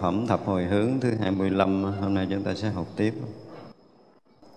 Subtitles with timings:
[0.00, 3.14] phẩm thập hồi hướng thứ 25 hôm nay chúng ta sẽ học tiếp.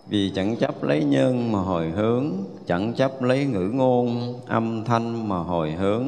[0.10, 2.32] Vì chẳng chấp lấy nhân mà hồi hướng,
[2.68, 6.06] chẳng chấp lấy ngữ ngôn, âm thanh mà hồi hướng.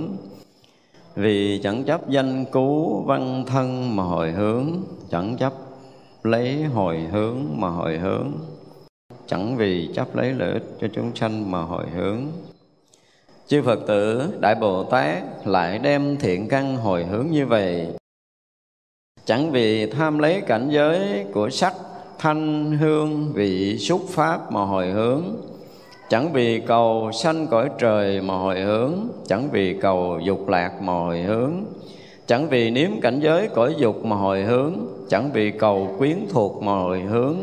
[1.16, 4.68] Vì chẳng chấp danh cú, văn thân mà hồi hướng,
[5.12, 5.54] chẳng chấp
[6.24, 8.32] lấy hồi hướng mà hồi hướng.
[9.28, 12.22] Chẳng vì chấp lấy lợi ích cho chúng sanh mà hồi hướng.
[13.48, 17.88] Chư phật tử, đại bồ tát lại đem thiện căn hồi hướng như vậy
[19.26, 21.74] chẳng vì tham lấy cảnh giới của sắc,
[22.20, 25.24] thanh, hương, vị, xúc pháp mà hồi hướng.
[26.10, 28.94] Chẳng vì cầu sanh cõi trời mà hồi hướng.
[29.28, 31.52] Chẳng vì cầu dục lạc mà hồi hướng.
[32.28, 34.74] Chẳng vì nếm cảnh giới cõi dục mà hồi hướng.
[35.10, 37.36] Chẳng vì cầu quyến thuộc mà hồi hướng.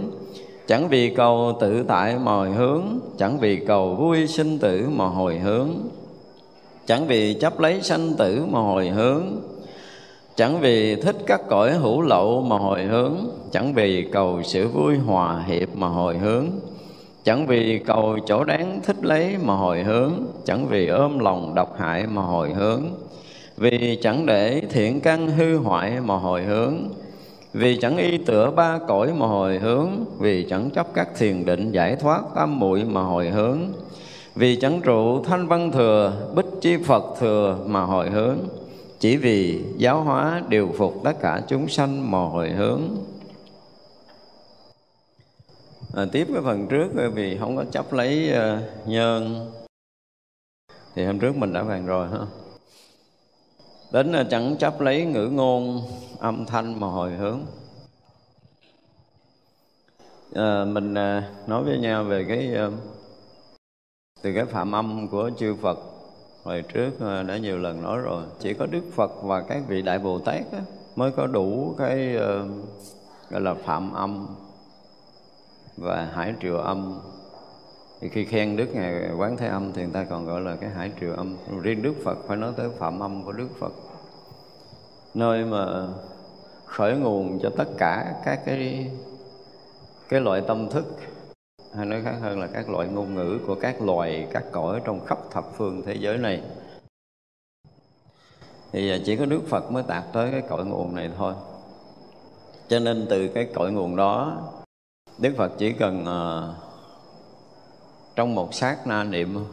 [0.66, 2.82] Chẳng vì cầu tự tại mà hồi hướng.
[3.19, 5.69] Chẳng vì cầu vui sinh tử mà hồi hướng.
[6.87, 9.22] Chẳng vì chấp lấy sanh tử mà hồi hướng.
[10.37, 13.15] Chẳng vì thích các cõi hữu lậu mà hồi hướng,
[13.50, 16.47] Chẳng vì cầu sự vui hòa hiệp mà hồi hướng,
[17.25, 20.12] Chẳng vì cầu chỗ đáng thích lấy mà hồi hướng,
[20.44, 22.82] Chẳng vì ôm lòng độc hại mà hồi hướng,
[23.57, 26.74] Vì chẳng để thiện căn hư hoại mà hồi hướng,
[27.53, 31.72] Vì chẳng y tựa ba cõi mà hồi hướng, Vì chẳng chấp các thiền định
[31.72, 33.59] giải thoát tam muội mà hồi hướng,
[34.34, 38.39] Vì chẳng trụ thanh văn thừa, Bích chi Phật thừa mà hồi hướng.
[39.03, 42.83] Chỉ vì giáo hóa điều phục tất cả chúng sanh mà hồi hướng.
[45.95, 49.51] À, tiếp cái phần trước vì không có chấp lấy à, uh, nhân
[50.95, 52.19] thì hôm trước mình đã bàn rồi ha.
[53.93, 55.83] Đến uh, chẳng chấp lấy ngữ ngôn
[56.19, 57.41] âm thanh mà hồi hướng.
[60.34, 62.72] À, mình uh, nói với nhau về cái uh,
[64.22, 65.91] từ cái phạm âm của chư Phật
[66.42, 68.24] hồi trước ờ, đã nhiều lần nói rồi.
[68.39, 70.60] Chỉ có Đức Phật và các vị đại Bồ Tát á,
[70.97, 72.50] mới có đủ cái uh,
[73.30, 74.27] gọi là phạm âm
[75.77, 77.00] và hải triều âm.
[78.00, 80.71] Thì khi khen đức ngài quán thế âm thì người ta còn gọi là cái
[80.71, 81.36] hải triều âm.
[81.62, 83.72] Riêng đức phật phải nói tới phạm âm của đức phật.
[85.15, 85.86] Nơi mà
[86.66, 88.91] khởi nguồn cho tất cả các cái
[90.09, 90.84] cái loại tâm thức
[91.77, 95.07] hay nói khác hơn là các loại ngôn ngữ của các loài các cõi trong
[95.07, 96.42] khắp thập phương thế giới này.
[98.72, 101.34] Thì à, chỉ có đức phật mới đạt tới cái cội nguồn này thôi.
[102.69, 104.42] Cho nên từ cái cội nguồn đó
[105.19, 106.57] Đức Phật chỉ cần uh,
[108.16, 109.45] trong một sát na niệm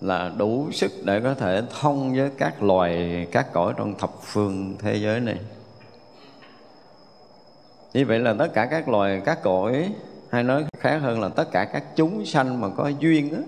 [0.00, 4.76] là đủ sức để có thể thông với các loài các cõi trong thập phương
[4.78, 5.38] thế giới này.
[7.92, 9.94] Như vậy là tất cả các loài các cõi
[10.30, 13.40] hay nói khác hơn là tất cả các chúng sanh mà có duyên á.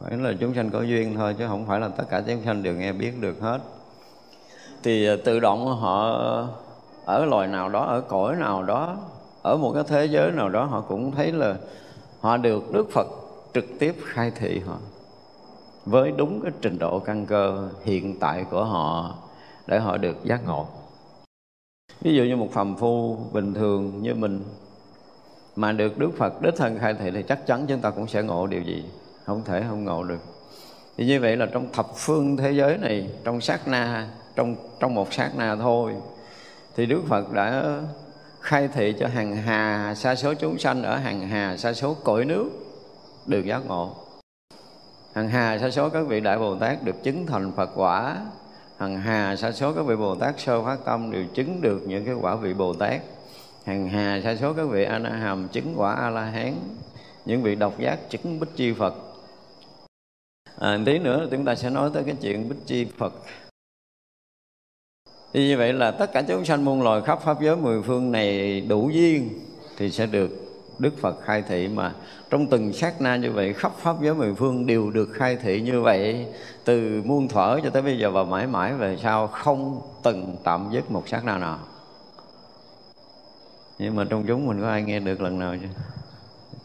[0.00, 2.62] Phải là chúng sanh có duyên thôi, chứ không phải là tất cả chúng sanh
[2.62, 3.58] đều nghe biết được hết.
[4.82, 6.10] Thì à, tự động họ
[7.04, 8.96] ở loài nào đó, ở cõi nào đó,
[9.42, 11.54] ở một cái thế giới nào đó, họ cũng thấy là
[12.20, 13.06] họ được Đức Phật
[13.54, 14.76] trực tiếp khai thị họ.
[15.86, 19.14] Với đúng cái trình độ căn cơ hiện tại của họ
[19.66, 20.66] để họ được giác ngộ.
[22.00, 24.44] Ví dụ như một phàm phu bình thường như mình
[25.56, 28.22] mà được Đức Phật đích thân khai thị thì chắc chắn chúng ta cũng sẽ
[28.22, 28.84] ngộ điều gì?
[29.24, 30.20] Không thể không ngộ được.
[30.96, 34.94] Thì như vậy là trong thập phương thế giới này, trong sát na, trong trong
[34.94, 35.92] một sát na thôi,
[36.76, 37.80] thì Đức Phật đã
[38.40, 42.24] khai thị cho hàng hà, sa số chúng sanh ở hàng hà, sa số cõi
[42.24, 42.50] nước
[43.26, 43.94] được giác ngộ.
[45.14, 48.16] Hàng hà, sa số các vị đại bồ tát được chứng thành phật quả.
[48.78, 52.04] Hằng hà, sa số các vị bồ tát sơ phát tâm đều chứng được những
[52.04, 53.00] cái quả vị bồ tát
[53.66, 56.54] hằng hà sa số các vị a la hàm chứng quả a la hán
[57.24, 58.94] những vị độc giác chứng bích chi phật.
[60.58, 63.14] À, tí nữa chúng ta sẽ nói tới cái chuyện bích chi phật.
[65.32, 68.12] Thì như vậy là tất cả chúng sanh muôn loài khắp pháp giới mười phương
[68.12, 69.28] này đủ duyên
[69.76, 70.30] thì sẽ được
[70.78, 71.94] Đức Phật khai thị mà.
[72.30, 75.60] Trong từng sát na như vậy khắp pháp giới mười phương đều được khai thị
[75.60, 76.26] như vậy.
[76.64, 80.68] Từ muôn thuở cho tới bây giờ và mãi mãi về sau không từng tạm
[80.72, 81.58] dứt một sát na nào
[83.78, 85.68] nhưng mà trong chúng mình có ai nghe được lần nào chưa?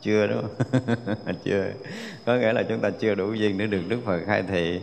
[0.01, 0.75] Chưa, đúng không?
[1.43, 1.71] Chưa.
[2.25, 4.81] Có nghĩa là chúng ta chưa đủ duyên để được đức phật khai thị.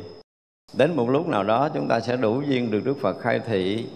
[0.73, 3.87] Đến một lúc nào đó chúng ta sẽ đủ duyên được đức phật khai thị,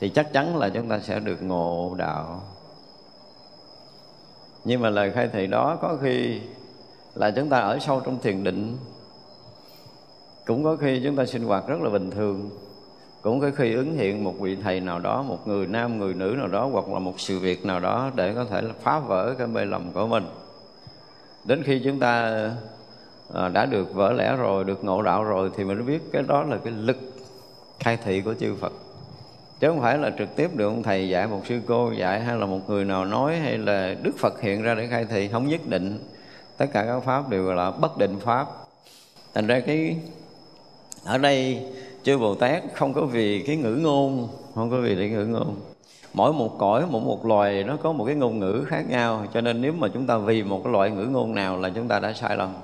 [0.00, 2.42] thì chắc chắn là chúng ta sẽ được ngộ đạo.
[4.64, 6.40] Nhưng mà lời khai thị đó có khi
[7.14, 8.76] là chúng ta ở sâu trong thiền định.
[10.46, 12.50] Cũng có khi chúng ta sinh hoạt rất là bình thường
[13.22, 16.34] cũng có khi ứng hiện một vị thầy nào đó, một người nam, người nữ
[16.38, 19.34] nào đó, hoặc là một sự việc nào đó để có thể là phá vỡ
[19.38, 20.24] cái mê lầm của mình.
[21.44, 22.32] Đến khi chúng ta
[23.34, 26.42] à, đã được vỡ lẽ rồi, được ngộ đạo rồi thì mình biết cái đó
[26.42, 26.96] là cái lực
[27.80, 28.72] khai thị của chư Phật.
[29.60, 32.36] Chứ không phải là trực tiếp được ông thầy dạy, một sư cô dạy, hay
[32.36, 35.28] là một người nào nói, hay là Đức Phật hiện ra để khai thị.
[35.28, 35.98] Không nhất định.
[36.56, 38.46] Tất cả các pháp đều là bất định pháp.
[39.34, 39.96] Thành ra cái,
[41.04, 41.66] ở đây
[42.02, 45.56] chư Bồ Tát không có vì cái ngữ ngôn không có vì cái ngữ ngôn.
[46.14, 49.40] Mỗi một cõi mỗi một loài nó có một cái ngôn ngữ khác nhau cho
[49.40, 51.98] nên nếu mà chúng ta vì một cái loại ngữ ngôn nào là chúng ta
[51.98, 52.54] đã sai lầm.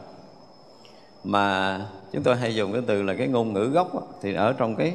[1.25, 1.81] Mà
[2.13, 4.77] chúng tôi hay dùng cái từ là cái ngôn ngữ gốc đó, thì ở trong
[4.77, 4.95] cái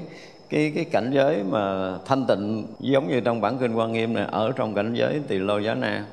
[0.50, 4.26] cái cái cảnh giới mà thanh tịnh giống như trong bản kinh quan nghiêm này
[4.32, 6.06] ở trong cảnh giới tỳ lô giá na.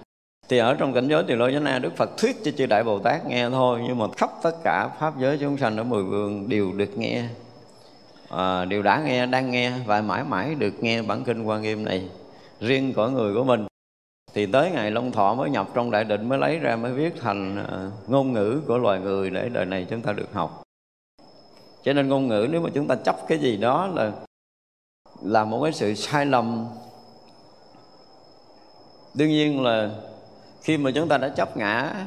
[0.48, 2.84] Thì ở trong cảnh giới tỳ lô giá na đức phật thuyết cho chư đại
[2.84, 6.02] bồ tát nghe thôi nhưng mà khắp tất cả pháp giới chúng sanh ở mười
[6.02, 7.24] vương đều được nghe
[8.30, 11.84] à, đều đã nghe đang nghe và mãi mãi được nghe bản kinh quan nghiêm
[11.84, 12.08] này.
[12.60, 13.66] Riêng của người của mình
[14.34, 17.14] thì tới ngày long thọ mới nhập trong đại định mới lấy ra mới viết
[17.20, 20.62] thành ờ, ngôn ngữ của loài người để đời này chúng ta được học.
[21.84, 24.12] Cho nên ngôn ngữ nếu mà chúng ta chấp cái gì đó là
[25.22, 26.66] là một cái sự sai lầm.
[29.14, 29.90] Đương nhiên là
[30.62, 32.06] khi mà chúng ta đã chấp ngã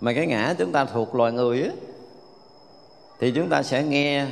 [0.00, 1.72] mà cái ngã chúng ta thuộc loài người ấy,
[3.20, 4.26] thì chúng ta sẽ nghe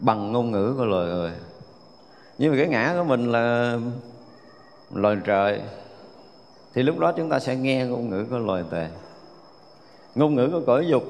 [0.00, 1.32] bằng ngôn ngữ của loài người.
[2.38, 3.78] Nhưng mà cái ngã của mình là
[4.94, 5.60] loài trời.
[6.74, 8.86] Thì lúc đó chúng ta sẽ nghe ngôn ngữ của loài tề.
[10.14, 11.04] Ngôn ngữ của cõi dục,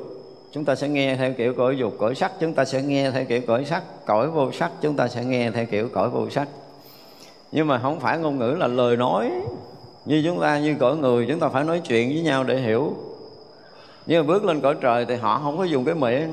[0.52, 1.94] chúng ta sẽ nghe theo kiểu cõi dục.
[1.98, 3.82] Cõi sắc, chúng ta sẽ nghe theo kiểu cõi sắc.
[4.06, 6.48] Cõi vô sắc, chúng ta sẽ nghe theo kiểu cõi vô sắc.
[7.52, 9.30] Nhưng mà không phải ngôn ngữ là lời nói.
[10.04, 12.94] Như chúng ta, như cõi người, chúng ta phải nói chuyện với nhau để hiểu.
[14.06, 16.32] Nhưng mà bước lên cõi trời thì họ không có dùng cái miệng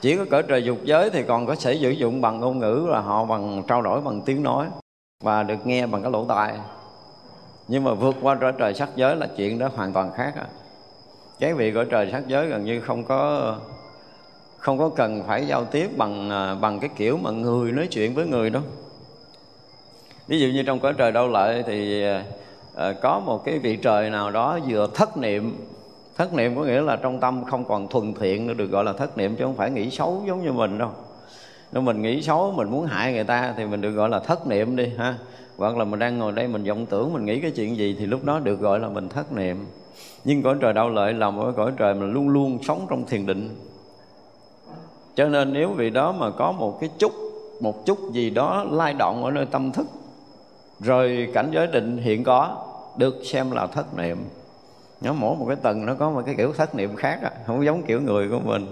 [0.00, 2.86] chỉ có cõi trời dục giới thì còn có thể sử dụng bằng ngôn ngữ
[2.90, 4.66] là họ bằng, trao đổi bằng tiếng nói
[5.24, 6.54] và được nghe bằng cái lỗ tai.
[7.68, 10.46] Nhưng mà vượt qua cõi trời sắc giới là chuyện đó hoàn toàn khác à.
[11.40, 13.54] Cái vị cõi trời sắc giới gần như không có
[14.56, 18.14] không có cần phải giao tiếp bằng à, bằng cái kiểu mà người nói chuyện
[18.14, 18.62] với người đâu.
[20.26, 22.04] Ví dụ như trong cõi trời đâu lợi thì
[22.74, 25.56] à, có một cái vị trời nào đó vừa thất niệm
[26.20, 28.92] thất niệm có nghĩa là trong tâm không còn thuần thiện nữa, được gọi là
[28.92, 30.90] thất niệm, chứ không phải nghĩ xấu giống như mình đâu.
[31.72, 34.46] Nếu mình nghĩ xấu, mình muốn hại người ta thì mình được gọi là thất
[34.46, 35.14] niệm đi, ha.
[35.56, 38.06] Hoặc là mình đang ngồi đây mình vọng tưởng mình nghĩ cái chuyện gì thì
[38.06, 39.66] lúc đó được gọi là mình thất niệm.
[40.24, 43.26] Nhưng cõi trời đau lợi là một cõi trời mà luôn luôn sống trong thiền
[43.26, 43.56] định.
[45.14, 47.12] Cho nên nếu vì đó mà có một cái chút,
[47.60, 49.86] một chút gì đó lai động ở nơi tâm thức
[50.80, 52.64] rồi cảnh giới định hiện có,
[52.96, 54.18] được xem là thất niệm
[55.00, 57.64] nó mỗi một cái tầng nó có một cái kiểu thất niệm khác à, không
[57.64, 58.66] giống kiểu người của mình.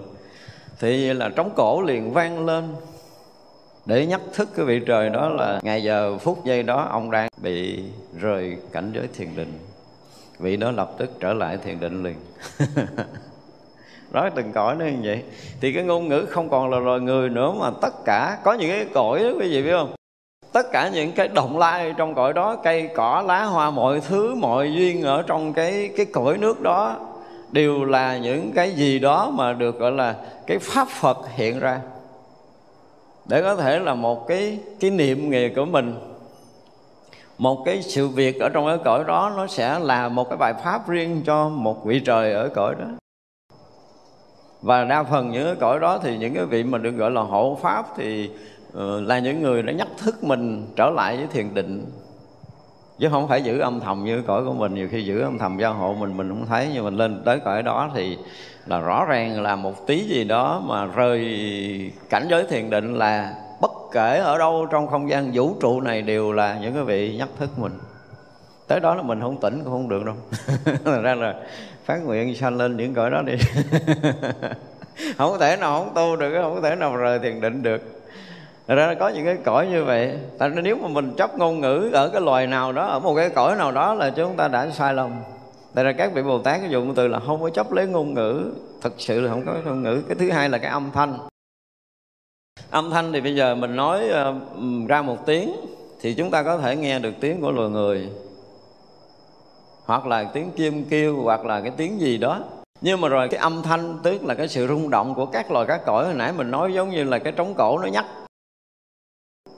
[0.81, 2.75] Thì là trống cổ liền vang lên.
[3.87, 7.29] Để nhắc thức cái vị trời đó là ngày giờ phút giây đó ông đang
[7.43, 7.85] bị
[8.21, 9.59] rời cảnh giới thiền định.
[10.39, 12.17] Vị đó lập tức trở lại thiền định liền.
[14.13, 15.23] Nói từng cõi nó như vậy.
[15.61, 18.71] Thì cái ngôn ngữ không còn là loài người nữa mà tất cả có những
[18.71, 19.98] cái cõi đó quý vị biết không?
[20.59, 24.35] Tất cả những cái động lai trong cõi đó, cây cỏ, lá hoa, mọi thứ,
[24.35, 26.97] mọi duyên ở trong cái cái cõi nước đó,
[27.53, 30.15] đều là những cái gì đó mà được gọi là
[30.47, 31.81] cái pháp phật hiện ra.
[33.27, 35.95] Để có thể là một cái cái niệm nghề của mình,
[37.39, 40.55] một cái sự việc ở trong cái cõi đó, nó sẽ là một cái bài
[40.65, 42.87] pháp riêng cho một vị trời ở cõi đó.
[44.63, 47.21] Và đa phần những cái cõi đó thì những cái vị mà được gọi là
[47.21, 48.31] hộ pháp thì
[48.79, 51.87] Ờ, là những người đã nhắc thức mình trở lại với thiền định.
[52.99, 54.75] Chứ không phải giữ âm thầm như cõi của mình.
[54.75, 56.69] Nhiều khi giữ âm thầm gia hộ mình mình không thấy.
[56.75, 58.19] Nhưng mình lên tới cõi đó thì
[58.67, 61.21] là rõ ràng là một tí gì đó mà rơi
[62.11, 66.03] cảnh giới thiền định là bất kể ở đâu trong không gian vũ trụ này
[66.03, 67.73] đều là những cái vị nhắc thức mình.
[68.67, 70.15] Tới đó là mình không tỉnh, cũng không được đâu.
[70.85, 71.35] Thành ra là
[71.85, 73.35] phát nguyện sanh lên những cõi đó đi.
[75.19, 77.99] Không thể nào không tu được, không thể nào rời thiền định được.
[78.69, 80.19] Thật ra có những cái cõi như vậy.
[80.39, 83.31] Tại nếu mà mình chấp ngôn ngữ ở cái loài nào đó, Ở một cái
[83.31, 85.11] cõi nào đó là chúng ta đã sai lầm.
[85.75, 88.15] Tại ra các vị Bồ Tát cái dụng từ là không có chấp lấy ngôn
[88.15, 88.53] ngữ.
[88.81, 90.03] Thật sự là không có ngôn ngữ.
[90.09, 91.19] Cái thứ hai là cái âm thanh.
[92.71, 94.35] Âm thanh thì bây giờ mình nói ờ,
[94.89, 95.53] ra một tiếng
[96.01, 98.09] Thì chúng ta có thể nghe được tiếng của loài người.
[99.85, 102.41] Hoặc là tiếng chim kêu, Hoặc là cái tiếng gì đó.
[102.81, 105.67] Nhưng mà rồi cái âm thanh, tức là cái sự rung động của các loài,
[105.67, 108.07] các cõi hồi nãy mình nói giống như là cái trống cổ nó nhắc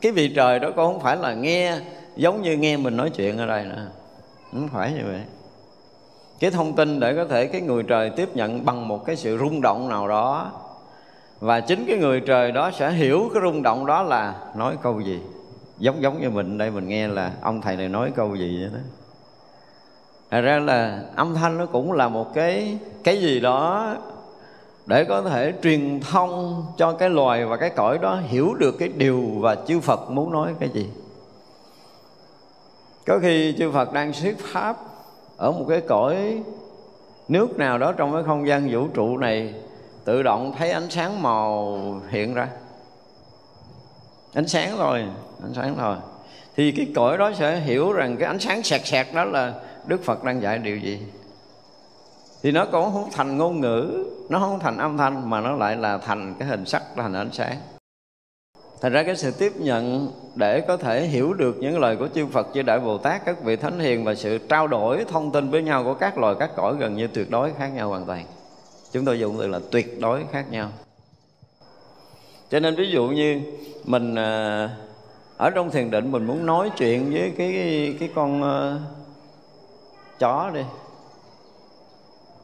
[0.01, 1.77] cái vị trời đó con không phải là nghe,
[2.17, 3.87] giống như nghe mình nói chuyện ở đây nữa
[4.53, 5.21] không phải như vậy.
[6.41, 9.39] Cái thông tin để có thể cái người trời tiếp nhận bằng một cái sự
[9.39, 10.53] rung động nào đó.
[11.41, 15.01] Và chính cái người trời đó sẽ hiểu cái rung động đó là nói câu
[15.01, 15.21] gì.
[15.79, 18.71] Giống giống như mình đây, mình nghe là ông thầy này nói câu gì vậy
[18.73, 18.79] đó.
[20.31, 23.95] Thật ra là âm thanh nó cũng là một cái cái gì đó
[24.87, 28.89] để có thể truyền thông cho cái loài và cái cõi đó hiểu được cái
[28.89, 30.89] điều và chư Phật muốn nói cái gì.
[33.07, 34.77] Có khi chư Phật đang thuyết pháp
[35.37, 36.43] ở một cái cõi
[37.29, 39.55] nước nào đó trong cái không gian vũ trụ này
[40.05, 41.77] tự động thấy ánh sáng màu
[42.09, 42.49] hiện ra.
[44.35, 45.05] Ánh sáng thôi,
[45.43, 45.97] ánh sáng thôi.
[46.57, 49.55] Thì cái cõi đó sẽ hiểu rằng cái ánh sáng sẹt sẹt đó là
[49.87, 51.01] Đức Phật đang dạy điều gì
[52.43, 55.77] thì nó cũng không thành ngôn ngữ, nó không thành âm thanh, mà nó lại
[55.77, 57.57] là thành cái hình sắc thành ánh sáng.
[58.81, 62.27] Thành ra cái sự tiếp nhận để có thể hiểu được những lời của chư
[62.27, 65.51] Phật, chư Đại Bồ Tát, các vị thánh hiền và sự trao đổi thông tin
[65.51, 68.25] với nhau của các loài, các cõi gần như tuyệt đối khác nhau hoàn toàn.
[68.93, 70.69] Chúng tôi dùng từ là tuyệt đối khác nhau.
[72.51, 73.41] Cho nên ví dụ như
[73.85, 74.71] mình à,
[75.37, 77.53] ở trong thiền định mình muốn nói chuyện với cái
[78.01, 78.79] cái con à,
[80.19, 80.63] chó đi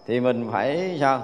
[0.06, 1.22] thì mình phải sao?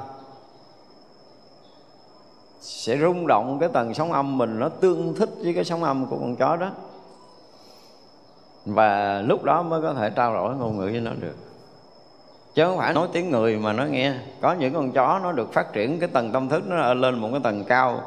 [2.60, 6.06] Sẽ rung động cái tầng sóng âm mình, nó tương thích với cái sóng âm
[6.06, 6.70] của con chó đó.
[8.66, 11.36] Và lúc đó mới có thể trao đổi ngôn ngữ với nó được.
[12.54, 14.14] Chứ không phải nói tiếng người mà nó nghe.
[14.40, 17.28] Có những con chó nó được phát triển cái tầng tâm thức, nó lên một
[17.30, 18.00] cái tầng cao.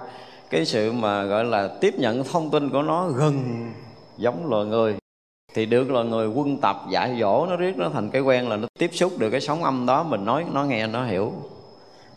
[0.50, 3.44] Cái sự mà gọi là tiếp nhận thông tin của nó gần
[4.18, 4.98] giống loài người
[5.56, 8.56] thì được là người quân tập dạy dỗ nó riết nó thành cái quen là
[8.56, 11.34] nó tiếp xúc được cái sóng âm đó, mình nói, nó nghe, nó hiểu.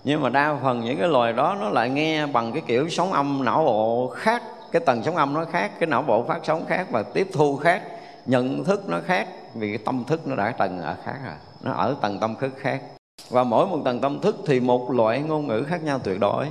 [0.05, 3.13] Nhưng mà đa phần những cái loài đó nó lại nghe bằng cái kiểu sóng
[3.13, 4.43] âm, não bộ khác,
[4.73, 7.57] cái tầng sóng âm nó khác, cái não bộ phát sóng khác và tiếp thu
[7.57, 7.83] khác,
[8.27, 11.73] nhận thức nó khác, vì cái tâm thức nó đã tầng ở khác rồi, nó
[11.73, 12.83] ở tầng tâm thức khác.
[13.31, 16.47] Và mỗi một tầng tâm thức thì một loại ngôn ngữ khác nhau tuyệt đối.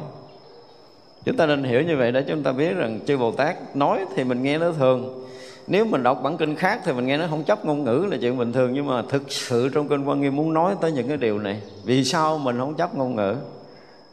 [1.25, 4.05] Chúng ta nên hiểu như vậy để chúng ta biết rằng chư bồ tát nói
[4.15, 5.26] thì mình nghe nó thường
[5.67, 8.17] nếu mình đọc bản kinh khác thì mình nghe nó không chấp ngôn ngữ là
[8.21, 11.07] chuyện bình thường, nhưng mà thực sự trong kinh quan nghiêm muốn nói tới những
[11.07, 11.61] cái điều này.
[11.83, 13.35] Vì sao mình không chấp ngôn ngữ?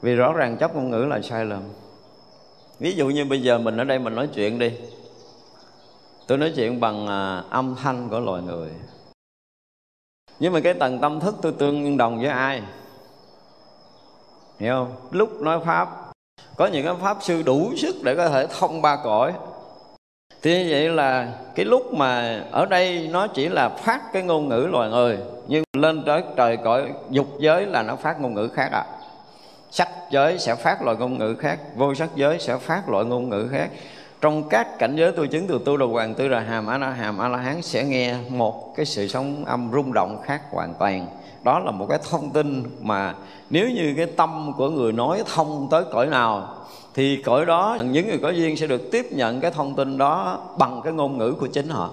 [0.03, 1.63] Vì rõ ràng chấp ngôn ngữ là sai lầm.
[2.79, 4.73] Ví dụ như bây giờ mình ở đây mình nói chuyện đi.
[6.27, 8.71] Tôi nói chuyện bằng à, âm thanh của loài người.
[10.39, 12.63] Nhưng mà cái tầng tâm thức tôi tương đồng với ai?
[14.59, 15.09] Hiểu không?
[15.11, 16.13] Lúc nói pháp,
[16.57, 19.33] có những cái pháp sư đủ sức để có thể thông ba cõi
[20.45, 24.49] thì như vậy là cái lúc mà ở đây nó chỉ là phát cái ngôn
[24.49, 28.49] ngữ loài người, nhưng lên tới trời cõi dục giới là nó phát ngôn ngữ
[28.49, 28.85] khác à
[29.71, 33.29] sắc giới sẽ phát loại ngôn ngữ khác, vô sắc giới sẽ phát loại ngôn
[33.29, 33.71] ngữ khác.
[34.21, 36.91] Trong các cảnh giới tu chứng từ tu đầu hoàng, tư là hàm, a la
[36.91, 40.75] hàm, a la hán sẽ nghe một cái sự sống âm rung động khác hoàn
[40.75, 41.07] toàn.
[41.43, 43.15] Đó là một cái thông tin mà
[43.51, 46.55] nếu như cái tâm của người nói thông tới cõi nào
[46.95, 50.43] thì cõi đó, những người có duyên sẽ được tiếp nhận cái thông tin đó
[50.59, 51.91] bằng cái ngôn ngữ của chính họ.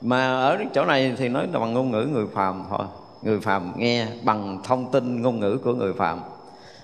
[0.00, 2.86] Mà ở chỗ này thì nói là bằng ngôn ngữ người phàm thôi.
[3.22, 6.20] Người phàm nghe bằng thông tin ngôn ngữ của người phàm.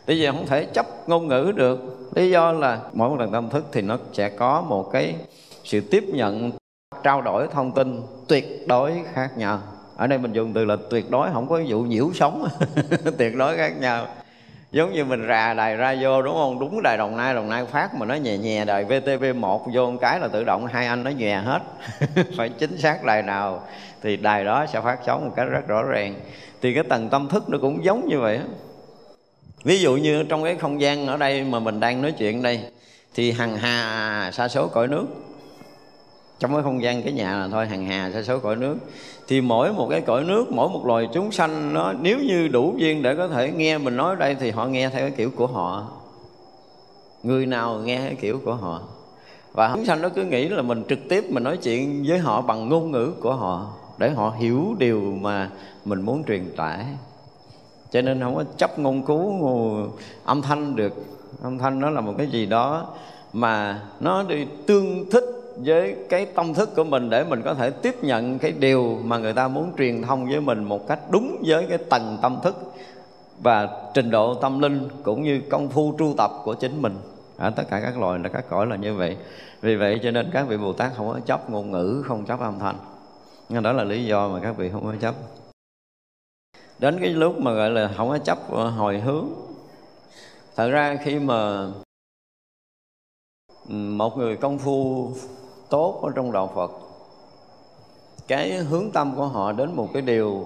[0.06, 2.08] Bây giờ không thể chấp ngôn ngữ được.
[2.14, 5.14] Lý do là mỗi một lần tâm thức thì nó sẽ có một cái
[5.64, 6.50] sự tiếp nhận,
[7.02, 9.60] trao đổi thông tin tuyệt đối khác nhau.
[9.96, 12.48] Ở đây mình dùng từ là tuyệt đối, không có vụ nhiễu sống
[13.18, 14.06] tuyệt đối khác nhau
[14.76, 16.58] giống như mình rà đài ra vô đúng không?
[16.58, 19.90] Đúng đài đồng nai đồng nai phát mà nó nhẹ nhẹ đài vtv 1 vô
[19.90, 21.60] một cái là tự động hai anh nó nhẹ hết.
[22.36, 23.62] Phải chính xác đài nào
[24.02, 26.14] thì đài đó sẽ phát sóng một cách rất rõ ràng.
[26.62, 28.40] Thì cái tầng tâm thức nó cũng giống như vậy
[29.64, 32.60] ví dụ như trong cái không gian ở đây mà mình đang nói chuyện đây,
[33.14, 35.06] thì hằng hà sa số cõi nước
[36.38, 38.76] trong cái không gian cái nhà là thôi, hàng hà sa số cõi nước.
[39.28, 42.74] Thì mỗi một cái cõi nước, mỗi một loài chúng sanh nó, nếu như đủ
[42.76, 45.46] duyên để có thể nghe mình nói đây thì họ nghe theo cái kiểu của
[45.46, 45.86] họ.
[47.22, 48.82] Người nào nghe cái kiểu của họ.
[49.52, 52.40] Và chúng sanh nó cứ nghĩ là mình trực tiếp mình nói chuyện với họ
[52.40, 53.66] bằng ngôn ngữ của họ,
[53.98, 55.50] để họ hiểu điều mà
[55.84, 56.86] mình muốn truyền tải.
[57.90, 59.42] Cho nên không có chấp ngôn cứu
[60.24, 60.92] âm thanh được.
[61.42, 62.86] Âm thanh nó là một cái gì đó
[63.32, 65.24] mà nó đi tương thích
[65.56, 69.18] với cái tâm thức của mình để mình có thể tiếp nhận cái điều mà
[69.18, 72.72] người ta muốn truyền thông với mình một cách đúng với cái tầng tâm thức
[73.42, 76.96] và trình độ tâm linh cũng như công phu tru tập của chính mình.
[77.36, 79.16] À, tất cả các loài là các cõi là như vậy.
[79.60, 82.40] Vì vậy cho nên các vị bồ tát không có chấp ngôn ngữ không chấp
[82.40, 82.76] âm thanh.
[83.48, 85.14] Nên đó là lý do mà các vị không có chấp.
[86.78, 89.28] Đến cái lúc mà gọi là không có chấp hồi hướng
[90.56, 91.68] thật ra khi mà
[93.68, 95.10] một người công phu
[95.68, 96.70] tốt ở trong đạo Phật.
[98.28, 100.44] Cái hướng tâm của họ đến một cái điều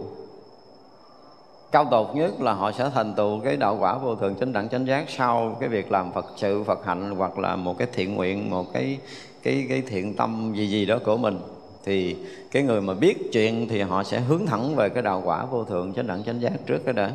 [1.73, 4.69] cao tột nhất là họ sẽ thành tựu cái đạo quả vô thường chánh đẳng
[4.69, 8.15] chánh giác sau cái việc làm Phật sự, Phật hạnh hoặc là một cái thiện
[8.15, 8.99] nguyện, một cái
[9.43, 11.39] cái cái thiện tâm gì gì đó của mình.
[11.85, 12.17] Thì
[12.51, 15.65] cái người mà biết chuyện thì họ sẽ hướng thẳng về cái đạo quả vô
[15.65, 17.13] thường chánh đẳng chánh giác trước cái đã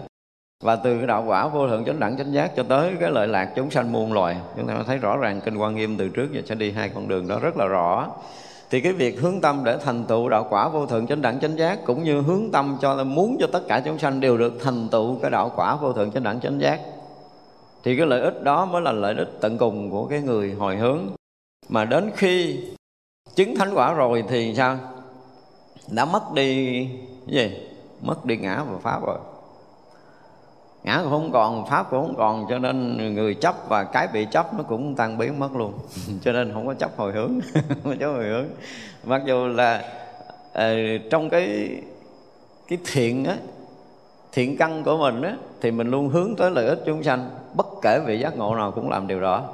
[0.63, 3.27] và từ cái đạo quả vô thượng chánh đẳng chánh giác cho tới cái lợi
[3.27, 6.33] lạc chúng sanh muôn loài, chúng ta thấy rõ ràng kinh quan nghiêm từ trước
[6.33, 8.07] giờ sẽ đi hai con đường đó rất là rõ.
[8.69, 11.57] Thì cái việc hướng tâm để thành tựu đạo quả vô thượng chánh đẳng chánh
[11.57, 14.89] giác cũng như hướng tâm cho, muốn cho tất cả chúng sanh đều được thành
[14.89, 16.79] tựu cái đạo quả vô thượng chánh đẳng chánh giác,
[17.83, 20.75] thì cái lợi ích đó mới là lợi ích tận cùng của cái người hồi
[20.75, 20.99] hướng.
[21.69, 22.59] Mà đến khi
[23.35, 24.77] chứng thánh quả rồi thì sao?
[25.91, 26.79] Đã mất đi
[27.27, 27.57] cái gì?
[28.01, 29.17] Mất đi ngã và pháp rồi
[30.85, 34.27] ngã cũng không còn pháp cũng không còn cho nên người chấp và cái bị
[34.31, 35.73] chấp nó cũng tan biến mất luôn.
[36.23, 38.45] Cho nên không có chấp hồi hướng không có chấp hồi hướng.
[39.03, 39.83] Mặc dù là
[40.57, 40.61] uh,
[41.09, 41.69] trong cái
[42.67, 43.35] cái thiện á
[44.31, 47.29] thiện căn của mình á thì mình luôn hướng tới lợi ích chúng sanh.
[47.53, 49.49] Bất kể vị giác ngộ nào cũng làm điều đó.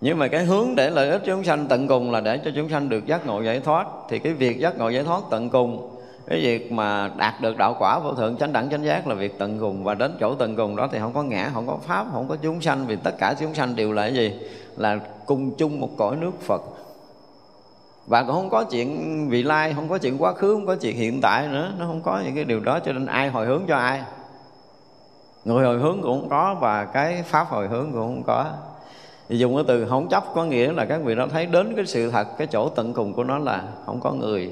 [0.00, 2.68] Nhưng mà cái hướng để lợi ích chúng sanh tận cùng là để cho chúng
[2.68, 3.86] sanh được giác ngộ giải thoát.
[4.08, 5.97] Thì cái việc giác ngộ giải thoát tận cùng
[6.30, 9.38] cái việc mà đạt được đạo quả vô thượng chánh đẳng chánh giác là việc
[9.38, 9.84] tận cùng.
[9.84, 12.36] Và đến chỗ tận cùng đó thì không có ngã, không có pháp, không có
[12.36, 14.32] chúng sanh, vì tất cả chúng sanh đều là cái gì?
[14.76, 16.62] Là cùng chung một cõi nước phật.
[18.06, 20.96] Và cũng không có chuyện vị lai, không có chuyện quá khứ, không có chuyện
[20.96, 21.72] hiện tại nữa.
[21.78, 24.02] Nó không có những cái điều đó, cho nên ai hồi hướng cho ai?
[25.44, 28.46] Người hồi hướng cũng không có và cái pháp hồi hướng cũng không có.
[29.28, 31.86] Thì dùng cái từ không chấp có nghĩa là các vị đó thấy đến cái
[31.86, 34.50] sự thật, cái chỗ tận cùng của nó là không có người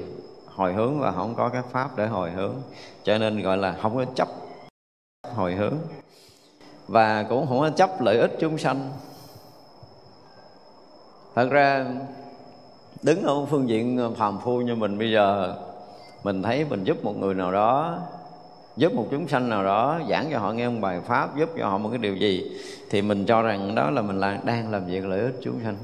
[0.57, 2.55] hồi hướng và không có các pháp để hồi hướng.
[3.03, 4.27] Cho nên gọi là không có chấp
[5.35, 5.75] hồi hướng.
[6.87, 8.91] Và cũng không có chấp lợi ích chúng sanh.
[11.35, 11.85] Thật ra,
[13.03, 15.55] đứng ở phương diện phàm phu như mình bây giờ,
[16.23, 17.99] mình thấy mình giúp một người nào đó,
[18.77, 21.69] giúp một chúng sanh nào đó, giảng cho họ nghe một bài pháp, giúp cho
[21.69, 22.51] họ một cái điều gì,
[22.89, 25.77] thì mình cho rằng đó là mình là đang làm việc lợi ích chúng sanh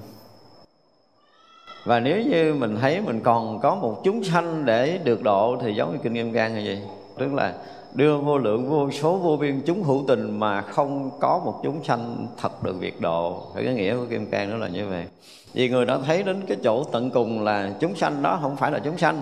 [1.86, 5.74] và nếu như mình thấy mình còn có một chúng sanh để được độ thì
[5.74, 6.80] giống như kinh nghiêm gan hay gì?
[7.18, 7.54] Tức là
[7.94, 11.84] đưa vô lượng vô số vô biên chúng hữu tình mà không có một chúng
[11.84, 13.42] sanh thật được việc độ.
[13.56, 15.06] Thì cái nghĩa của kim cang đó là như vậy.
[15.54, 18.72] Vì người đó thấy đến cái chỗ tận cùng là chúng sanh đó không phải
[18.72, 19.22] là chúng sanh.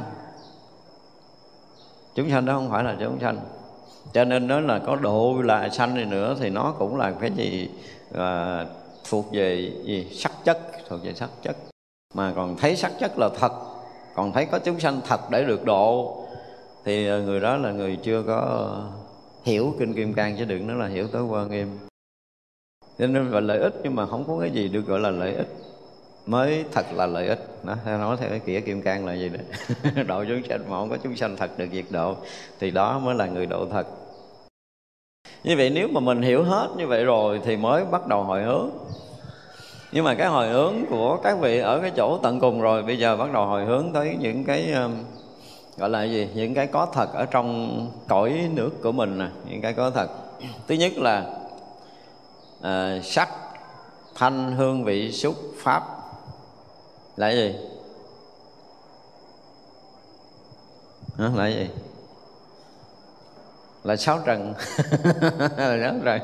[2.15, 3.37] Chúng sanh đó không phải là chúng sanh.
[4.13, 7.31] Cho nên đó là có độ là sanh này nữa thì nó cũng là cái
[7.35, 7.69] gì
[8.15, 8.65] à,
[9.09, 10.07] thuộc về gì?
[10.11, 11.55] Sắc chất thuộc về sắc chất
[12.13, 13.51] mà còn thấy sắc chất là thật.
[14.15, 16.17] Còn thấy có chúng sanh thật để được độ.
[16.85, 18.69] Thì ờ, người đó là người chưa có
[19.43, 21.67] hiểu kinh kim cang, chứ đừng nói là hiểu tới quan nghiêm.
[22.99, 25.33] Cho nên gọi lợi ích, nhưng mà không có cái gì được gọi là lợi
[25.33, 25.47] ích.
[26.25, 27.47] Mới thật là lợi ích.
[27.63, 30.89] Nó nói theo cái kia kim cang là gì đấy độ chúng sanh mà không
[30.89, 32.15] có chúng sanh thật được diệt độ,
[32.59, 33.87] thì đó mới là người độ thật.
[35.43, 38.43] Như vậy nếu mà mình hiểu hết như vậy rồi, thì mới bắt đầu hồi
[38.43, 38.69] hướng
[39.91, 42.99] nhưng mà cái hồi hướng của các vị ở cái chỗ tận cùng rồi bây
[42.99, 44.91] giờ bắt đầu hồi hướng tới những cái um,
[45.77, 46.29] gọi là gì?
[46.33, 50.09] Những cái có thật ở trong cõi nước của mình nè những cái có thật.
[50.67, 51.25] Thứ nhất là
[52.61, 53.29] à, sắc
[54.15, 55.83] thanh hương vị xúc pháp.
[57.17, 57.55] Là gì?
[61.17, 61.69] Hả, là gì?
[63.83, 64.53] Là sáu trần.
[65.57, 66.19] Là sáu trần.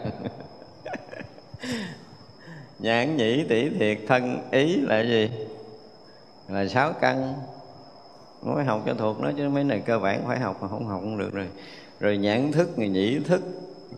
[2.79, 5.29] nhãn nhĩ tỷ thiệt thân ý là gì?
[6.49, 7.33] Là sáu căn.
[8.41, 11.01] Mới học cho thuộc nó chứ mấy này cơ bản phải học mà không học
[11.01, 11.47] không được rồi.
[11.99, 13.41] Rồi nhãn thức nhĩ thức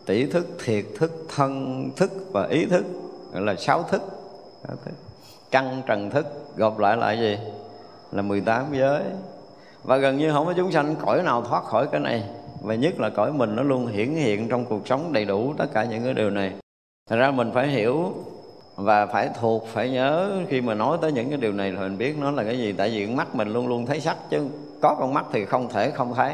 [0.05, 2.85] tỷ thức thiệt thức thân thức và ý thức.
[3.33, 4.01] Gọi là sáu thức,
[4.67, 4.93] sáu thức.
[5.51, 6.25] căn trần thức
[6.57, 7.37] gộp lại là gì?
[8.11, 9.03] Là 18 giới.
[9.83, 12.23] Và gần như không có chúng sanh cõi nào thoát khỏi cái này.
[12.61, 15.65] Và nhất là cõi mình nó luôn hiển hiện trong cuộc sống đầy đủ tất
[15.73, 16.53] cả những cái điều này.
[17.09, 18.13] Thật ra mình phải hiểu
[18.79, 21.97] và phải thuộc phải nhớ khi mà nói tới những cái điều này thì mình
[21.97, 22.73] biết nó là cái gì.
[22.73, 24.45] Tại vì mắt mình luôn luôn thấy sắc chứ
[24.81, 26.33] có con mắt thì không thể không thấy.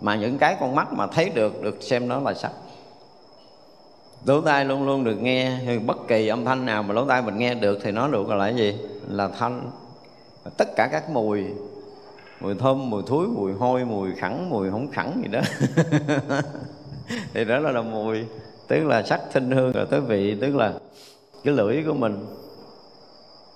[0.00, 2.50] Mà những cái con mắt mà thấy được được xem nó là sắc.
[4.24, 7.38] Lỗ tai luôn luôn được nghe bất kỳ âm thanh nào mà lỗ tai mình
[7.38, 8.78] nghe được thì nó được là cái gì?
[9.08, 9.70] Là thanh.
[10.56, 11.44] Tất cả các mùi
[12.40, 15.40] mùi thơm mùi thúi mùi hôi mùi khẳng mùi không khẳng gì đó.
[17.34, 18.24] Thì đó là, là mùi.
[18.68, 20.72] Tức là sắc thinh hương rồi tới vị tức là
[21.46, 22.26] cái lưỡi của mình.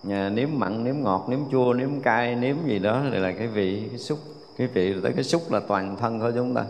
[0.02, 3.46] Nhà nếm mặn nếm ngọt nếm chua nếm cay nếm gì đó đây là cái
[3.46, 4.18] vị cái xúc.
[4.56, 6.64] Cái vị tới cái xúc là toàn thân của chúng ta.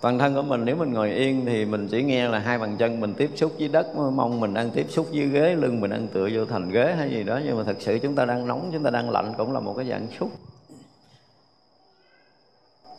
[0.00, 2.76] Toàn thân của mình nếu mình ngồi yên thì mình chỉ nghe là hai bàn
[2.78, 5.90] chân mình tiếp xúc với đất mong mình đang tiếp xúc với ghế lưng mình
[5.90, 7.40] đang tựa vô thành ghế hay gì đó.
[7.44, 9.74] Nhưng mà thật sự chúng ta đang nóng chúng ta đang lạnh cũng là một
[9.76, 10.30] cái dạng xúc.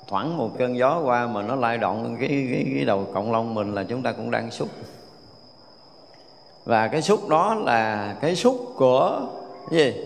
[0.07, 3.53] Thoảng một cơn gió qua mà nó lay động cái, cái, cái đầu cộng lông
[3.53, 4.69] mình là chúng ta cũng đang xúc
[6.65, 9.21] và cái xúc đó là cái xúc của
[9.69, 10.01] cái gì?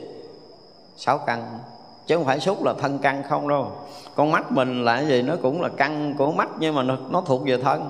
[0.97, 1.59] Sáu căn.
[2.07, 3.71] Chứ không phải xúc là thân căn không đâu.
[4.15, 5.21] Con mắt mình là cái gì?
[5.21, 7.89] Nó cũng là căn của mắt nhưng mà nó, nó thuộc về thân.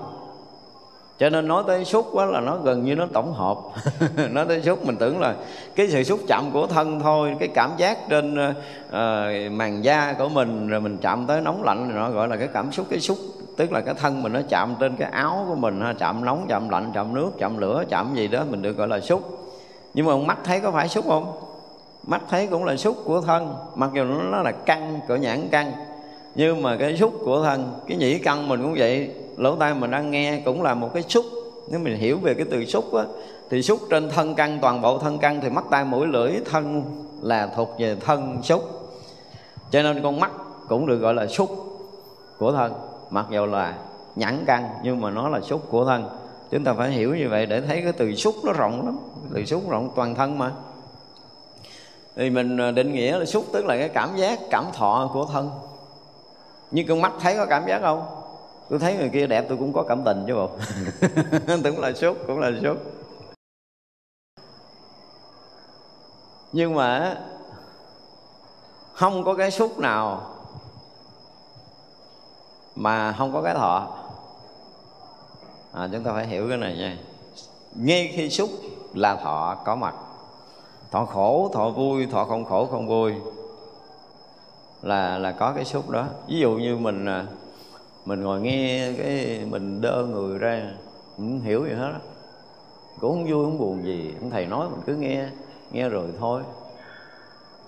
[1.18, 3.58] Cho nên nói tới xúc quá là nó gần như nó tổng hợp.
[4.32, 5.36] Nói tới xúc mình tưởng là
[5.76, 8.54] cái sự xúc chạm của thân thôi cái cảm giác trên ờ,
[9.48, 12.38] uh, màn da của mình rồi mình chạm tới nóng lạnh rồi nó gọi là
[12.38, 13.18] cái cảm xúc cái xúc
[13.56, 16.70] tức là cái thân mình nó chạm trên cái áo của mình chạm nóng, chạm
[16.70, 19.50] lạnh, chạm nước, chạm lửa, chạm gì đó, mình được gọi là xúc.
[19.94, 21.32] Nhưng mà mắt thấy có phải xúc không?
[22.08, 25.72] Mắt thấy cũng là xúc của thân, mặc dù nó là căng cỡ nhãn căng.
[26.36, 29.10] Nhưng mà cái xúc của thân, cái nhĩ căn mình cũng vậy.
[29.38, 31.26] Lỗ tai mình đang nghe cũng là một cái xúc.
[31.72, 33.04] Nếu mình hiểu về cái từ xúc á,
[33.50, 36.84] thì xúc trên thân căn toàn bộ thân căn thì mắt, tai, mũi, lưỡi, thân
[37.22, 38.64] là thuộc về thân xúc.
[39.72, 40.32] Cho nên con mắt
[40.68, 41.50] cũng được gọi là xúc
[42.38, 42.74] của thân
[43.10, 43.76] mặc dù là
[44.16, 46.10] nhẵn căn, nhưng mà nó là xúc của thân.
[46.52, 48.98] Chúng ta phải hiểu như vậy để thấy cái từ xúc nó rộng lắm.
[49.34, 50.52] Từ xúc rộng toàn thân mà.
[52.16, 55.26] Thì mình à, định nghĩa là xúc tức là cái cảm giác, cảm thọ của
[55.34, 55.50] thân.
[56.72, 58.06] Như con mắt thấy có cảm giác không?
[58.70, 60.50] Tôi thấy người kia đẹp, tôi cũng có cảm tình chứ bộ.
[61.64, 62.78] Cũng là xúc, cũng là xúc.
[66.52, 67.18] Nhưng mà
[68.94, 70.35] không có cái xúc nào
[72.76, 73.88] mà không có cái thọ.
[75.74, 76.98] À, chúng ta phải hiểu cái này nha.
[77.76, 78.50] Ngay khi xúc
[78.94, 79.96] là thọ có mặt.
[80.92, 83.14] Thọ khổ thọ vui thọ không khổ không vui.
[84.82, 86.06] Là là có cái xúc đó.
[86.28, 87.26] Ví dụ như mình à,
[88.06, 90.62] mình ngồi nghe cái mình đơ người ra
[91.18, 91.94] không hiểu gì hết
[93.00, 94.14] cũng không vui không buồn gì.
[94.22, 95.26] Ông thầy nói mình cứ nghe
[95.72, 96.42] nghe rồi thôi.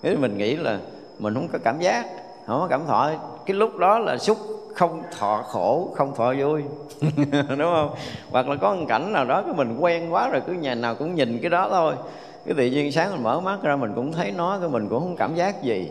[0.02, 0.78] Nếu mình nghĩ là
[1.18, 2.06] mình không có cảm giác
[2.46, 3.10] không có cảm thọ.
[3.46, 4.38] Cái lúc đó là xúc
[4.78, 6.62] không thọ khổ không thọ vui.
[7.48, 7.94] Đúng không?
[8.30, 10.94] Hoặc là có một cảnh nào đó cái mình quen quá rồi cứ nhà nào
[10.94, 11.94] cũng nhìn cái đó thôi.
[12.46, 15.00] Cái tự nhiên sáng mình mở mắt ra mình cũng thấy nó cái mình cũng
[15.00, 15.90] không cảm giác gì.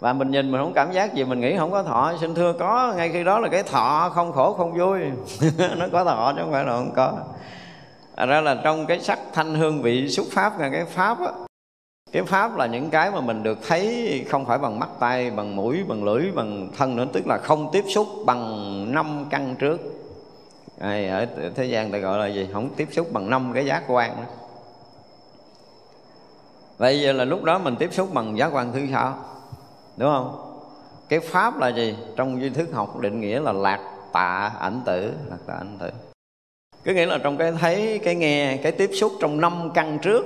[0.00, 2.12] Và mình nhìn mình không cảm giác gì mình nghĩ không có thọ.
[2.20, 5.00] Xin thưa có ngay khi đó là cái thọ không khổ không vui.
[5.76, 7.12] Nó có thọ chứ không phải là không có.
[8.14, 11.51] À, ra là trong cái sắc thanh hương vị xúc pháp là cái pháp á
[12.12, 15.56] cái pháp là những cái mà mình được thấy không phải bằng mắt tay bằng
[15.56, 17.06] mũi bằng lưỡi bằng thân nữa.
[17.12, 19.80] Tức là không tiếp xúc bằng năm căn trước.
[20.80, 22.48] À, ở thế gian ta gọi là gì?
[22.52, 24.22] Không tiếp xúc bằng năm cái giác quan đó.
[26.78, 29.14] vậy giờ là lúc đó mình tiếp xúc bằng giác quan thứ sáu.
[29.96, 30.58] Đúng không?
[31.08, 31.96] Cái pháp là gì?
[32.16, 33.80] Trong duy thức học định nghĩa là lạc
[34.12, 35.12] tạ ảnh tử.
[35.30, 35.90] Lạc tạ ảnh tử.
[36.84, 40.24] Có nghĩa là trong cái thấy cái nghe cái tiếp xúc trong năm căn trước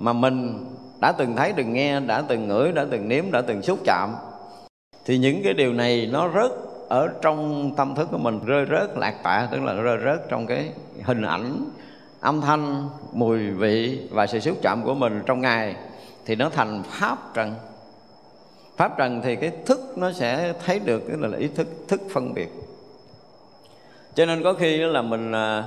[0.00, 0.66] mà mình
[1.04, 4.14] đã từng thấy, từng nghe, đã từng ngửi, đã từng nếm, đã từng xúc chạm.
[5.04, 6.50] Thì những cái điều này nó rớt
[6.88, 10.46] ở trong tâm thức của mình, rơi rớt, lạc tạ tức là rơi rớt trong
[10.46, 10.68] cái
[11.02, 11.64] hình ảnh,
[12.20, 15.76] âm thanh, mùi vị và sự xúc chạm của mình trong ngày.
[16.26, 17.54] Thì nó thành pháp trần.
[18.76, 22.34] Pháp trần thì cái thức nó sẽ thấy được cái là ý thức thức phân
[22.34, 22.48] biệt.
[24.14, 25.64] Cho nên có khi là mình à,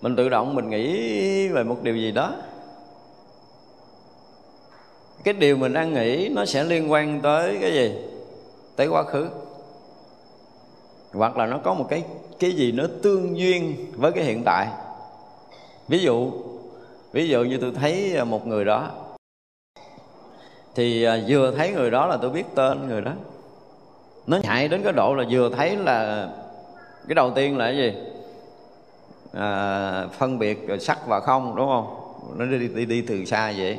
[0.00, 2.34] mình tự động mình nghĩ về một điều gì đó
[5.24, 7.92] cái điều mình đang nghĩ nó sẽ liên quan tới cái gì?
[8.76, 9.28] Tới quá khứ.
[11.12, 12.04] Hoặc là nó có một cái
[12.38, 14.68] cái gì nó tương duyên với cái hiện tại.
[15.88, 16.30] Ví dụ
[17.12, 18.90] ví dụ như tôi thấy à, một người đó.
[20.74, 23.12] Thì à, vừa thấy người đó là tôi biết tên người đó.
[24.26, 26.28] Nó chạy đến cái độ là vừa thấy là
[27.08, 27.92] cái đầu tiên là cái gì?
[29.32, 32.14] À, phân biệt sắc và không đúng không?
[32.36, 33.78] Nó đi đi đi từ xa vậy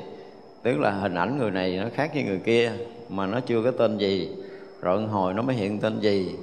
[0.64, 2.72] tức là hình ảnh người này nó khác với người kia,
[3.10, 4.30] mà nó chưa có tên gì.
[4.82, 6.36] Rồi hồi nó mới hiện tên gì.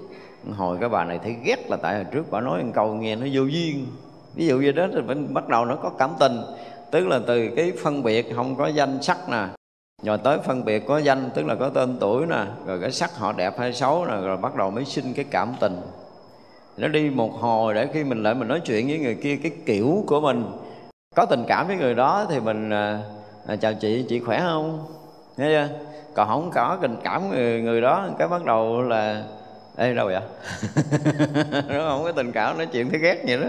[0.57, 3.17] Hồi cái bà này thấy ghét là tại hồi trước bà nói một câu nghe
[3.17, 3.87] nó vô duyên.
[4.35, 6.41] Ví dụ như đó, thì mình bắt đầu nó có cảm tình.
[6.91, 9.47] Tức là từ cái phân biệt không có danh sắc nè,
[10.03, 13.17] rồi tới phân biệt có danh, tức là có tên tuổi nè, rồi cái sắc
[13.17, 15.81] họ đẹp hay xấu nè, rồi bắt đầu mới sinh cái cảm tình.
[16.77, 19.53] Nó đi một hồi để khi mình lại mình nói chuyện với người kia, cái
[19.67, 20.45] kiểu của mình,
[21.17, 23.01] có tình cảm với người đó thì mình à,
[23.47, 24.87] à, chào chị chị khỏe không?
[25.37, 25.69] Nghe chưa?
[26.15, 29.25] Còn không có tình cảm người, người đó cái bắt đầu là
[29.77, 30.21] ê đâu vậy?
[31.69, 33.49] Nó không có tình cảm nói chuyện thấy ghét vậy đó.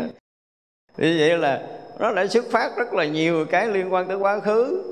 [0.98, 1.62] Như vậy là
[2.00, 4.84] nó đã xuất phát rất là nhiều cái liên quan tới quá khứ.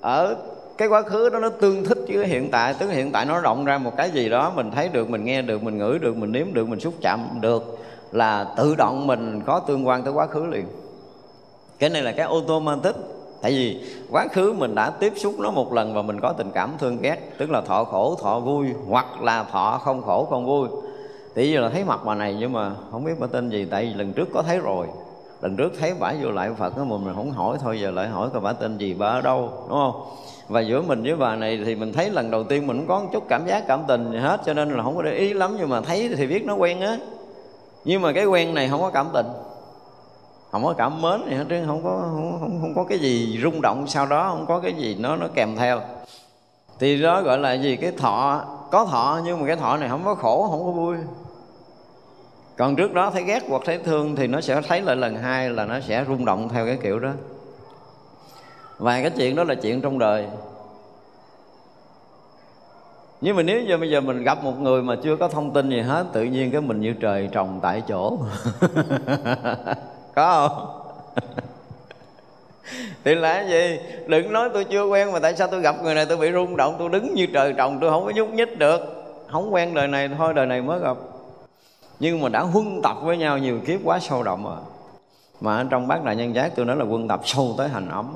[0.00, 0.36] Ở
[0.78, 3.40] cái quá khứ đó nó tương thích với cái hiện tại tức hiện tại nó
[3.40, 6.16] động ra một cái gì đó mình thấy được mình nghe được mình ngửi được
[6.16, 7.78] mình nếm được mình xúc chạm được
[8.12, 10.66] là tự động mình có tương quan tới quá khứ liền.
[11.78, 12.94] Cái này là cái automatic
[13.46, 13.80] tại vì
[14.10, 16.98] quá khứ mình đã tiếp xúc nó một lần và mình có tình cảm thương
[17.02, 20.68] ghét, tức là thọ khổ, thọ vui, hoặc là thọ không khổ, không vui.
[21.34, 23.84] Thì giờ là thấy mặt bà này nhưng mà không biết bà tên gì, tại
[23.84, 24.86] vì lần trước có thấy rồi.
[25.42, 28.08] Lần trước thấy bả vô lại phật đó mà mình không hỏi thôi, giờ lại
[28.08, 30.02] hỏi coi bả tên gì, bà ở đâu, đúng không?
[30.48, 33.00] Và giữa mình với bà này thì mình thấy lần đầu tiên mình cũng có
[33.00, 35.32] một chút cảm giác, cảm tình gì hết, cho nên là không có để ý
[35.32, 36.98] lắm, nhưng mà thấy thì biết nó quen á.
[37.84, 39.26] Nhưng mà cái quen này không có cảm tình
[40.56, 43.38] không có cảm mến gì hết chứ không có không, không, không có cái gì
[43.42, 45.80] rung động sau đó không có cái gì nó nó kèm theo.
[46.78, 47.76] Thì đó gọi là gì?
[47.76, 50.96] Cái thọ có thọ nhưng mà cái thọ này không có khổ không có vui.
[52.56, 55.50] Còn trước đó thấy ghét hoặc thấy thương thì nó sẽ thấy lại lần hai
[55.50, 57.10] là nó sẽ rung động theo cái kiểu đó.
[58.78, 60.26] Và cái chuyện đó là chuyện trong đời.
[63.20, 65.70] Nhưng mà nếu như bây giờ mình gặp một người mà chưa có thông tin
[65.70, 68.18] gì hết tự nhiên cái mình như trời trồng tại chỗ.
[70.16, 70.82] có không?
[73.04, 73.78] Thì là gì?
[74.06, 76.56] Đừng nói tôi chưa quen mà tại sao tôi gặp người này tôi bị rung
[76.56, 78.80] động, tôi đứng như trời trồng, tôi không có nhúc nhích được.
[79.30, 80.96] Không quen đời này thôi, đời này mới gặp.
[82.00, 84.56] Nhưng mà đã huân tập với nhau nhiều kiếp quá sâu đậm rồi
[85.40, 87.88] mà ở trong bát đại nhân giác tôi nói là quân tập sâu tới hành
[87.88, 88.14] ấm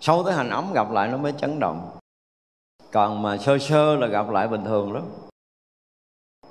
[0.00, 1.90] sâu tới hành ấm gặp lại nó mới chấn động.
[2.92, 5.02] Còn mà sơ sơ là gặp lại bình thường lắm.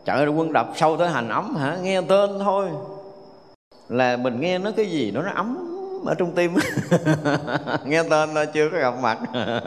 [0.06, 1.78] Trời ơi quân đập sâu tới hành ấm hả?
[1.82, 2.70] Nghe tên thôi
[3.92, 5.58] là mình nghe nó cái gì nó nó ấm
[6.06, 6.56] ở trong tim.
[7.86, 9.18] Nghe tên nó chưa có gặp mặt.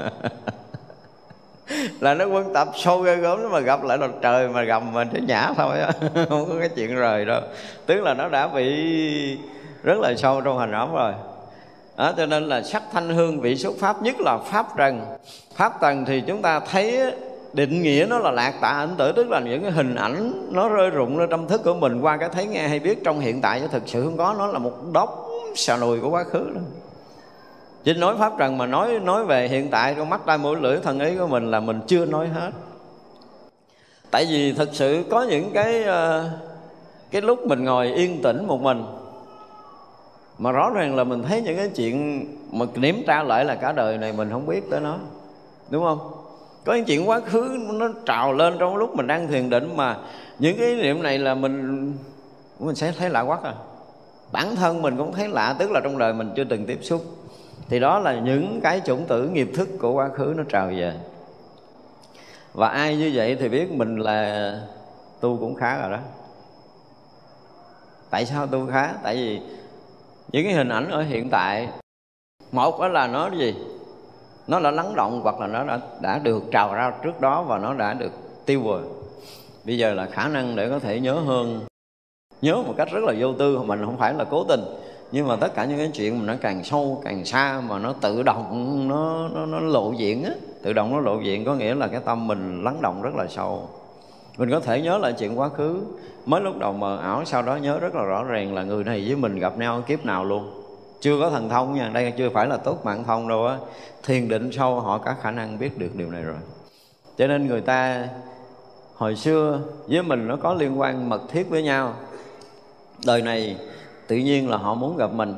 [2.01, 5.09] Là nó quân tập sâu ghê gớm mà gặp lại là trời mà gầm mình
[5.13, 5.91] sẽ nhả thôi á.
[6.29, 7.41] Không có cái chuyện rời đâu.
[7.87, 8.67] Tức là nó đã bị
[9.83, 11.13] rất là sâu trong hành ẩm rồi.
[11.97, 15.01] Đó, cho nên là sắc thanh hương vị xuất pháp nhất là pháp trần.
[15.55, 17.13] Pháp trần thì chúng ta thấy
[17.55, 20.69] định nghĩa nó là lạc tạ ảnh tử, tức là những cái hình ảnh nó
[20.69, 23.41] rơi rụng lên tâm thức của mình qua cái thấy nghe hay biết trong hiện
[23.41, 24.35] tại chứ thực sự không có.
[24.39, 26.61] Nó là một đốc xà nùi của quá khứ đó.
[27.85, 30.79] Chính nói pháp trần mà nói nói về hiện tại, con mắt tai mũi lưỡi
[30.83, 32.51] thân ý của mình là mình chưa nói hết.
[34.11, 36.31] Tại vì thực sự có những cái ờ,
[37.11, 38.85] cái lúc mình ngồi yên tĩnh một mình,
[40.39, 43.73] mà rõ ràng là mình thấy những cái chuyện mà nếm tra lại là cả
[43.73, 44.97] đời này mình không biết tới nó.
[45.71, 46.24] Đúng không?
[46.65, 49.97] Có những chuyện quá khứ nó trào lên trong lúc mình đang thiền định mà
[50.39, 51.93] những cái niệm này là mình
[52.59, 53.55] mình sẽ thấy lạ quá à.
[54.33, 57.05] Bản thân mình cũng thấy lạ, tức là trong đời mình chưa từng tiếp xúc.
[57.69, 60.93] Thì đó là những cái chủng tử nghiệp thức của quá khứ nó trào về.
[62.53, 64.53] Và ai như vậy thì biết mình là
[65.21, 65.99] tu cũng khá rồi đó.
[68.11, 68.93] Tại sao tu khá?
[69.03, 69.41] Tại vì
[70.33, 71.69] những cái hình ảnh ở hiện tại,
[72.53, 73.55] một đó là nó gì?
[74.49, 77.59] Nó đã lắng động hoặc là nó đã, đã được trào ra trước đó và
[77.59, 78.13] nó đã được
[78.47, 78.83] tiêu rồi.
[79.65, 81.61] Bây giờ là khả năng để có thể nhớ hơn.
[82.43, 84.61] Nhớ một cách rất là vô tư mình không phải là cố tình.
[85.13, 87.93] Nhưng mà tất cả những cái chuyện mà nó càng sâu càng xa mà nó
[88.01, 90.31] tự động nó nó, nó lộ diện á.
[90.63, 93.27] Tự động nó lộ diện có nghĩa là cái tâm mình lắng động rất là
[93.27, 93.69] sâu.
[94.39, 95.81] Mình có thể nhớ lại chuyện quá khứ.
[96.27, 99.05] Mới lúc đầu mờ ảo sau đó nhớ rất là rõ ràng là người này
[99.07, 100.64] với mình gặp nhau kiếp nào luôn
[101.05, 101.89] chưa có thần thông nha.
[101.89, 103.57] Đây chưa phải là tốt mạng thông đâu á.
[104.03, 106.37] Thiền định sâu họ có khả năng biết được điều này rồi.
[107.19, 108.09] Cho nên người ta
[108.95, 111.95] hồi xưa với mình nó có liên quan mật thiết với nhau.
[113.07, 113.57] Đời này
[114.07, 115.35] tự nhiên là họ muốn gặp mình.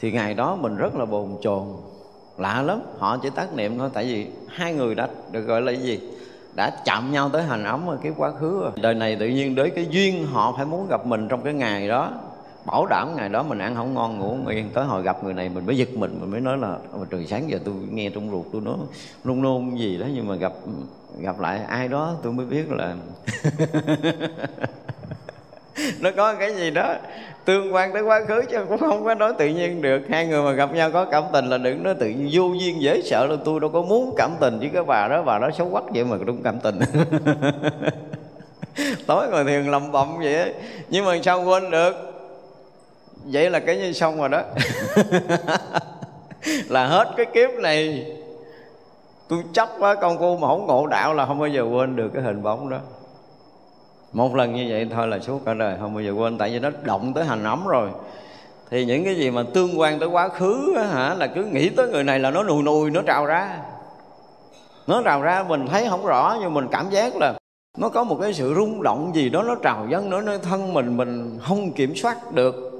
[0.00, 1.62] Thì ngày đó mình rất là bồn chồn,
[2.38, 2.80] lạ lắm.
[2.98, 6.00] Họ chỉ tác niệm thôi, tại vì hai người đã được gọi là cái gì?
[6.56, 8.70] Đã chạm nhau tới hành ấm ở cái quá khứ rồi.
[8.76, 11.88] Đời này tự nhiên đến cái duyên họ phải muốn gặp mình trong cái ngày
[11.88, 12.10] đó
[12.64, 14.70] bảo đảm ngày đó mình ăn không ngon, ngủ không yên.
[14.74, 16.76] Tới hồi gặp người này mình mới giật mình mình mới nói là
[17.10, 18.76] trời, sáng giờ tôi nghe trong ruột tôi nói
[19.24, 20.06] nôn nôn gì đó.
[20.14, 20.52] Nhưng mà gặp
[21.18, 22.94] gặp lại ai đó tôi mới biết là
[26.00, 26.94] nó có cái gì đó
[27.44, 30.02] tương quan tới quá khứ chứ cũng không có nói tự nhiên được.
[30.10, 32.82] Hai người mà gặp nhau có cảm tình là đừng nói tự nhiên, vô duyên
[32.82, 35.50] dễ sợ là tôi đâu có muốn cảm tình với cái bà đó bà đó
[35.58, 36.78] xấu quắc vậy mà đúng cảm tình.
[39.06, 40.54] Tối ngồi thiền lầm bầm vậy
[40.88, 42.13] nhưng mà sao quên được?
[43.24, 44.42] Vậy là cái như xong rồi đó.
[46.68, 48.06] Là hết cái kiếp này.
[49.28, 52.10] Tôi chấp quá công phu mà không ngộ đạo là không bao giờ quên được
[52.14, 52.78] cái hình bóng đó.
[54.12, 56.38] Một lần như vậy thôi là suốt cả đời không bao giờ quên.
[56.38, 57.90] Tại vì nó động tới hành ấm rồi.
[58.70, 61.68] Thì những cái gì mà tương quan tới quá khứ á, hả là cứ nghĩ
[61.68, 63.58] tới người này là nó nùi nùi nó trào ra.
[64.86, 67.34] Nó trào ra mình thấy không rõ nhưng mình cảm giác là
[67.78, 70.74] nó có một cái sự rung động gì đó nó trào dâng nữa nơi thân
[70.74, 72.73] mình mình không kiểm soát được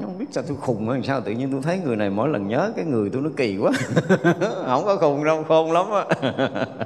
[0.00, 2.48] không biết sao tôi khùng hay sao tự nhiên tôi thấy người này mỗi lần
[2.48, 3.70] nhớ cái người tôi nó kỳ quá.
[4.66, 6.04] Không có khùng đâu, khôn lắm á.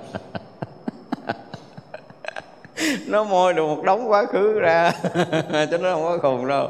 [3.06, 4.92] Nó môi được một đống quá khứ ra,
[5.70, 6.68] cho nó không có khùng đâu.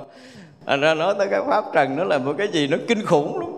[0.67, 3.39] Thành ra nói tới cái pháp trần nó là một cái gì nó kinh khủng
[3.39, 3.51] lắm.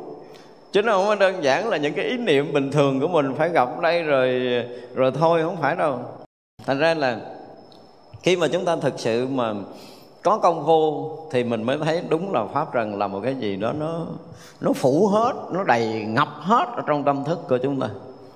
[0.73, 3.35] Chứ nó không có đơn giản là những cái ý niệm bình thường của mình
[3.39, 4.41] phải gặp đây rồi
[4.95, 6.01] rồi thôi, không phải đâu.
[6.67, 7.19] Thành ra là
[8.23, 9.55] khi mà chúng ta thực sự mà
[10.23, 13.57] có công phu thì mình mới thấy đúng là pháp trần là một cái gì
[13.57, 14.07] đó nó
[14.61, 17.89] nó phủ hết, nó đầy ngập hết ở trong tâm thức của chúng ta.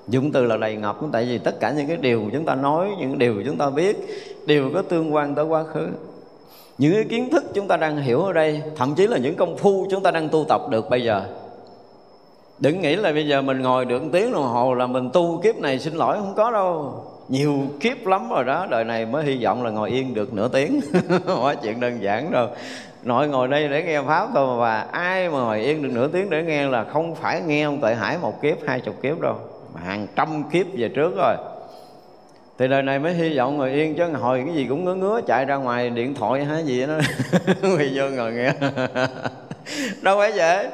[0.09, 2.91] Dụng từ là đầy ngập, tại vì tất cả những cái điều chúng ta nói,
[2.99, 3.97] những điều chúng ta biết,
[4.47, 5.89] đều có tương quan tới quá khứ.
[6.79, 9.57] Những cái kiến thức chúng ta đang hiểu ở đây, thậm chí là những công
[9.57, 11.23] phu chúng ta đang tu tập được bây giờ.
[12.59, 15.41] Đừng nghĩ là bây giờ mình ngồi được một tiếng đồng hồ là mình tu
[15.45, 16.95] kiếp này xin lỗi, không có đâu
[17.29, 20.49] nhiều kiếp lắm rồi đó, đời này mới hy vọng là ngồi yên được nửa
[20.49, 20.81] tiếng.
[21.27, 22.49] Không chuyện đơn giản đâu
[23.05, 26.31] nội ngồi đây để nghe pháp thôi mà ai mà ngồi yên được nửa tiếng
[26.31, 29.39] để nghe là không phải nghe ông tệ hải một kiếp, hai chục kiếp đâu,
[29.75, 31.37] mà hàng trăm kiếp về trước rồi.
[32.59, 35.21] Thì đời này mới hy vọng ngồi yên chứ, hồi cái gì cũng ngứa ngứa,
[35.27, 36.99] chạy ra ngoài điện thoại hay gì đó
[37.63, 38.53] quỳ vô ngồi nghe.
[40.03, 40.69] Đâu phải vậy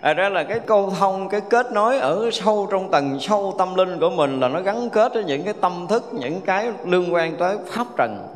[0.00, 3.74] à, ra là cái câu thông cái kết nối ở sâu trong tầng sâu tâm
[3.74, 7.14] linh của mình là nó gắn kết với những cái tâm thức những cái liên
[7.14, 8.28] quan tới pháp trần.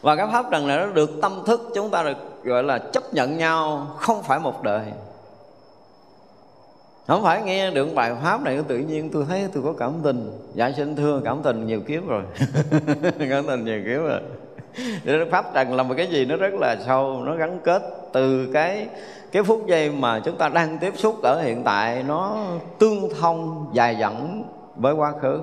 [0.00, 3.14] Và cái pháp trần này nó được tâm thức chúng ta được gọi là chấp
[3.14, 4.82] nhận nhau không phải một đời.
[7.06, 10.32] Không phải nghe được bài pháp này tự nhiên tôi thấy tôi có cảm tình.
[10.54, 12.22] Dạ xin thưa cảm tình nhiều kiếp rồi.
[13.30, 14.20] Cảm tình nhiều kiếp rồi.
[15.30, 18.86] Pháp trần là một cái gì nó rất là sâu nó gắn kết từ cái
[19.32, 22.46] cái phút giây mà chúng ta đang tiếp xúc ở hiện tại nó
[22.78, 24.44] tương thông, dài dẳng
[24.76, 25.40] với quá khứ.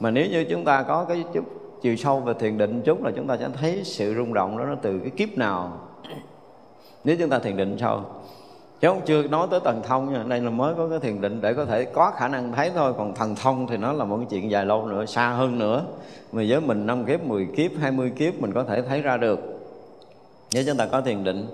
[0.00, 1.44] Mà nếu như chúng ta có cái chút
[1.82, 4.64] chiều sâu về thiền định chút là chúng ta sẽ thấy sự rung động đó
[4.64, 5.72] nó từ cái kiếp nào.
[7.04, 8.00] Nếu chúng ta thiền định sâu.
[8.80, 11.40] Chứ không chưa nói tới thần thông nha, đây là mới có cái thiền định
[11.40, 12.92] để có thể có khả năng thấy thôi.
[12.98, 15.84] Còn thần thông thì nó là một cái chuyện dài lâu nữa, xa hơn nữa.
[16.32, 19.40] Mà với mình năm kiếp 10 kiếp 20 kiếp mình có thể thấy ra được.
[20.54, 21.46] Nếu chúng ta có thiền định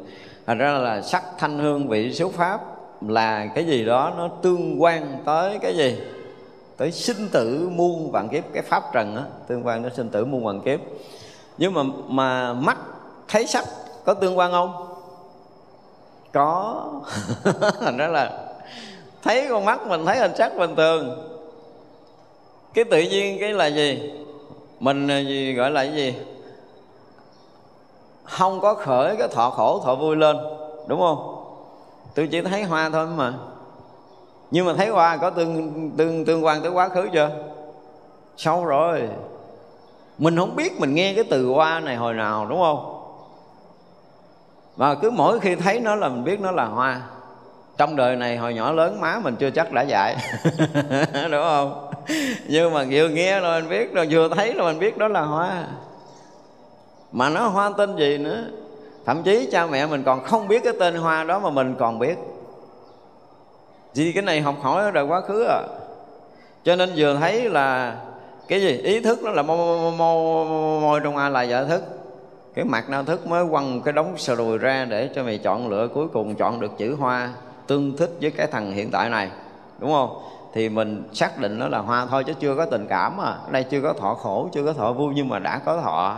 [0.52, 2.60] thành ra là sắc thanh hương vị xúc pháp
[3.00, 5.96] là cái gì đó nó tương quan tới cái gì?
[6.76, 8.44] Tới sinh tử muôn vạn kiếp.
[8.52, 10.80] Cái pháp trần á, tương quan tới sinh tử muôn vạn kiếp.
[11.58, 12.78] Nhưng mà mà mắt
[13.28, 13.64] thấy sắc
[14.04, 14.86] có tương quan không?
[16.32, 16.84] Có.
[17.80, 18.54] Thành ra là
[19.22, 21.28] thấy con mắt mình thấy hình sắc bình thường.
[22.74, 24.12] Cái tự nhiên cái là gì?
[24.80, 26.14] Mình gì, gọi là cái gì?
[28.32, 30.36] Không có khởi cái thọ khổ, thọ vui lên,
[30.86, 31.44] đúng không?
[32.14, 33.32] Tôi chỉ thấy hoa thôi mà.
[34.50, 37.30] Nhưng mà thấy hoa có tương tương tương quan tới quá khứ chưa?
[38.36, 39.08] Sâu rồi.
[40.18, 42.98] Mình không biết mình nghe cái từ hoa này hồi nào, đúng không?
[44.76, 47.00] Và cứ mỗi khi thấy nó là mình biết nó là hoa.
[47.76, 50.16] Trong đời này hồi nhỏ lớn, má mình chưa chắc đã dạy,
[51.30, 51.90] đúng không?
[52.48, 55.20] Nhưng mà vừa nghe rồi mình biết, rồi vừa thấy rồi mình biết đó là
[55.20, 55.66] hoa
[57.12, 58.44] mà nó hoa tên gì nữa?
[59.06, 61.98] Thậm chí cha mẹ mình còn không biết cái tên hoa đó mà mình còn
[61.98, 62.18] biết.
[63.94, 65.62] Vì cái này học hỏi ở đời quá khứ à.
[66.64, 67.96] Cho nên vừa thấy là
[68.48, 68.78] cái gì?
[68.78, 70.44] Ý thức nó là môi, môi,
[70.80, 71.82] môi trong a là giả dạ thức.
[72.54, 75.68] Cái mặt nào thức mới quăng cái đống sờ đùi ra để cho mày chọn
[75.68, 77.30] lựa cuối cùng chọn được chữ hoa
[77.66, 79.30] tương thích với cái thằng hiện tại này.
[79.78, 80.22] Đúng không?
[80.54, 83.36] Thì mình xác định nó là hoa thôi chứ chưa có tình cảm à.
[83.50, 86.16] Đây chưa có thọ khổ chưa có thọ vui nhưng mà đã có thọ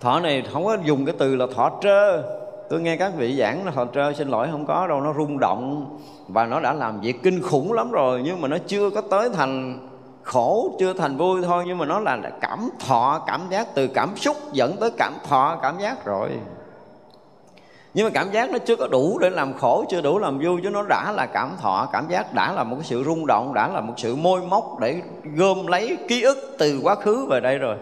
[0.00, 2.22] thọ này không có dùng cái từ là thọ trơ.
[2.70, 5.38] Tôi nghe các vị giảng là thọ trơ, xin lỗi, không có đâu, nó rung
[5.38, 5.86] động.
[6.28, 9.30] Và nó đã làm việc kinh khủng lắm rồi, nhưng mà nó chưa có tới
[9.30, 9.78] thành
[10.22, 14.16] khổ, chưa thành vui thôi, nhưng mà nó là cảm thọ, cảm giác từ cảm
[14.16, 16.30] xúc dẫn tới cảm thọ, cảm giác rồi.
[17.94, 20.60] Nhưng mà cảm giác nó chưa có đủ để làm khổ, chưa đủ làm vui,
[20.62, 23.54] chứ nó đã là cảm thọ, cảm giác đã là một cái sự rung động,
[23.54, 25.02] đã là một sự môi móc để
[25.36, 27.76] gom lấy ký ức từ quá khứ về đây rồi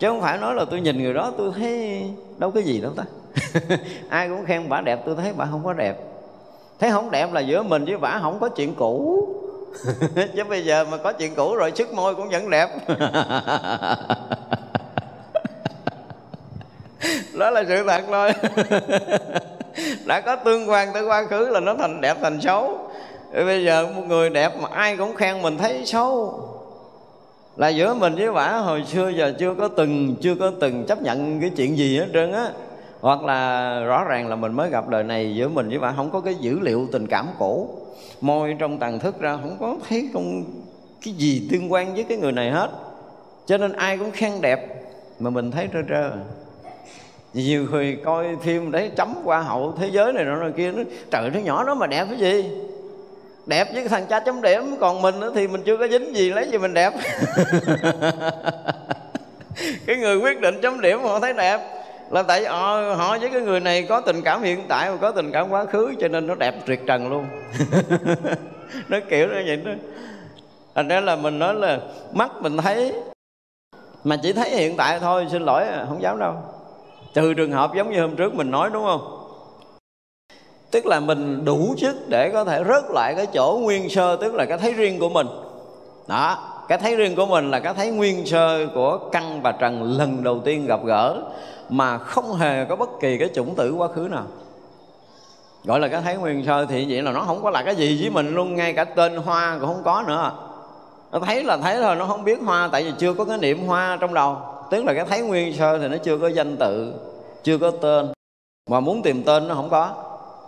[0.00, 2.02] chứ không phải nói là tôi nhìn người đó tôi thấy
[2.38, 3.04] đâu cái gì đâu ta.
[4.08, 5.96] Ai cũng khen bà đẹp, tôi thấy bà không có đẹp.
[6.78, 9.28] Thấy không đẹp là giữa mình với bà không có chuyện cũ.
[10.36, 12.68] Chứ bây giờ mà có chuyện cũ rồi sức môi cũng vẫn đẹp.
[17.38, 18.32] Đó là sự thật thôi.
[20.06, 22.78] Đã có tương quan tới quá khứ là nó thành đẹp thành xấu.
[23.32, 26.40] Bây giờ một người đẹp mà ai cũng khen mình thấy xấu
[27.56, 31.02] là giữa mình với bả hồi xưa giờ chưa có từng, chưa có từng chấp
[31.02, 32.50] nhận cái chuyện gì hết trơn á.
[33.00, 36.10] Hoặc là rõ ràng là mình mới gặp đời này, giữa mình với bả không
[36.10, 37.68] có cái dữ liệu tình cảm cổ
[38.20, 40.44] môi trong tàn thức ra không có thấy không
[41.04, 42.70] cái gì tương quan với cái người này hết.
[43.46, 44.82] Cho nên ai cũng khen đẹp,
[45.18, 46.10] mà mình thấy trơ trơ.
[47.34, 51.30] Nhiều người coi phim đấy, chấm qua hậu thế giới này nọ kia, nó trời,
[51.34, 52.50] nó nhỏ đó mà đẹp cái gì?
[53.46, 54.76] Đẹp với thằng cha chấm điểm.
[54.80, 56.92] Còn mình thì mình chưa có dính gì lấy gì mình đẹp.
[59.86, 61.60] Cái người quyết định chấm điểm họ thấy đẹp.
[62.10, 65.10] Là tại họ, họ với cái người này có tình cảm hiện tại và có
[65.10, 67.26] tình cảm quá khứ cho nên nó đẹp tuyệt trần luôn.
[68.88, 69.72] Nó kiểu như vậy đó.
[70.74, 71.78] Thành ra là mình nói là
[72.12, 72.92] mắt mình thấy
[74.04, 76.34] mà chỉ thấy hiện tại thôi xin lỗi không dám đâu.
[77.14, 79.19] Trừ trường hợp giống như hôm trước mình nói đúng không?
[80.70, 84.34] Tức là mình đủ sức để có thể rớt lại cái chỗ nguyên sơ, tức
[84.34, 85.26] là cái thấy riêng của mình.
[86.06, 89.82] Đó, cái thấy riêng của mình là cái thấy nguyên sơ của căn và trần
[89.82, 91.22] lần đầu tiên gặp gỡ,
[91.68, 94.24] mà không hề có bất kỳ cái chủng tử quá khứ nào.
[95.64, 97.98] Gọi là cái thấy nguyên sơ thì vậy là nó không có là cái gì
[98.00, 100.32] với mình luôn, ngay cả tên hoa cũng không có nữa.
[101.12, 103.66] Nó thấy là thấy thôi, nó không biết hoa, tại vì chưa có cái niệm
[103.66, 104.36] hoa trong đầu.
[104.70, 106.94] Tức là cái thấy nguyên sơ thì nó chưa có danh tự,
[107.42, 108.12] chưa có tên.
[108.70, 109.94] Mà muốn tìm tên nó không có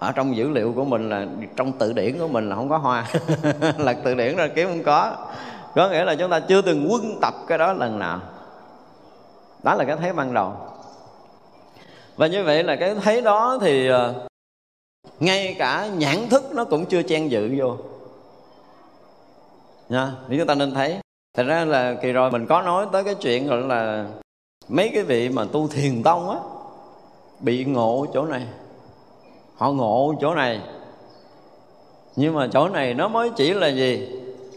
[0.02, 1.26] ở trong dữ liệu của mình là
[1.56, 3.06] trong từ điển của mình là không có hoa.
[3.78, 5.16] Lật từ điển ra kiếm không có.
[5.74, 8.20] Có nghĩa là chúng ta chưa từng quân tập cái đó lần nào.
[9.62, 10.52] Đó là cái thấy ban đầu.
[12.16, 14.14] Và như vậy là cái thấy đó thì ờ,
[15.20, 17.76] ngay cả nhãn thức nó cũng chưa chen dự vô.
[19.88, 20.98] Nha thì chúng ta nên thấy.
[21.36, 24.06] Thật ra là kỳ rồi mình có nói tới cái chuyện gọi là
[24.68, 26.36] mấy cái vị mà tu thiền tông á,
[27.40, 28.46] bị ngộ chỗ này
[29.62, 30.60] họ ngộ chỗ này.
[32.16, 34.08] Nhưng mà chỗ này nó mới chỉ là gì?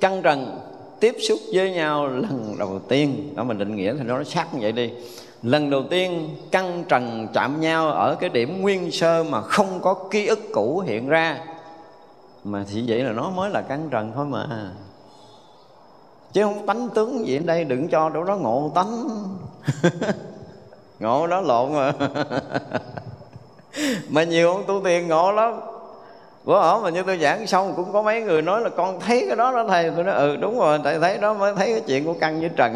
[0.01, 0.60] Căng trần,
[0.99, 3.34] tiếp xúc với nhau lần đầu tiên.
[3.36, 4.91] Đó, mình định nghĩa thì nó sát như vậy đi.
[5.43, 9.93] Lần đầu tiên căng trần chạm nhau ở cái điểm nguyên sơ mà không có
[9.93, 11.39] ký ức cũ hiện ra.
[12.43, 14.72] Mà thì vậy là nó mới là căng trần thôi mà.
[16.34, 19.10] Chứ không tánh tướng gì ở đây, đừng cho chỗ đó ngộ tánh.
[20.99, 21.93] Ngộ đó lộn mà.
[24.09, 25.53] mà nhiều ông tu tiền ngộ lắm.
[26.43, 29.26] Bữa ở mà như tôi giảng xong cũng có mấy người nói là con thấy
[29.28, 29.91] cái đó đó thầy.
[29.95, 32.49] Tôi nói ừ đúng rồi tại thấy đó mới thấy cái chuyện của căn với
[32.55, 32.76] trần.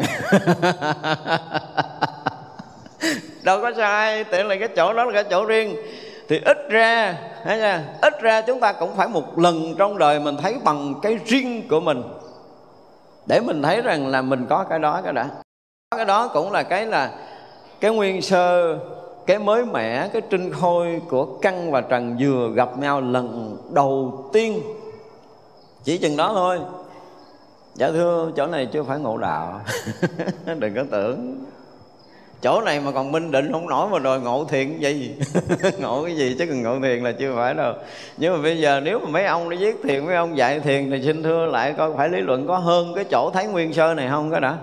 [3.42, 5.76] Đâu có sai, tiện là cái chỗ đó là cái chỗ riêng.
[6.28, 10.20] Thì ít ra thấy nha, ít ra chúng ta cũng phải một lần trong đời
[10.20, 12.02] mình thấy bằng cái riêng của mình.
[13.26, 15.26] Để mình thấy rằng là mình có cái đó cái đã.
[15.96, 17.10] Cái đó cũng là cái là
[17.80, 18.76] cái nguyên sơ
[19.30, 24.24] cái mới mẻ, cái trinh khôi của căn và trần vừa gặp nhau lần đầu
[24.32, 24.60] tiên.
[25.84, 26.58] Chỉ chừng đó thôi.
[27.74, 29.60] Dạ thưa, chỗ này chưa phải ngộ đạo.
[30.58, 31.44] Đừng có tưởng.
[32.42, 35.14] Chỗ này mà còn minh định không nổi mà đòi ngộ thiền gì
[35.80, 37.74] ngộ cái gì chứ cần ngộ thiền là chưa phải đâu.
[38.16, 40.90] Nhưng mà bây giờ nếu mà mấy ông đi viết thiền, mấy ông dạy thiền
[40.90, 43.94] thì xin thưa lại coi phải lý luận có hơn cái chỗ thái nguyên sơ
[43.94, 44.58] này không cái đã?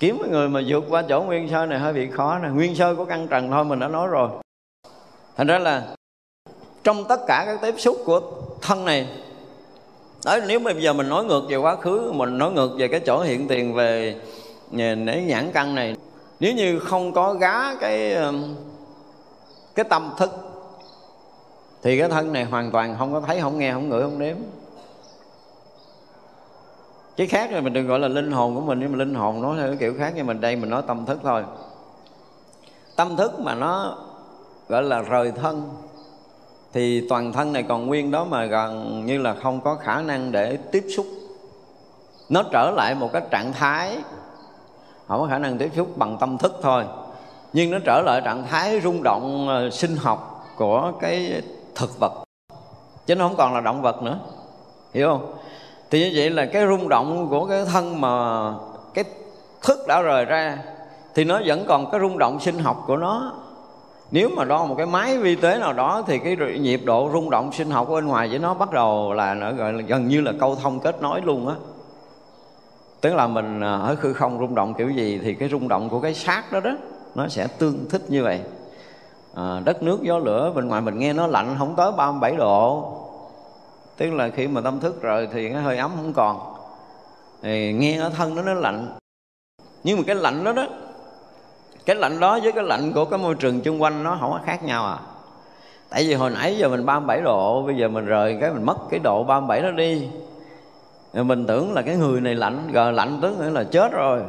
[0.00, 2.48] Kiếm cái người mà vượt qua chỗ nguyên sơ này hơi bị khó nè.
[2.48, 4.28] Nguyên sơ của căn trần thôi mình đã nói rồi.
[5.36, 5.82] Thành ra là
[6.84, 8.20] trong tất cả các tiếp xúc của
[8.62, 9.08] thân này
[10.24, 13.00] đấy nếu bây giờ mình nói ngược về quá khứ, mình nói ngược về cái
[13.00, 14.20] chỗ hiện tiền về
[14.70, 15.96] nể nhãn căn này,
[16.40, 18.54] nếu như không có gá cái um,
[19.74, 20.30] cái tâm thức,
[21.82, 24.36] thì cái thân này hoàn toàn không có thấy, không nghe, không ngửi, không nếm
[27.18, 29.42] cái khác là mình đừng gọi là linh hồn của mình, nhưng mà linh hồn
[29.42, 31.44] nói theo cái kiểu khác, nhưng mình đây mình nói tâm thức thôi.
[32.96, 33.98] Tâm thức mà nó
[34.68, 35.70] gọi là rời thân,
[36.72, 40.32] thì toàn thân này còn nguyên đó mà gần như là không có khả năng
[40.32, 41.06] để tiếp xúc.
[42.28, 43.98] Nó trở lại một cái trạng thái,
[45.08, 46.84] không có khả năng tiếp xúc bằng tâm thức thôi.
[47.52, 51.42] Nhưng nó trở lại trạng thái rung động ờ, sinh học của cái
[51.74, 52.12] thực vật.
[53.06, 54.18] Chứ nó không còn là động vật nữa.
[54.94, 55.34] Hiểu không?
[55.90, 58.44] Thì như vậy là cái rung động của cái thân mà
[58.94, 59.04] cái
[59.62, 60.58] thức đã rời ra
[61.14, 63.32] thì nó vẫn còn cái rung động sinh học của nó.
[64.10, 67.30] Nếu mà đo một cái máy vi tế nào đó thì cái nhịp độ rung
[67.30, 70.08] động sinh học ở bên ngoài với nó bắt đầu là nó gọi là gần
[70.08, 71.54] như là câu thông kết nối luôn á.
[73.00, 75.88] Tức là mình à, ở khư không rung động kiểu gì thì cái rung động
[75.88, 76.70] của cái xác đó đó
[77.14, 78.40] nó sẽ tương thích như vậy.
[79.34, 82.92] À, đất nước gió lửa bên ngoài mình nghe nó lạnh không tới 37 độ
[83.98, 86.54] tức là khi mà tâm thức rồi thì cái hơi ấm không còn.
[87.42, 88.88] Thì nghe ở thân nó nó lạnh.
[89.84, 90.66] Nhưng mà cái lạnh đó đó,
[91.86, 94.40] cái lạnh đó với cái lạnh của cái môi trường chung quanh nó không có
[94.44, 94.98] khác nhau à.
[95.90, 98.76] Tại vì hồi nãy giờ mình 37 độ, bây giờ mình rời cái mình mất
[98.90, 100.08] cái độ 37 đó đi.
[101.12, 104.22] Rồi mình tưởng là cái người này lạnh, rồi lạnh tức nghĩa là chết rồi.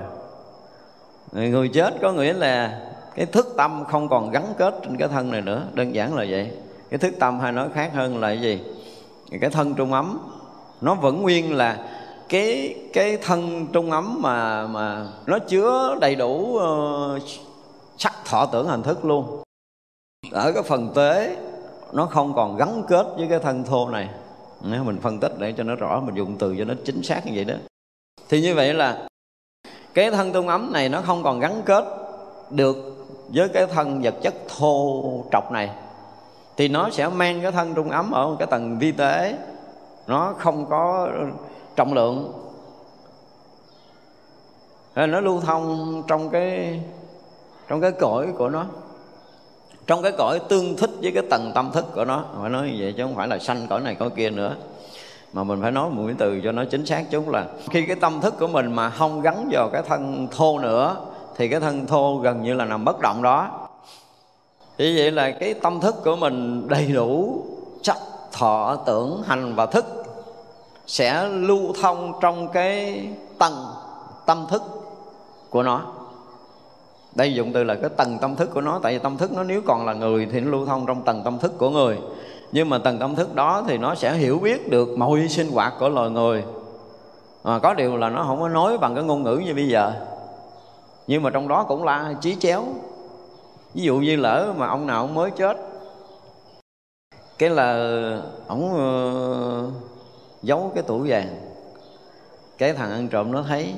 [1.31, 2.79] Người chết có nghĩa là
[3.15, 5.61] cái thức tâm không còn gắn kết trên cái thân này nữa.
[5.73, 6.51] Đơn giản là vậy.
[6.89, 8.61] Cái thức tâm hay nói khác hơn là cái gì?
[9.41, 10.19] Cái thân trung ấm.
[10.81, 11.87] Nó vẫn nguyên là
[12.29, 17.21] cái cái thân trung ấm mà mà nó chứa đầy đủ uh,
[17.97, 19.43] sắc thọ tưởng hành thức luôn.
[20.31, 21.37] Ở cái phần tế
[21.93, 24.09] nó không còn gắn kết với cái thân thô này.
[24.61, 27.25] Nếu mình phân tích để cho nó rõ mình dùng từ cho nó chính xác
[27.25, 27.55] như vậy đó.
[28.29, 29.07] Thì như vậy là
[29.93, 31.85] cái thân trung ấm này nó không còn gắn kết
[32.49, 35.69] được với cái thân vật chất thô trọc này
[36.59, 39.37] thì nó sẽ mang cái thân trung ấm ở cái tầng vi tế.
[40.07, 41.09] Nó không có
[41.75, 42.33] trọng lượng.
[44.95, 46.79] Nó lưu thông trong cái
[47.67, 48.65] trong cái cõi của nó.
[49.87, 52.23] Trong cái cõi tương thích với cái tầng tâm thức của nó.
[52.41, 54.55] Phải nói như vậy chứ không phải là sanh cõi này cõi kia nữa.
[55.33, 57.95] Mà mình phải nói một cái từ cho nó chính xác chúng là khi cái
[57.95, 60.95] tâm thức của mình mà không gắn vào cái thân thô nữa,
[61.35, 63.68] thì cái thân thô gần như là nằm bất động đó
[64.79, 67.43] vì vậy là cái tâm thức của mình đầy đủ
[67.83, 67.97] sắc
[68.31, 69.85] thọ tưởng hành và thức
[70.87, 73.07] sẽ lưu thông trong cái
[73.39, 73.65] tầng
[74.25, 74.61] tâm thức
[75.49, 75.81] của nó.
[77.15, 79.43] Đây dụng từ là cái tầng tâm thức của nó tại vì tâm thức nó
[79.43, 81.97] nếu còn là người thì nó lưu thông trong tầng tâm thức của người.
[82.51, 85.73] Nhưng mà tầng tâm thức đó thì nó sẽ hiểu biết được mọi sinh hoạt
[85.79, 86.43] của loài người.
[87.43, 89.91] À, có điều là nó không có nói bằng cái ngôn ngữ như bây giờ.
[91.07, 92.63] Nhưng mà trong đó cũng là trí chéo
[93.73, 95.57] ví dụ như lỡ mà ông nào ông mới chết
[97.37, 97.73] cái là
[98.47, 99.73] ổng uh,
[100.43, 101.27] giấu cái tủ vàng.
[102.57, 103.73] Cái thằng ăn trộm nó thấy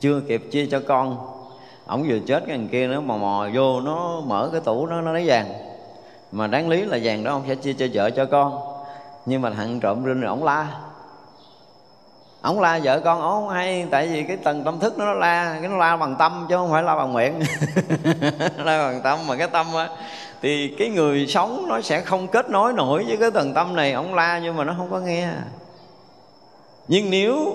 [0.00, 1.16] chưa kịp chia cho con
[1.86, 5.00] ổng vừa chết cái thằng kia nó mò mò vô nó mở cái tủ nó
[5.00, 5.52] nó lấy vàng.
[6.32, 8.58] Mà đáng lý là vàng đó ông sẽ chia cho vợ cho con
[9.26, 10.80] nhưng mà thằng trộm rinh rồi ổng la
[12.42, 15.58] ông la vợ con ổng hay tại vì cái tầng tâm thức nó, nó la
[15.60, 17.34] cái nó la bằng tâm chứ không phải la bằng miệng.
[18.56, 19.88] La bằng tâm mà cái tâm á
[20.42, 23.92] thì cái người sống nó sẽ không kết nối nổi với cái tầng tâm này.
[23.92, 25.28] Ông la nhưng mà nó không có nghe.
[26.88, 27.54] Nhưng nếu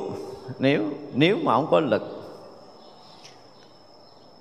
[0.60, 0.84] nếu
[1.14, 2.18] nếu mà ông có lực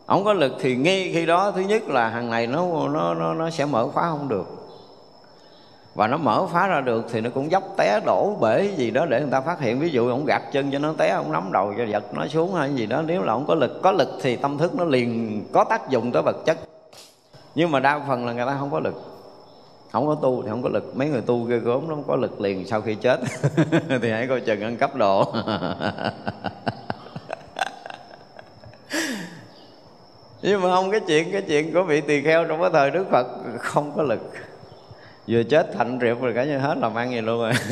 [0.06, 3.34] ông có lực thì ngay khi đó thứ nhất là hàng này nó nó nó
[3.34, 4.65] nó sẽ mở khóa không được
[5.96, 9.06] và nó mở phá ra được thì nó cũng dốc té đổ bể gì đó
[9.06, 9.78] để người ta phát hiện.
[9.78, 12.54] Ví dụ ông gạt chân cho nó té, ông nắm đầu cho giật nó xuống
[12.54, 13.02] hay gì đó.
[13.02, 16.12] Nếu là ông có lực có lực thì tâm thức nó liền có tác dụng
[16.12, 16.58] tới vật chất.
[17.54, 18.94] Nhưng mà đa phần là người ta không có lực.
[19.92, 20.96] Không có tu thì không có lực.
[20.96, 23.20] Mấy người tu ghê gớm nó không có lực liền sau khi chết.
[24.02, 25.32] Thì hãy coi chừng ăn cấp độ
[30.42, 33.04] nhưng mà không, cái chuyện cái chuyện của vị tỳ kheo trong cái thời đức
[33.10, 33.26] phật
[33.58, 34.20] không có lực
[35.28, 37.52] vừa chết thạnh rượu rồi cả như hết làm ăn gì luôn rồi.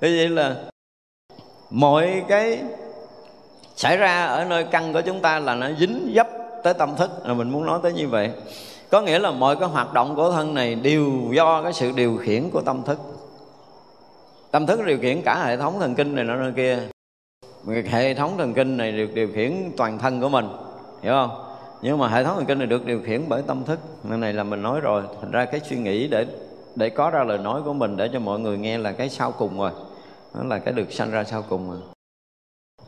[0.00, 0.56] Thế vậy là
[1.70, 2.62] mọi cái
[3.76, 6.28] xảy ra ở nơi căn của chúng ta là nó dính dấp
[6.64, 7.10] tới tâm thức.
[7.24, 8.30] Là mình muốn nói tới như vậy.
[8.90, 12.16] Có nghĩa là mọi cái hoạt động của thân này đều do cái sự điều
[12.16, 12.98] khiển của tâm thức.
[14.50, 16.78] Tâm thức điều khiển cả hệ thống thần kinh này nọ nơi kia.
[17.90, 20.48] Hệ thống thần kinh này được điều khiển toàn thân của mình.
[21.02, 21.47] Hiểu không?
[21.82, 23.78] Nhưng mà hệ thống thần kinh này được điều khiển bởi tâm thức.
[24.02, 25.02] Nên này là mình nói rồi.
[25.20, 26.26] Thành ra cái suy nghĩ để
[26.74, 29.32] để có ra lời nói của mình để cho mọi người nghe là cái sau
[29.32, 29.70] cùng rồi.
[30.34, 31.80] Đó là cái được sanh ra sau cùng rồi.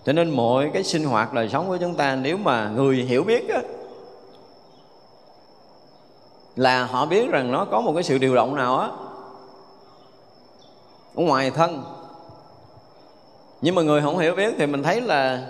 [0.05, 3.25] Cho nên mọi cái sinh hoạt đời sống của chúng ta nếu mà người hiểu
[3.25, 3.63] biết á,
[6.57, 8.89] là họ biết rằng nó có một cái sự điều động nào á
[11.15, 11.83] ở ngoài thân.
[13.61, 15.47] Nhưng mà người không hiểu biết thì mình thấy là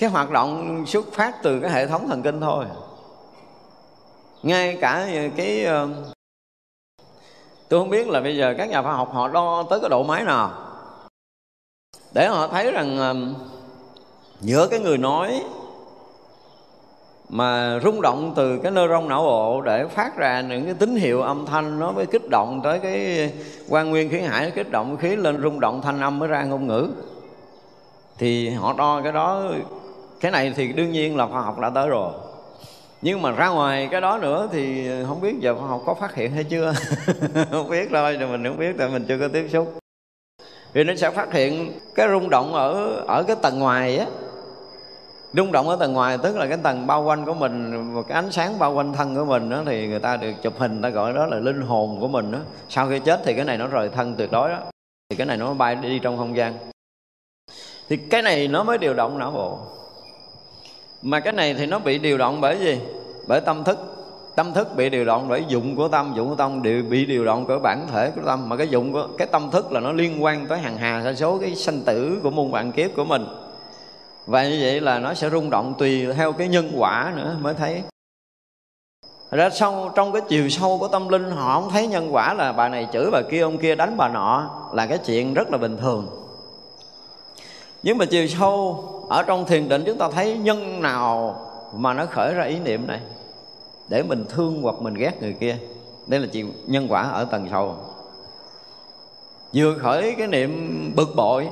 [0.00, 2.64] cái hoạt động xuất phát từ cái hệ thống thần kinh thôi.
[4.42, 5.88] Ngay cả cái ờ,
[7.68, 10.02] tôi không biết là bây giờ các nhà khoa học họ đo tới cái độ
[10.02, 10.50] máy nào.
[12.12, 13.14] Để họ thấy rằng ờ,
[14.40, 15.42] giữa cái người nói
[17.28, 21.22] mà rung động từ cái neuron não bộ để phát ra những cái tín hiệu
[21.22, 23.32] âm thanh, nó mới kích động tới cái
[23.68, 26.66] quan nguyên khí hải, kích động khí lên rung động thanh âm mới ra ngôn
[26.66, 26.88] ngữ.
[28.18, 29.42] Thì họ đo cái đó
[30.20, 32.12] cái này thì đương nhiên là khoa học đã tới rồi.
[33.02, 36.14] Nhưng mà ra ngoài cái đó nữa thì không biết giờ khoa học có phát
[36.14, 36.74] hiện hay chưa.
[37.50, 39.74] Không biết thôi thì mình không biết tại mình chưa có tiếp xúc.
[40.72, 44.06] Vì nó sẽ phát hiện cái rung động ở ở cái tầng ngoài á.
[45.32, 48.14] Rung động ở tầng ngoài tức là cái tầng bao quanh của mình và cái
[48.14, 50.88] ánh sáng bao quanh thân của mình đó, thì người ta được chụp hình ta
[50.88, 52.38] gọi đó là linh hồn của mình đó.
[52.68, 54.58] sau khi chết thì cái này nó rời thân tuyệt đối đó
[55.10, 56.54] thì cái này nó bay đi trong không gian.
[57.88, 59.58] Thì cái này nó mới điều động não bộ
[61.02, 62.80] mà cái này thì nó bị điều động bởi gì?
[63.26, 63.78] Bởi tâm thức.
[64.34, 67.24] Tâm thức bị điều động bởi dụng của tâm, dụng của tâm đều bị điều
[67.24, 68.48] động bởi bản thể của tâm.
[68.48, 71.14] Mà cái dụng của, cái tâm thức là nó liên quan tới hàng hà sa
[71.14, 73.26] số, cái sanh tử của muôn vạn kiếp của mình.
[74.26, 77.54] Và như vậy là nó sẽ rung động tùy theo cái nhân quả nữa mới
[77.54, 77.82] thấy.
[79.30, 82.52] Ra sâu trong cái chiều sâu của tâm linh, họ không thấy nhân quả là
[82.52, 85.58] bà này chửi bà kia, ông kia đánh bà nọ là cái chuyện rất là
[85.58, 86.06] bình thường.
[87.82, 91.36] Nhưng mà chiều sâu ở trong thiền định chúng ta thấy nhân nào
[91.74, 93.00] mà nó khởi ra ý niệm này?
[93.88, 95.56] Để mình thương hoặc mình ghét người kia.
[96.06, 97.76] Đây là chuyện nhân quả ở tầng sâu
[99.54, 101.48] vừa khởi cái niệm bực bội,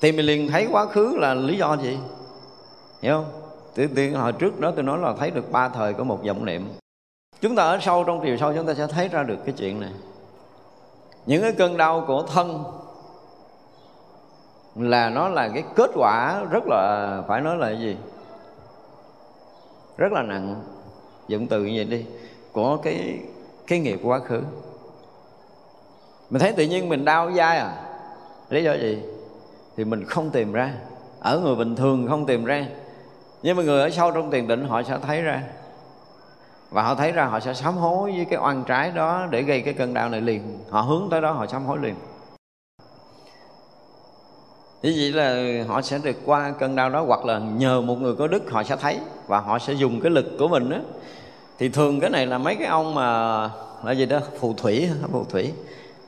[0.00, 1.98] thì mình liền thấy quá khứ là lý do gì?
[3.02, 3.26] Hiểu không?
[3.74, 6.44] Tự tiên hồi trước đó tôi nói là thấy được ba thời của một vọng
[6.44, 6.68] niệm.
[7.40, 9.80] Chúng ta ở sâu trong chiều sâu chúng ta sẽ thấy ra được cái chuyện
[9.80, 9.92] này.
[11.26, 12.64] Những cái cơn đau của thân
[14.74, 17.96] là nó là cái kết quả rất là, phải nói là cái gì?
[19.96, 20.62] Rất là nặng.
[21.28, 22.06] Dụng từ như vậy đi.
[22.52, 23.18] Của cái
[23.66, 24.40] cái nghiệp quá khứ.
[26.30, 27.76] Mình thấy tự nhiên mình đau dai à.
[28.48, 29.02] Lý do gì?
[29.76, 30.74] Thì mình không tìm ra.
[31.20, 32.66] Ở người bình thường không tìm ra.
[33.42, 35.42] Nhưng mà người ở sâu trong tiền định họ sẽ thấy ra.
[36.70, 39.60] Và họ thấy ra họ sẽ sám hối với cái oan trái đó để gây
[39.60, 40.58] cái cơn đau này liền.
[40.70, 41.94] Họ hướng tới đó họ sám hối liền
[44.82, 48.14] như vậy là họ sẽ được qua cơn đau đó hoặc là nhờ một người
[48.14, 50.76] có đức họ sẽ thấy và họ sẽ dùng cái lực của mình đó
[51.58, 53.50] thì thường cái này là mấy cái ông mà
[53.84, 55.52] là gì đó phù thủy phù thủy.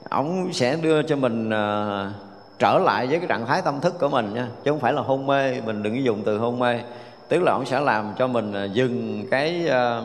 [0.08, 2.12] Ông sẽ đưa cho mình uh,
[2.58, 5.02] trở lại với cái trạng thái tâm thức của mình nha chứ không phải là
[5.02, 5.60] hôn mê.
[5.60, 6.80] Mình đừng dùng từ hôn mê.
[7.28, 10.04] Tức là ông sẽ làm cho mình uh, dừng cái uh,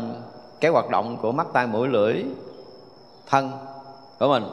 [0.61, 2.23] cái hoạt động của mắt tai mũi lưỡi
[3.29, 3.51] thân
[4.19, 4.43] của mình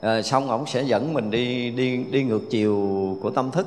[0.00, 2.76] à, xong ổng sẽ dẫn mình đi đi đi ngược chiều
[3.22, 3.66] của tâm thức.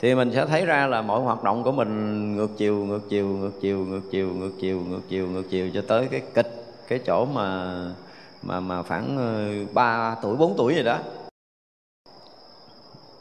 [0.00, 3.28] Thì mình sẽ thấy ra là mọi hoạt động của mình ngược chiều ngược chiều
[3.28, 6.98] ngược chiều ngược chiều ngược chiều ngược chiều ngược chiều cho tới cái kịch cái
[7.06, 7.74] chỗ mà
[8.42, 10.98] mà mà khoảng ờ, 3 tuổi 4 tuổi gì đó.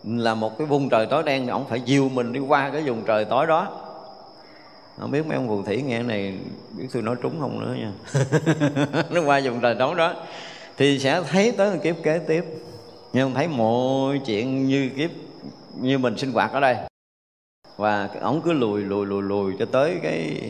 [0.03, 2.82] Là một cái vùng trời tối đen ông ổng phải dìu mình đi qua cái
[2.82, 3.67] vùng trời tối đó.
[4.99, 6.38] Không biết mấy ông phù thủy nghe này
[6.78, 7.91] biết tôi nói trúng không nữa nha.
[9.09, 10.13] Nó qua vùng trời tối đó
[10.78, 12.45] thì sẽ thấy tới một kiếp kế tiếp.
[13.13, 15.09] Nhưng thấy mọi chuyện như kiếp,
[15.82, 16.76] như mình sinh hoạt ở đây.
[17.78, 20.41] Và ổng cứ lùi lùi lùi lùi cho tới cái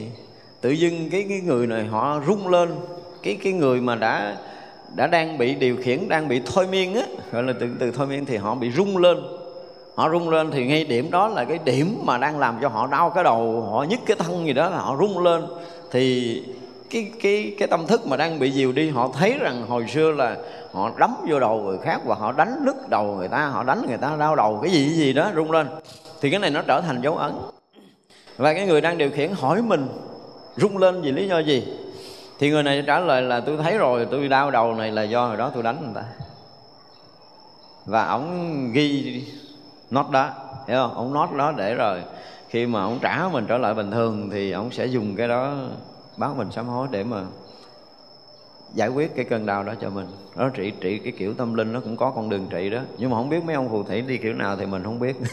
[0.61, 2.69] tự dưng cái cái người này họ rung lên.
[3.23, 4.37] Cái cái người mà đã
[4.95, 8.07] đã đang bị điều khiển, đang bị thôi miên á, gọi là từ từ thôi
[8.07, 9.17] miên thì họ bị rung lên.
[9.95, 12.87] Họ rung lên thì ngay điểm đó là cái điểm mà đang làm cho họ
[12.87, 15.45] đau cái đầu, họ nhức cái thân gì đó là họ rung lên.
[15.91, 16.43] Thì
[16.89, 20.11] cái cái cái tâm thức mà đang bị dìu đi, họ thấy rằng hồi xưa
[20.11, 20.37] là
[20.71, 23.85] họ đấm vô đầu người khác và họ đánh lứt đầu người ta, họ đánh
[23.87, 25.67] người ta đau đầu, cái gì cái gì đó rung lên.
[26.21, 27.31] Thì cái này nó trở thành dấu ấn.
[28.37, 29.87] Và cái người đang điều khiển hỏi mình,
[30.55, 31.67] rung lên vì lý do gì?
[32.39, 35.25] Thì người này trả lời là, tôi thấy rồi, tôi đau đầu này là do
[35.25, 36.03] hồi đó tôi đánh người ta.
[37.85, 39.23] Và ổng ghi
[39.89, 40.29] nốt đó,
[40.67, 40.93] hiểu không?
[40.93, 42.01] Ổng nốt đó để rồi
[42.49, 45.53] khi mà ổng trả mình trở lại bình thường thì ổng sẽ dùng cái đó
[46.17, 47.23] báo mình sám hối để mà
[48.73, 50.07] giải quyết cái cơn đau đó cho mình.
[50.35, 52.79] Đó, trị trị cái kiểu tâm linh nó cũng có con đường trị đó.
[52.97, 55.15] Nhưng mà không biết mấy ông phù thủy đi kiểu nào thì mình không biết.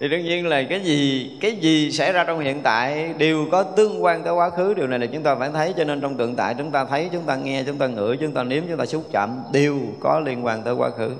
[0.00, 3.62] Thì đương nhiên là cái gì cái gì xảy ra trong hiện tại đều có
[3.62, 4.74] tương quan tới quá khứ.
[4.74, 5.74] Điều này là chúng ta phải thấy.
[5.76, 8.32] Cho nên trong tượng tại, chúng ta thấy, chúng ta nghe, chúng ta ngửi, chúng
[8.32, 11.10] ta nếm, chúng ta xúc chạm đều có liên quan tới quá khứ.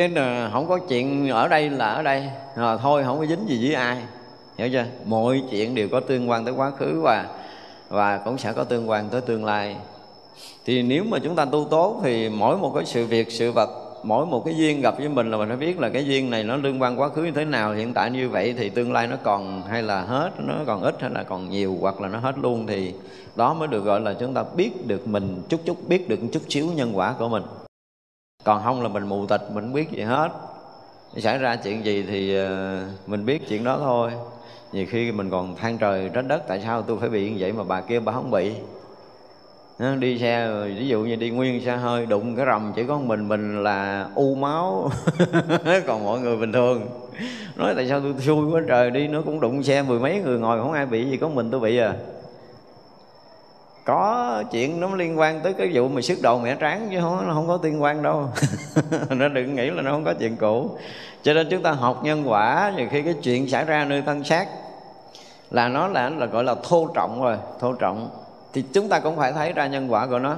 [0.00, 2.30] Chứ không có chuyện ở đây là ở đây.
[2.56, 3.96] À, thôi không có dính gì với ai.
[4.58, 4.84] Hiểu chưa?
[5.04, 7.26] Mọi chuyện đều có tương quan tới quá khứ và
[7.88, 9.76] và cũng sẽ có tương quan tới tương lai.
[10.64, 13.70] Thì nếu mà chúng ta tu tốt thì mỗi một cái sự việc sự vật
[14.02, 16.44] mỗi một cái duyên gặp với mình là mình phải biết là cái duyên này
[16.44, 17.72] nó liên quan quá khứ như thế nào.
[17.72, 20.96] Hiện tại như vậy thì tương lai nó còn hay là hết nó còn ít
[21.00, 22.94] hay là còn nhiều hoặc là nó hết luôn thì
[23.36, 26.42] đó mới được gọi là chúng ta biết được mình chút chút biết được chút
[26.48, 27.42] xíu nhân quả của mình
[28.44, 30.28] còn không là mình mù tịch mình không biết gì hết.
[31.16, 34.10] Xảy ra chuyện gì thì ờ, mình biết chuyện đó thôi.
[34.72, 37.52] Nhiều khi mình còn than trời trách đất, tại sao tôi phải bị như vậy
[37.52, 38.52] mà bà kia bà không bị?
[39.98, 43.28] Đi xe, ví dụ như đi nguyên xe hơi, đụng cái rầm chỉ có mình
[43.28, 44.90] mình là u máu.
[45.86, 46.86] Còn mọi người bình thường.
[47.56, 50.38] Nói tại sao tôi xui quá trời, đi nó cũng đụng xe mười mấy người
[50.38, 51.94] ngồi, không ai bị gì, có mình tôi bị à
[53.84, 57.28] có chuyện nó liên quan tới cái vụ mà sức đầu mẹ tráng chứ không,
[57.28, 58.28] nó không có liên quan đâu.
[59.10, 60.78] Nó đừng nghĩ là nó không có chuyện cũ.
[61.22, 64.24] Cho nên chúng ta học nhân quả nhiều khi cái chuyện xảy ra nơi thân
[64.24, 64.48] xác,
[65.50, 68.10] là nó là là gọi là thô trọng rồi, thô trọng.
[68.52, 70.36] Thì chúng ta cũng phải thấy ra nhân quả của nó.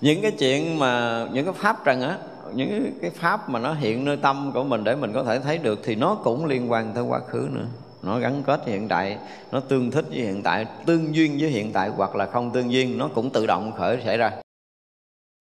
[0.00, 2.18] Những cái chuyện mà, những cái pháp trần á,
[2.54, 5.58] những cái pháp mà nó hiện nơi tâm của mình để mình có thể thấy
[5.58, 7.66] được thì nó cũng liên quan tới quá khứ nữa
[8.06, 9.18] nó gắn kết với hiện tại,
[9.52, 12.72] nó tương thích với hiện tại, tương duyên với hiện tại hoặc là không tương
[12.72, 14.32] duyên, nó cũng tự động khởi xảy ra.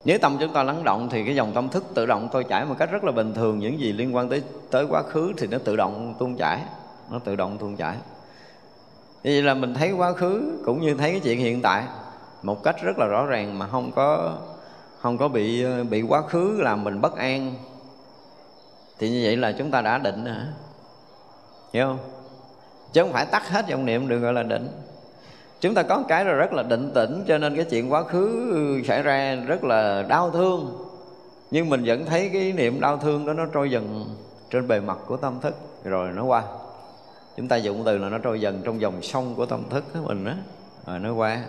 [0.06, 2.66] Nếu tâm chúng ta lắng động thì cái dòng tâm thức tự động tôi chảy
[2.66, 3.60] một cách rất là bình thường.
[3.60, 6.60] Những gì liên quan tới tới quá khứ thì nó tự động tuôn chảy,
[7.12, 7.96] nó tự động tuôn chảy.
[9.24, 11.84] Vậy là mình thấy quá khứ cũng như thấy cái chuyện hiện tại
[12.44, 14.38] một cách rất là rõ ràng mà không có
[15.00, 17.54] không có bị bị quá khứ làm mình bất an.
[19.00, 20.48] Thì như vậy là chúng ta đã định hả?
[21.74, 22.15] Hiểu không?
[22.96, 24.68] Chứ không phải tắt hết dòng niệm được gọi là định.
[25.62, 28.82] Chúng ta có cái rồi rất là định tĩnh, cho nên cái chuyện quá khứ
[28.88, 30.78] xảy ra rất là đau thương.
[31.52, 34.06] Nhưng mình vẫn thấy cái niệm đau thương đó nó trôi dần
[34.50, 35.56] trên bề mặt của tâm thức.
[35.84, 36.44] Rồi nó qua.
[37.38, 40.00] Chúng ta dùng từ là nó trôi dần trong dòng sông của tâm thức của
[40.08, 40.34] mình đó
[40.88, 41.42] rồi nó qua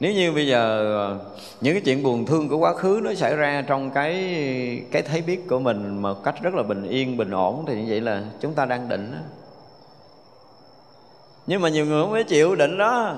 [0.00, 1.18] nếu như bây giờ ờ,
[1.60, 4.14] những cái chuyện buồn thương của quá khứ nó xảy ra trong cái
[4.90, 7.84] cái thấy biết của mình một cách rất là bình yên, bình ổn thì như
[7.88, 9.18] vậy là chúng ta đang định đó.
[11.46, 13.14] nhưng mà nhiều người không phải chịu định đó.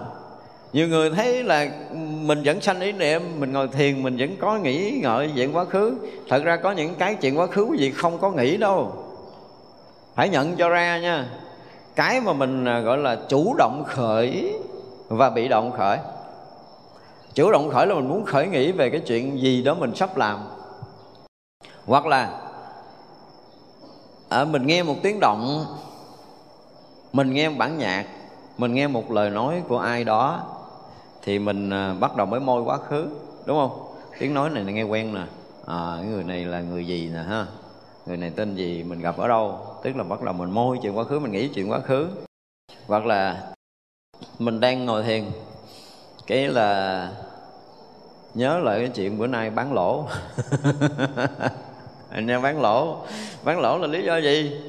[0.73, 1.71] Nhiều người thấy là
[2.01, 5.65] mình vẫn sanh ý niệm, mình ngồi thiền, mình vẫn có nghĩ ngợi chuyện quá
[5.65, 5.95] khứ.
[6.29, 8.93] Thật ra có những cái chuyện quá khứ gì không có nghĩ đâu.
[10.15, 11.27] Phải nhận cho ra nha.
[11.97, 14.55] Cái mà mình à, gọi là chủ động khởi
[15.09, 15.99] và bị động khởi
[17.35, 20.17] chủ động khởi là mình muốn khởi nghĩ về cái chuyện gì đó mình sắp
[20.17, 20.39] làm.
[21.87, 22.41] Hoặc là
[24.29, 25.65] à, mình nghe một tiếng động
[27.13, 28.07] mình nghe một bản nhạc
[28.59, 30.43] mình nghe một lời nói của ai đó
[31.23, 33.09] thì mình à, bắt đầu mới môi quá khứ
[33.47, 33.95] đúng không?
[34.19, 35.23] Tiếng nói này nghe quen nè.
[35.67, 37.47] À, người này là người gì nè ha?
[38.07, 39.59] Người này tên gì mình gặp ở đâu?
[39.83, 42.09] Tức là bắt đầu mình môi chuyện quá khứ mình nghĩ chuyện quá khứ.
[42.87, 43.53] Hoặc là
[44.39, 45.25] mình đang ngồi thiền
[46.27, 47.13] cái là
[48.35, 50.07] nhớ lại cái chuyện bữa nay bán lỗ.
[52.11, 52.97] Anh em bán lỗ.
[53.45, 54.61] Bán lỗ là lý do gì?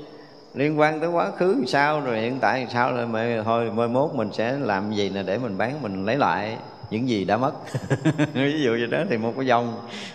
[0.54, 2.02] Liên quan tới quá khứ sao?
[2.02, 2.94] Rồi hiện tại sao?
[2.94, 6.18] Rồi mà thôi mai mốt mình sẽ làm gì nè để mình bán mình lấy
[6.18, 6.58] lại
[6.90, 7.52] những gì đã mất.
[8.34, 9.74] Ví dụ như đó thì một cái dòng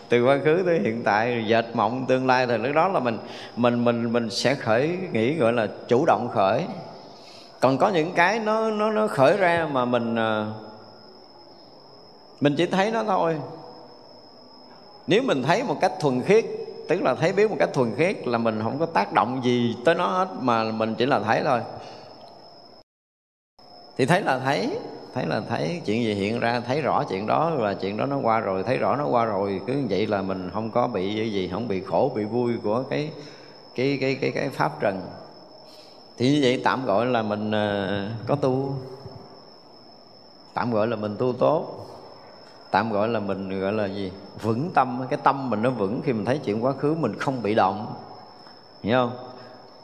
[0.09, 3.19] từ quá khứ tới hiện tại dệt mộng tương lai thì lúc đó là mình
[3.57, 6.65] mình mình mình sẽ khởi nghĩ gọi là chủ động khởi.
[7.61, 10.53] Còn có những cái nó nó nó khởi ra mà mình ờ,
[12.41, 13.37] mình chỉ thấy nó thôi.
[15.07, 16.45] Nếu mình thấy một cách thuần khiết
[16.89, 19.77] tức là thấy biết một cách thuần khiết là mình không có tác động gì
[19.85, 21.61] tới nó hết mà mình chỉ là thấy thôi.
[23.99, 24.79] Thì thấy là thấy
[25.15, 28.19] thấy là thấy chuyện gì hiện ra thấy rõ chuyện đó và chuyện đó nó
[28.23, 31.15] qua rồi thấy rõ nó qua rồi cứ như vậy là mình không có bị
[31.15, 33.11] gì, gì không bị khổ bị vui của cái
[33.75, 35.01] cái cái cái cái pháp trần.
[36.19, 38.75] Thì như vậy tạm gọi là mình ờ, có tu.
[40.55, 41.86] Tạm gọi là mình tu tốt
[42.71, 44.13] tạm gọi là mình gọi là gì?
[44.43, 45.03] Vững tâm.
[45.11, 47.95] Cái tâm mình nó vững khi mình thấy chuyện quá khứ mình không bị động.
[48.83, 49.17] Hiểu không?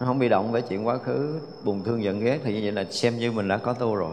[0.00, 2.72] Nó không bị động với chuyện quá khứ, buồn thương giận ghét thì như vậy
[2.72, 4.12] là xem như mình đã có tu rồi.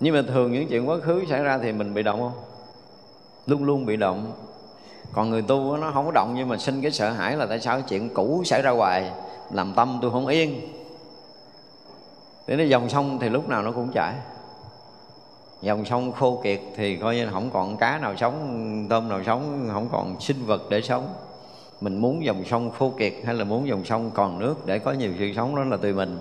[0.00, 2.44] Nhưng mà thường những chuyện quá khứ xảy ra thì mình bị động không?
[3.46, 4.32] Luôn luôn bị động.
[5.12, 7.60] Còn người tu nó không có động nhưng mà sinh cái sợ hãi là tại
[7.60, 9.12] sao cái chuyện cũ xảy ra hoài?
[9.50, 10.60] Làm tâm tôi không yên.
[12.46, 14.14] Thế nó dòng sông thì lúc nào nó cũng chảy
[15.62, 19.68] dòng sông khô kiệt thì coi như không còn cá nào sống, tôm nào sống,
[19.72, 21.14] không còn sinh vật để sống.
[21.80, 24.92] Mình muốn dòng sông khô kiệt hay là muốn dòng sông còn nước để có
[24.92, 26.18] nhiều sự sống đó là tùy mình.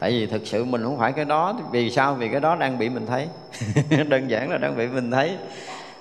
[0.00, 2.14] Tại vì thực sự mình không phải cái đó, vì sao?
[2.14, 3.28] Vì cái đó đang bị mình thấy.
[4.08, 5.36] Đơn giản là đang bị mình thấy.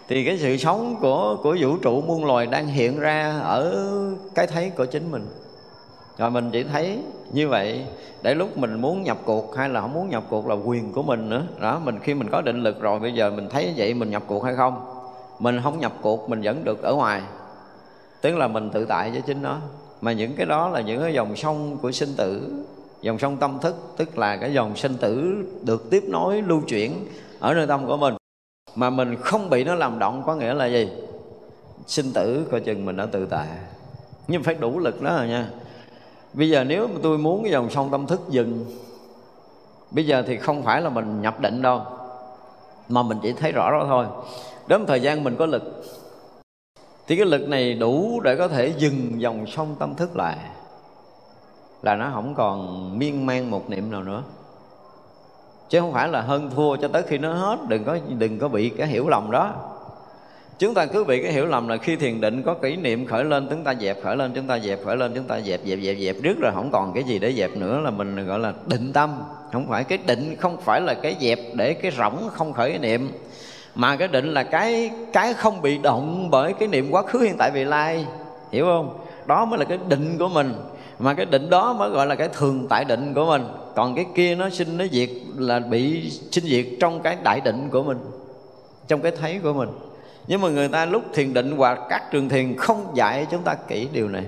[0.07, 3.89] Thì cái sự sống của của vũ trụ muôn loài đang hiện ra ở
[4.36, 5.28] cái thấy của chính mình
[6.22, 6.99] rồi mình chỉ thấy
[7.32, 7.86] như vậy,
[8.22, 11.03] để lúc mình muốn nhập cuộc hay là không muốn nhập cuộc là quyền của
[11.03, 11.43] mình nữa.
[11.59, 14.24] Đó, mình khi mình có định lực rồi, bây giờ mình thấy vậy mình nhập
[14.28, 14.86] cuộc hay không?
[15.39, 17.22] Mình không nhập cuộc, mình vẫn được ở ngoài.
[18.22, 19.57] Tức là mình tự tại với chính nó.
[20.01, 22.63] Mà những cái đó là những cái dòng sông của sinh tử,
[23.01, 27.07] dòng sông tâm thức, tức là cái dòng sinh tử được tiếp nối, lưu chuyển
[27.39, 28.13] ở nơi tâm của mình.
[28.76, 30.89] Mà mình không bị nó làm động có nghĩa là gì?
[31.88, 33.47] Sinh tử, coi chừng mình đã tự tại.
[34.28, 35.49] Nhưng phải đủ lực đó rồi nha
[36.34, 38.65] bây giờ nếu mà tôi muốn cái dòng sông tâm thức dừng,
[39.91, 41.82] bây giờ thì không phải là mình nhập định đâu,
[42.89, 44.05] mà mình chỉ thấy rõ đó thôi.
[44.67, 45.84] Đến thời gian mình có lực,
[47.07, 50.38] thì cái lực này đủ để có thể dừng dòng sông tâm thức lại.
[51.82, 54.23] Là nó không còn miên man một niệm nào nữa.
[55.69, 58.47] Chứ không phải là hơn thua cho tới khi nó hết, đừng có đừng có
[58.47, 59.53] bị cái hiểu lầm đó
[60.62, 63.24] chúng ta cứ bị cái hiểu lầm là khi thiền định có kỷ niệm khởi
[63.24, 65.80] lên, chúng ta dẹp khởi lên, chúng ta dẹp khởi lên, chúng ta dẹp dẹp
[65.84, 66.16] dẹp dẹp.
[66.24, 69.24] Trước rồi không còn cái gì để dẹp nữa là mình gọi là định tâm.
[69.51, 73.12] Không phải cái định, không phải là cái dẹp để cái rỗng không khởi niệm.
[73.76, 77.36] Mà cái định là cái cái không bị động bởi cái niệm quá khứ, hiện
[77.38, 78.05] tại, vị lai.
[78.51, 78.97] Hiểu không?
[79.26, 80.53] Đó mới là cái định của mình.
[80.99, 83.43] Mà cái định đó mới gọi là cái thường tại định của mình.
[83.76, 87.70] Còn cái kia nó sinh, nó diệt là bị sinh diệt trong cái đại định
[87.72, 87.97] của mình,
[88.88, 89.70] trong cái thấy của mình
[90.28, 93.53] nhưng mà người ta lúc thiền định hoặc các trường thiền không dạy chúng ta
[93.53, 94.24] kỹ điều này.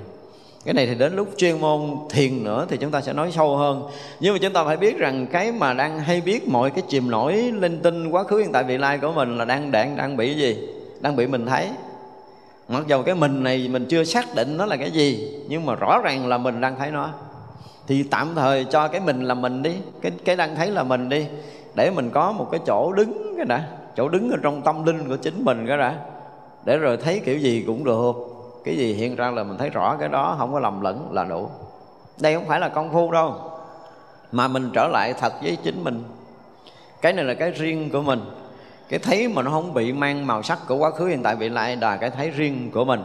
[0.66, 3.58] Cái này thì đến lúc chuyên môn thiền nữa thì chúng ta sẽ nói sâu
[3.58, 3.84] hơn.
[4.20, 7.12] Nhưng mà chúng ta phải biết rằng cái mà đang hay biết mọi cái chìm
[7.12, 10.18] nổi linh tinh quá khứ hiện tại vị lai của mình là đang đang đang
[10.18, 10.68] bị gì?
[11.02, 11.70] Đang bị mình thấy.
[12.70, 15.76] Mặc dầu cái mình này mình chưa xác định nó là cái gì, nhưng mà
[15.76, 17.10] rõ ràng là mình đang thấy nó.
[17.88, 21.10] Thì tạm thời cho cái mình là mình đi, cái cái đang thấy là mình
[21.10, 21.26] đi,
[21.76, 25.10] để mình có một cái chỗ đứng cái đã chỗ đứng ở trong tâm linh
[25.10, 25.96] của chính mình cái đã
[26.66, 28.14] để rồi thấy kiểu gì cũng được.
[28.64, 31.24] Cái gì hiện ra là mình thấy rõ cái đó, không có lầm lẫn là
[31.24, 31.50] đủ.
[32.22, 33.36] Đây không phải là công phu đâu,
[34.32, 36.04] mà mình trở lại thật với chính mình.
[37.02, 38.22] Cái này là cái riêng của mình.
[38.90, 41.50] Cái thấy mà nó không bị mang màu sắc của quá khứ hiện tại bị
[41.50, 43.04] lại là cái thấy riêng của mình.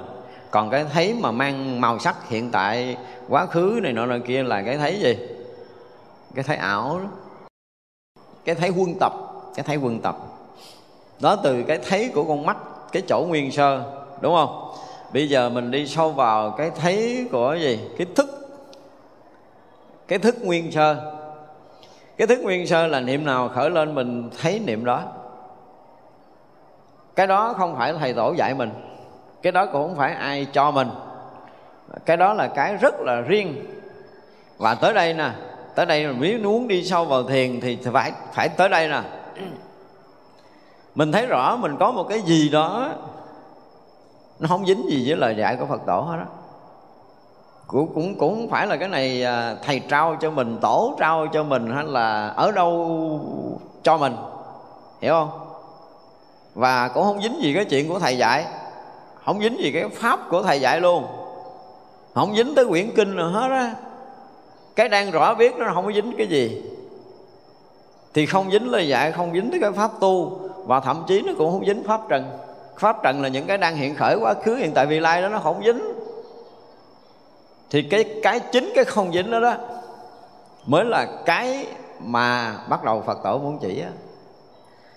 [0.51, 2.97] Còn cái thấy mà mang màu sắc hiện tại,
[3.29, 5.19] quá khứ này nọ nọ kia là cái thấy gì?
[6.35, 6.99] Cái thấy ảo.
[6.99, 7.09] Đó
[8.45, 9.13] cái thấy quân tập.
[9.55, 10.17] Cái thấy quân tập
[11.21, 12.57] đó từ cái thấy của con mắt,
[12.93, 13.83] cái chỗ nguyên sơ,
[14.21, 14.73] đúng không?
[15.13, 17.81] Bây giờ mình đi sâu vào cái thấy của gì?
[17.99, 18.29] Cái thức.
[20.09, 20.97] Cái thức nguyên sơ.
[22.17, 25.03] Cái thức nguyên sơ là niệm nào khởi lên mình thấy niệm đó.
[27.17, 28.71] Cái đó không phải thầy tổ dạy mình.
[29.43, 30.89] Cái đó cũng không phải ai cho mình.
[32.07, 33.65] Cái đó là cái rất là riêng.
[34.59, 35.31] Và tới đây nè,
[35.75, 39.03] tới đây mình muốn đi sâu vào thiền thì phải phải tới đây nè
[40.99, 42.89] mình thấy rõ mình có một cái gì đó,
[44.39, 46.25] nó không dính gì với lời dạy của phật tổ hết đó
[47.67, 51.27] cũng cũng cũng không phải là cái này à, thầy trao cho mình, tổ trao
[51.33, 53.21] cho mình hay là ở đâu
[53.83, 54.17] cho mình,
[55.01, 55.31] hiểu không?
[56.55, 58.47] Và cũng không dính gì cái chuyện của thầy dạy,
[59.25, 61.07] không dính gì cái pháp của thầy dạy luôn.
[62.15, 63.75] Không dính tới quyển kinh nào hết á.
[64.77, 66.63] Cái đang rõ biết nó không có dính cái gì.
[68.15, 71.33] Thì không dính lời dạy, không dính tới cái pháp tu và thậm chí nó
[71.39, 72.31] cũng không dính pháp trần.
[72.79, 75.29] Pháp trần là những cái đang hiện khởi quá khứ, hiện tại vị lai đó
[75.29, 75.83] nó không dính.
[77.71, 79.55] Thì cái cái chính cái không dính đó đó
[80.67, 81.67] mới là cái
[82.01, 83.89] mà bắt đầu phật tổ muốn chỉ á.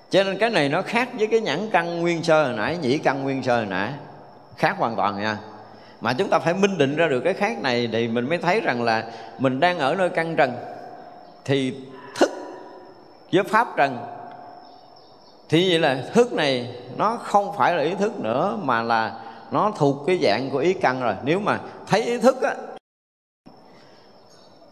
[0.09, 2.97] Cho nên cái này nó khác với cái nhãn căn nguyên sơ hồi nãy, nhĩ
[2.97, 3.93] căn nguyên sơ hồi nãy.
[4.57, 5.38] Khác hoàn toàn nha.
[6.01, 8.61] Mà chúng ta phải minh định ra được cái khác này thì mình mới thấy
[8.61, 9.03] rằng là
[9.38, 10.53] mình đang ở nơi căn trần.
[11.45, 11.76] Thì
[12.15, 12.32] thức
[13.34, 13.97] với pháp trần
[15.51, 19.11] thì vậy là thức này nó không phải là ý thức nữa, mà là
[19.51, 21.13] nó thuộc cái dạng của ý căn rồi.
[21.23, 22.55] Nếu mà thấy ý thức á,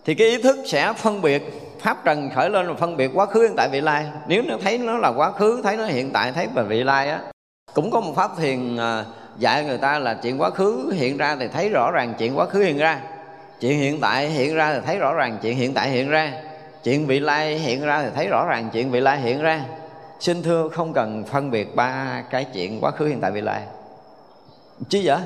[0.06, 1.44] thì cái ý thức sẽ phân biệt,
[1.80, 4.06] pháp trần khởi lên và phân biệt quá khứ, hiện tại, vị lai.
[4.28, 7.10] Nếu nó thấy nó là quá khứ, thấy nó hiện tại, thấy về vị lai
[7.10, 7.22] á,
[7.74, 9.06] cũng có một pháp thiền à,
[9.38, 12.46] dạy người ta là chuyện quá khứ hiện ra thì thấy rõ ràng chuyện quá
[12.46, 13.02] khứ hiện ra.
[13.60, 16.34] Chuyện hiện tại hiện ra thì thấy rõ ràng chuyện hiện tại hiện ra.
[16.84, 19.62] Chuyện vị lai hiện ra thì thấy rõ ràng chuyện vị lai hiện ra
[20.20, 23.62] xin thưa, không cần phân biệt ba cái chuyện quá khứ, hiện tại, vị lai.
[24.90, 25.18] Chứ vậy?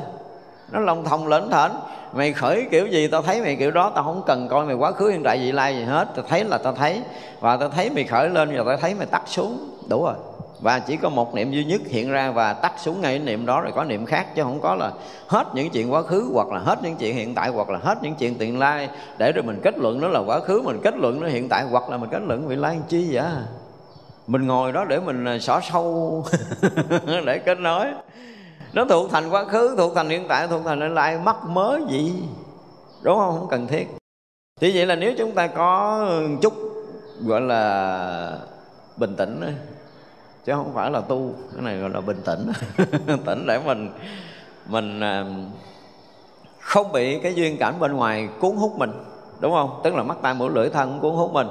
[0.72, 1.72] Nó lòng thông lớn thển.
[2.14, 4.92] Mày khởi kiểu gì, tao thấy mày kiểu đó, tao không cần coi mày quá
[4.92, 6.08] khứ, hiện tại, vị lai gì hết.
[6.16, 7.02] Tao thấy là tao thấy.
[7.40, 9.70] Và tao thấy mày khởi lên, và tao thấy mày tắt xuống.
[9.90, 10.14] Đủ rồi.
[10.60, 13.62] Và chỉ có một niệm duy nhất hiện ra, và tắt xuống ngay niệm đó,
[13.62, 14.92] rồi có niệm khác, chứ không có là
[15.28, 18.04] hết những chuyện quá khứ, hoặc là hết những chuyện hiện tại, hoặc là hết
[18.04, 18.90] những chuyện tiền lai.
[19.18, 21.64] Để rồi mình kết luận nó là quá khứ, mình kết luận nó hiện tại,
[21.64, 23.24] hoặc là mình kết luận vị lai chi vậy?
[24.28, 26.26] Mình ngồi đó để mình à, xỏ sâu,
[27.26, 27.86] để kết nối.
[28.74, 31.80] Nó thuộc thành quá khứ, thuộc thành hiện tại, thuộc thành tương lai mắc mớ
[31.90, 32.14] gì,
[33.04, 33.40] đúng không?
[33.40, 33.88] Không cần thiết.
[34.62, 36.08] Thì vậy là nếu chúng ta có
[36.42, 36.54] chút,
[37.22, 38.38] gọi là,
[38.98, 39.42] bình tĩnh
[40.46, 42.52] chứ không phải là tu, cái này gọi là bình tĩnh
[43.26, 43.92] tĩnh để mình
[44.66, 45.26] mình à,
[46.60, 48.92] không bị cái duyên cảnh bên ngoài cuốn hút mình,
[49.40, 49.82] đúng không?
[49.84, 51.48] Tức là mắt tai mũi lưỡi thân cuốn hút mình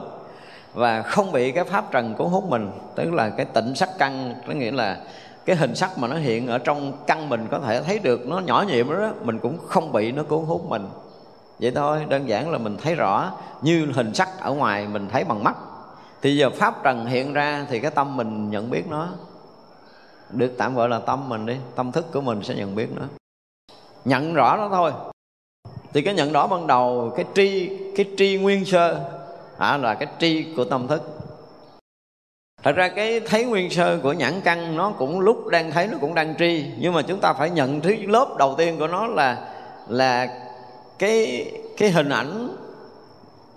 [0.75, 4.35] và không bị cái pháp trần cuốn hút mình tức là cái tịnh sắc căn
[4.47, 4.99] có nghĩa là
[5.45, 8.39] cái hình sắc mà nó hiện ở trong căn mình có thể thấy được nó
[8.39, 10.89] nhỏ nhiệm đó, đó mình cũng không bị nó cuốn hút mình.
[11.61, 13.31] Vậy thôi đơn giản là mình thấy rõ
[13.62, 15.57] như hình sắc ở ngoài mình thấy bằng mắt.
[16.23, 19.09] Thì giờ pháp trần hiện ra thì cái tâm mình nhận biết nó.
[20.31, 23.03] Được tạm gọi là tâm mình đi tâm thức của mình sẽ nhận biết nó.
[24.05, 24.93] Nhận rõ nó thôi.
[25.93, 29.01] Thì cái nhận rõ ban đầu cái tri cái tri nguyên sơ
[29.63, 31.03] à, là cái tri của tâm thức.
[32.63, 35.99] Thật ra cái thấy nguyên sơ của nhãn căn nó cũng lúc đang thấy nó
[36.01, 36.65] cũng đang tri.
[36.79, 39.55] Nhưng mà chúng ta phải nhận thứ lớp đầu tiên của nó là
[39.89, 40.29] là
[40.99, 41.47] cái
[41.77, 42.57] cái hình ảnh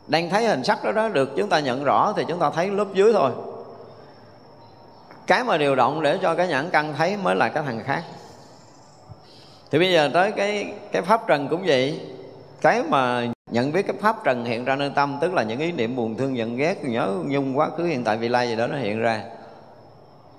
[0.08, 2.68] đang thấy hình sắc đó đó được chúng ta nhận rõ thì chúng ta thấy
[2.68, 3.32] lớp dưới thôi.
[5.28, 8.04] Cái mà điều động để cho cái nhãn căn thấy mới là cái thằng khác.
[9.72, 12.02] Thì bây giờ tới cái cái pháp trần cũng vậy.
[12.62, 15.72] Cái mà nhận biết cái pháp trần hiện ra nơi tâm, tức là những ý
[15.72, 18.68] niệm buồn thương, giận ghét, nhớ nhung quá khứ, hiện tại, vị lai gì đó
[18.68, 19.24] nó hiện ra.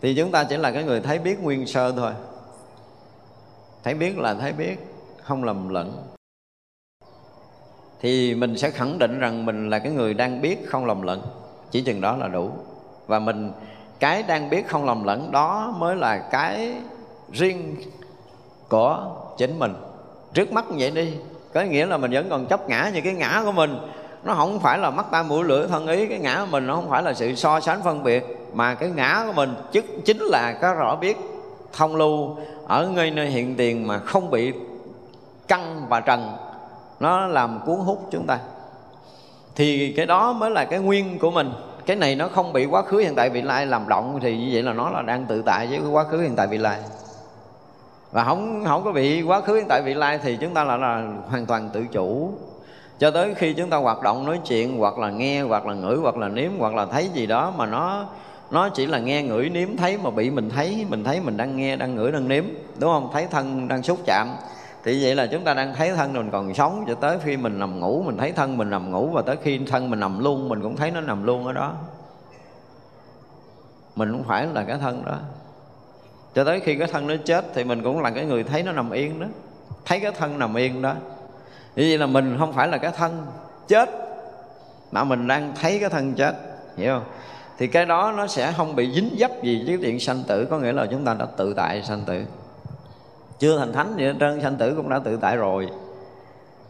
[0.02, 2.12] Thì chúng ta chỉ là cái người thấy biết nguyên sơ thôi.
[3.84, 4.76] Thấy biết là thấy biết,
[5.22, 6.02] không lầm lẫn.
[8.00, 11.22] Thì mình sẽ khẳng định rằng mình là cái người đang biết, không lầm lẫn.
[11.70, 12.50] Chỉ chừng đó là đủ.
[13.06, 13.52] Và mình,
[13.98, 16.74] cái đang biết, không lầm lẫn đó mới là cái
[17.32, 17.76] riêng
[18.68, 19.74] của chính mình.
[20.34, 21.14] Trước mắt như vậy đi
[21.56, 23.78] có nghĩa là mình vẫn còn chấp ngã như cái ngã của mình.
[24.24, 26.74] Nó không phải là mắt tai mũi lưỡi thân ý, cái ngã của mình nó
[26.74, 30.18] không phải là sự so sánh phân biệt, mà cái ngã của mình chức chính
[30.18, 31.16] là có rõ biết
[31.72, 32.36] thông lưu
[32.66, 34.52] ở ngay nơi hiện tiền mà không bị
[35.48, 36.32] căng và trần.
[37.00, 38.38] Nó làm cuốn hút chúng ta.
[39.54, 41.52] Thì cái đó mới là cái nguyên của mình.
[41.86, 44.48] Cái này nó không bị quá khứ, hiện tại vị lai làm động thì như
[44.52, 46.78] vậy là nó là đang tự tại với cái quá khứ, hiện tại vị lai
[48.16, 50.76] và không không có bị quá khứ hiện tại vị lai thì chúng ta là,
[50.76, 52.30] là hoàn toàn tự chủ.
[52.98, 55.96] Cho tới khi chúng ta hoạt động nói chuyện hoặc là nghe hoặc là ngửi
[55.96, 58.04] hoặc là nếm hoặc là thấy gì đó mà nó
[58.50, 61.56] nó chỉ là nghe ngửi nếm thấy mà bị mình thấy mình thấy mình đang
[61.56, 62.44] nghe đang ngửi đang nếm
[62.78, 63.10] đúng không?
[63.12, 64.28] Thấy thân đang xúc chạm.
[64.84, 67.58] Thì vậy là chúng ta đang thấy thân mình còn sống cho tới khi mình
[67.58, 70.48] nằm ngủ mình thấy thân mình nằm ngủ và tới khi thân mình nằm luôn
[70.48, 71.72] mình cũng thấy nó nằm luôn ở đó.
[73.96, 75.18] Mình không phải là cái thân đó
[76.36, 78.72] cho tới khi cái thân nó chết thì mình cũng là cái người thấy nó
[78.72, 79.26] nằm yên đó.
[79.84, 80.94] Thấy cái thân nằm yên đó.
[81.76, 83.26] Như vậy là mình không phải là cái thân
[83.68, 83.90] chết,
[84.92, 86.34] mà mình đang thấy cái thân chết,
[86.76, 87.04] hiểu không?
[87.58, 90.44] Thì cái đó nó sẽ không bị dính dấp gì với chuyện sanh tử.
[90.50, 92.24] Có nghĩa là chúng ta đã tự tại sanh tử.
[93.38, 95.68] Chưa thành thánh gì trơn sanh tử cũng đã tự tại rồi.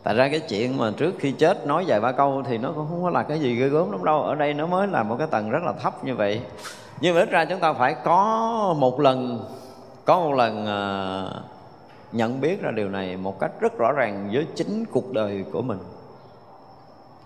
[0.03, 2.87] Tại ra cái chuyện mà trước khi chết nói vài ba câu thì nó cũng
[2.89, 4.23] không có là cái gì ghê gớm lắm đâu.
[4.23, 6.41] Ở đây nó mới là một cái tầng rất là thấp như vậy
[7.01, 9.45] nhưng mà ít ra chúng ta phải có một lần
[10.05, 11.33] có một lần uh,
[12.13, 15.63] nhận biết ra điều này một cách rất rõ ràng với chính cuộc đời của
[15.63, 15.79] mình.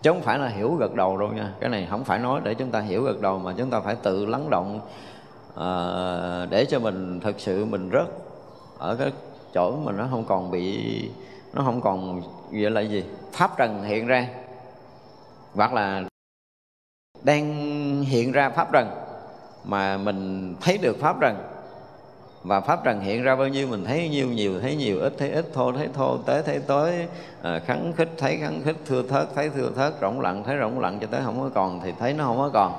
[0.02, 1.52] Chứ không phải là hiểu gật đầu đâu nha.
[1.60, 3.96] Cái này không phải nói để chúng ta hiểu gật đầu mà chúng ta phải
[4.02, 4.80] tự lắng động
[5.50, 8.08] uh, để cho mình thật sự mình rớt
[8.78, 9.12] ở cái
[9.54, 11.08] chỗ mà nó không còn bị
[11.52, 14.28] nó không còn gọi là gì pháp trần hiện ra.
[15.54, 16.02] Hoặc là
[17.22, 17.44] đang
[18.02, 19.09] hiện ra pháp trần
[19.64, 21.36] mà mình thấy được pháp trần
[22.44, 25.30] và pháp trần hiện ra bao nhiêu mình thấy nhiêu nhiều thấy nhiều ít thấy
[25.30, 27.06] ít thô thấy thô tế thấy tối
[27.42, 30.80] à, khắng khích thấy khắng khích thưa thớt thấy thưa thớt rỗng lặng thấy rỗng
[30.80, 32.72] lặng cho tới không có còn thì thấy nó không có còn.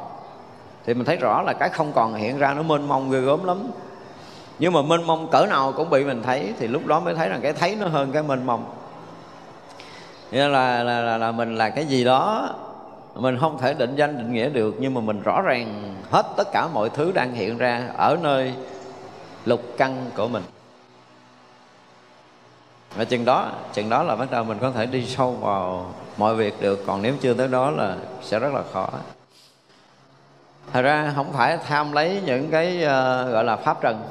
[0.85, 3.43] Thì mình thấy rõ là cái không còn hiện ra nó mênh mông ghê gớm
[3.43, 3.71] lắm.
[4.59, 7.29] Nhưng mà mênh mông cỡ nào cũng bị mình thấy thì lúc đó mới thấy
[7.29, 8.65] rằng cái thấy nó hơn cái mênh mông.
[10.31, 12.49] Nghĩa là, là, là, là mình là cái gì đó
[13.15, 16.47] mình không thể định danh định nghĩa được nhưng mà mình rõ ràng hết tất
[16.51, 18.53] cả mọi thứ đang hiện ra ở nơi
[19.45, 20.43] lục căn của mình.
[22.95, 26.35] Và chừng đó chừng đó là bắt đầu mình có thể đi sâu vào mọi
[26.35, 28.89] việc được còn nếu chưa tới đó là sẽ rất là khó.
[30.73, 34.03] Thật ra không phải tham lấy những cái uh, gọi là pháp trần.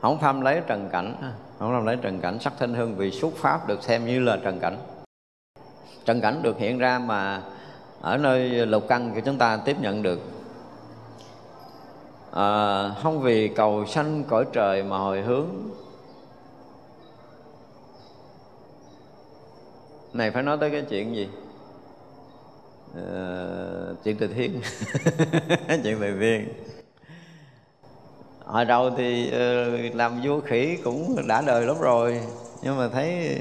[0.00, 1.14] Không tham lấy trần cảnh
[1.64, 4.36] không làm lấy trần cảnh sắc thanh hương vì xuất pháp được xem như là
[4.36, 4.78] trần cảnh.
[6.04, 7.42] Trần cảnh được hiện ra mà
[8.00, 10.20] ở nơi lục căn của chúng ta tiếp nhận được.
[12.32, 15.46] À, không vì cầu sanh cõi trời mà hồi hướng.
[20.12, 21.28] Này phải nói tới cái chuyện gì?
[22.96, 23.10] À,
[24.04, 24.60] chuyện từ thiên
[25.82, 26.48] chuyện từ thiên
[28.44, 29.64] hồi đầu thì ờ,
[29.94, 32.20] làm vua khỉ cũng đã đời lắm rồi,
[32.62, 33.38] nhưng mà thấy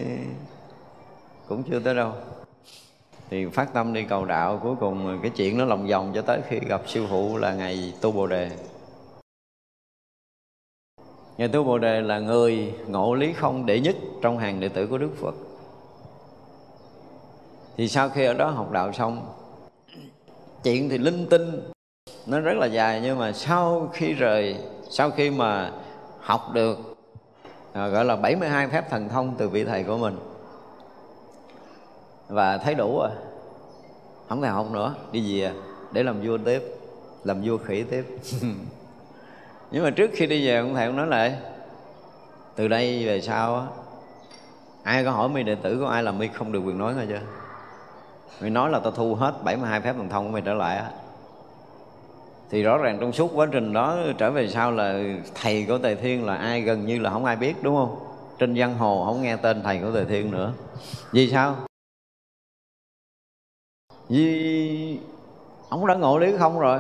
[1.48, 2.12] cũng chưa tới đâu.
[3.30, 6.40] Thì phát tâm đi cầu đạo, cuối cùng cái chuyện nó lòng vòng cho tới
[6.50, 8.50] khi gặp sư phụ là ngày tu bồ đề.
[11.38, 14.88] Ngài Tu Bồ Đề là người ngộ lý không đệ nhất trong hàng đệ tử
[14.88, 15.36] của Đức Phật.
[17.78, 19.28] Thì sau khi ở đó học đạo xong,
[20.64, 21.72] Chuyện thì linh tinh,
[22.26, 24.56] Nó rất là dài, nhưng mà sau khi rời
[24.96, 25.72] sau khi mà
[26.22, 26.96] học được
[27.74, 30.18] à, Gọi là 72 phép thần thông từ vị thầy của mình
[32.28, 33.10] Và thấy đủ rồi
[34.30, 35.52] Không thể học nữa Đi về
[35.92, 36.64] để làm vua tiếp
[37.24, 38.06] Làm vua khỉ tiếp.
[39.72, 41.36] Nhưng mà trước khi đi về ông thầy cũng nói lại
[42.56, 43.66] từ đây về sau á
[44.84, 47.06] ai có hỏi mi đệ tử của ai là mi không được quyền nói nghe
[47.10, 47.22] chưa
[48.42, 50.90] mi nói là tao thu hết 72 phép thần thông của mày trở lại á
[52.50, 55.04] thì rõ ràng trong suốt quá trình đó trở về sau là
[55.36, 58.00] thầy của tề thiên là ai gần như là không ai biết, đúng không?
[58.40, 60.54] Trên giang hồ không nghe tên thầy của tề thiên nữa.
[61.12, 61.56] Vì sao?
[64.10, 65.00] Vì
[65.70, 66.80] ông đã ngộ lý không rồi.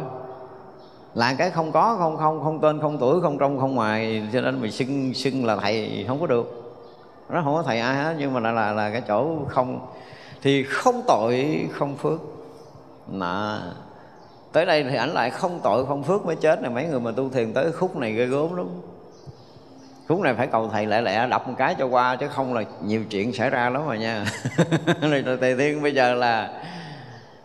[1.13, 4.41] Là cái không có, không không không tên, không tuổi, không trong, không ngoài, cho
[4.41, 6.73] nên mình xưng xưng là thầy không có được.
[7.29, 9.87] Nó không có thầy ai hết, nhưng mà lại là là cái chỗ không,
[10.41, 12.19] thì không tội, không phước.
[13.07, 13.61] Mà
[14.53, 17.11] tới đây thì ảnh lại không tội không phước mới chết này mấy người mà
[17.11, 18.67] tu thiền tới khúc này ghê gớm lắm.
[20.07, 22.63] Khúc này phải cầu thầy lẹ lẹ đọc một cái cho qua chứ không là
[22.85, 24.25] nhiều chuyện xảy ra lắm rồi nha.
[25.01, 26.63] Này tề thiên bây giờ là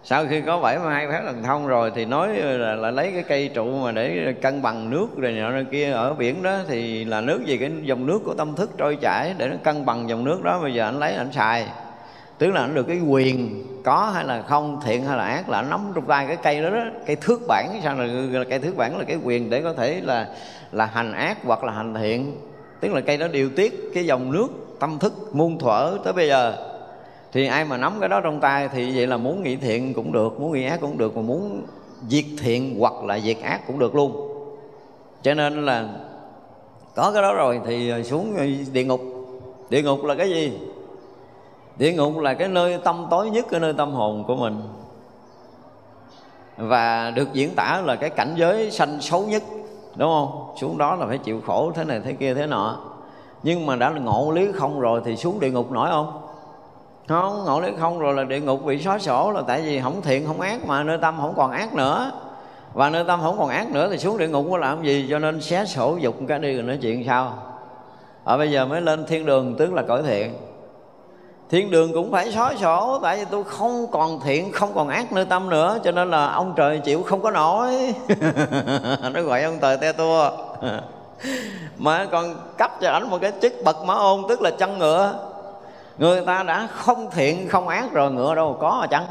[0.05, 3.51] sau khi có 72 phép thần thông rồi thì nói là, là lấy cái cây
[3.55, 7.47] trụ mà để cân bằng nước rồi nọ kia ở biển đó thì là nước
[7.47, 7.57] gì?
[7.57, 10.61] Cái dòng nước của tâm thức trôi chảy để nó cân bằng dòng nước đó.
[10.63, 11.67] Bây giờ anh lấy anh xài
[12.39, 15.63] tức là anh được cái quyền có hay là không, thiện hay là ác là
[15.63, 18.99] nắm trong tay cái cây đó đó, cây thước bản, sao là cây thước bản
[18.99, 20.29] là cái quyền để có thể là
[20.73, 22.37] là hành ác hoặc là hành thiện.
[22.81, 24.49] Tức là cây đó điều tiết cái dòng nước,
[24.81, 26.55] tâm thức, muôn thuở tới bây giờ.
[27.33, 30.13] Thì ai mà nắm cái đó trong tay thì vậy là muốn nghĩ thiện cũng
[30.13, 31.63] được, muốn nghĩ ác cũng được, mà muốn
[32.09, 34.29] diệt thiện hoặc là diệt ác cũng được luôn.
[35.23, 35.89] Cho nên là
[36.95, 38.37] có cái đó rồi thì xuống
[38.73, 39.01] địa ngục.
[39.71, 40.53] Địa ngục là cái gì?
[41.79, 44.63] Địa ngục là cái nơi tâm tối nhất, cái nơi tâm hồn của mình.
[46.57, 49.43] Và được diễn tả là cái cảnh giới sanh xấu nhất,
[49.97, 50.55] đúng không?
[50.61, 52.77] Xuống đó là phải chịu khổ, thế này thế kia, thế nọ.
[53.43, 56.21] Nhưng mà đã là ngộ lý không rồi thì xuống địa ngục nổi không?
[57.09, 60.03] Không, ngộ lý không rồi là địa ngục bị xóa sổ là tại vì không
[60.03, 62.13] thiện, không ác mà, nơi tâm không còn ác nữa.
[62.75, 65.07] Và nơi tâm không còn ác nữa thì xuống địa ngục có làm gì?
[65.11, 67.35] Cho nên xé sổ dục cái đi rồi nói chuyện sao
[68.25, 70.35] ở bây giờ mới lên thiên đường, tức là cõi thiện
[71.51, 75.13] thiên đường cũng phải xóa sổ, tại vì tôi không còn thiện, không còn ác
[75.13, 77.95] nơi tâm nữa, cho nên là ông trời chịu không có nổi.
[79.13, 80.31] Nó gọi ông trời te tua.
[81.79, 85.15] Mà còn cấp cho ảnh một cái chức bậc mã ôn, tức là chân ngựa.
[85.99, 89.07] Người ta đã không thiện, không ác rồi, ngựa đâu có mà chăng?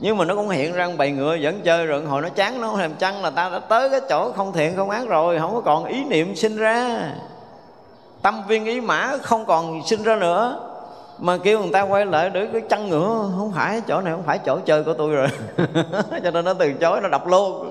[0.00, 2.76] Nhưng mà nó cũng hiện ra bầy ngựa vẫn chơi rồi, hồi nó chán nó
[2.76, 5.60] thèm chăng là ta đã tới cái chỗ không thiện, không ác rồi, không có
[5.60, 7.10] còn ý niệm sinh ra.
[8.22, 10.58] Tâm viên ý mã không còn sinh ra nữa
[11.18, 14.22] mà kêu người ta quay lại để cái chân ngựa không phải chỗ này không
[14.22, 15.28] phải chỗ chơi của tôi rồi.
[16.24, 17.70] Cho nên nó từ chối nó đập luôn.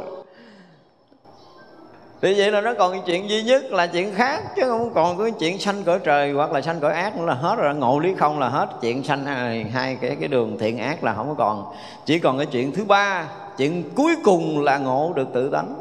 [2.21, 5.17] Thì vậy là nó còn cái chuyện duy nhất là chuyện khác chứ không còn
[5.17, 7.75] cái chuyện sanh cõi trời hoặc là sanh cõi ác nữa là hết rồi.
[7.75, 11.13] Ngộ lý không là hết chuyện sanh hai, hai cái cái đường thiện ác là
[11.13, 11.73] không có còn.
[12.05, 15.75] Chỉ còn cái chuyện thứ ba chuyện cuối cùng là ngộ được tự tánh.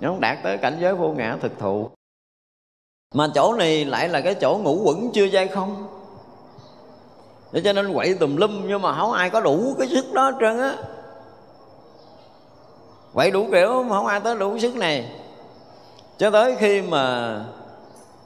[0.00, 1.90] Nó đạt tới cảnh giới vô ngã thực thụ.
[3.14, 5.86] Mà chỗ này lại là cái chỗ ngủ quẩn chưa dai không
[7.52, 10.22] để cho nên quậy tùm lum, nhưng mà không ai có đủ cái sức đó
[10.22, 10.76] hết trơn á.
[13.14, 15.12] Quậy đủ kiểu mà không ai tới đủ sức này.
[16.18, 17.36] Cho tới khi mà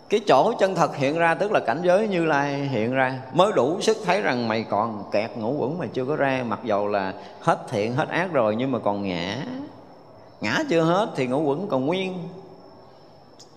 [0.08, 3.52] cái chỗ chân thật hiện ra, tức là cảnh giới như lai hiện ra, mới
[3.52, 6.88] đủ sức thấy rằng mày còn kẹt ngủ quẩn mà chưa có ra, mặc dầu
[6.88, 9.36] là hết thiện, hết ác rồi, nhưng mà còn ngã.
[10.40, 12.28] Ngã chưa hết thì ngủ quẩn còn nguyên.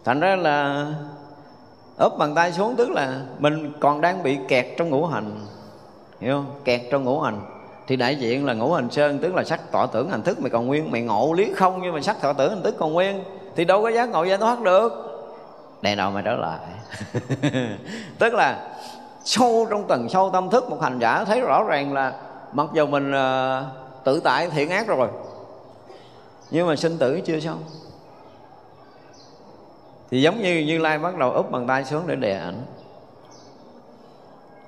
[0.06, 0.88] Thành ra là
[1.98, 5.32] ấp bàn tay xuống, tức là mình còn đang bị kẹt trong ngũ hành
[6.20, 6.46] hiểu không?
[6.66, 7.42] Kẹt trong ngũ hành.
[7.88, 10.50] Thì đại diện là ngũ hành sơn tức là sắc tỏ tưởng hành thức mày
[10.50, 10.92] còn nguyên.
[10.92, 13.24] Mày ngộ lý không nhưng mà sắc tỏ tưởng hành thức còn nguyên.
[13.56, 14.92] Thì đâu có giác ngộ giải thoát được.
[15.82, 16.60] Đèn đầu mày trở lại.
[18.20, 18.76] Tức là
[19.24, 22.14] sâu trong tầng sâu tâm thức một hành giả thấy rõ ràng là
[22.54, 23.66] mặc dù mình uh,
[24.04, 25.08] tự tại thiện ác rồi
[26.52, 27.64] nhưng mà sinh tử chưa xong.
[30.12, 32.62] Thì giống như như lai bắt đầu úp bàn tay xuống để đè ảnh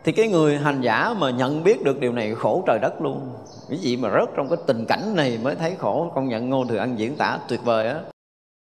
[0.03, 3.29] thì cái người hành giả mà nhận biết được điều này khổ trời đất luôn.
[3.69, 6.11] Cái gì mà rớt trong cái tình cảnh này mới thấy khổ?
[6.15, 7.95] Công nhận ngôn thừa ăn diễn tả tuyệt vời á.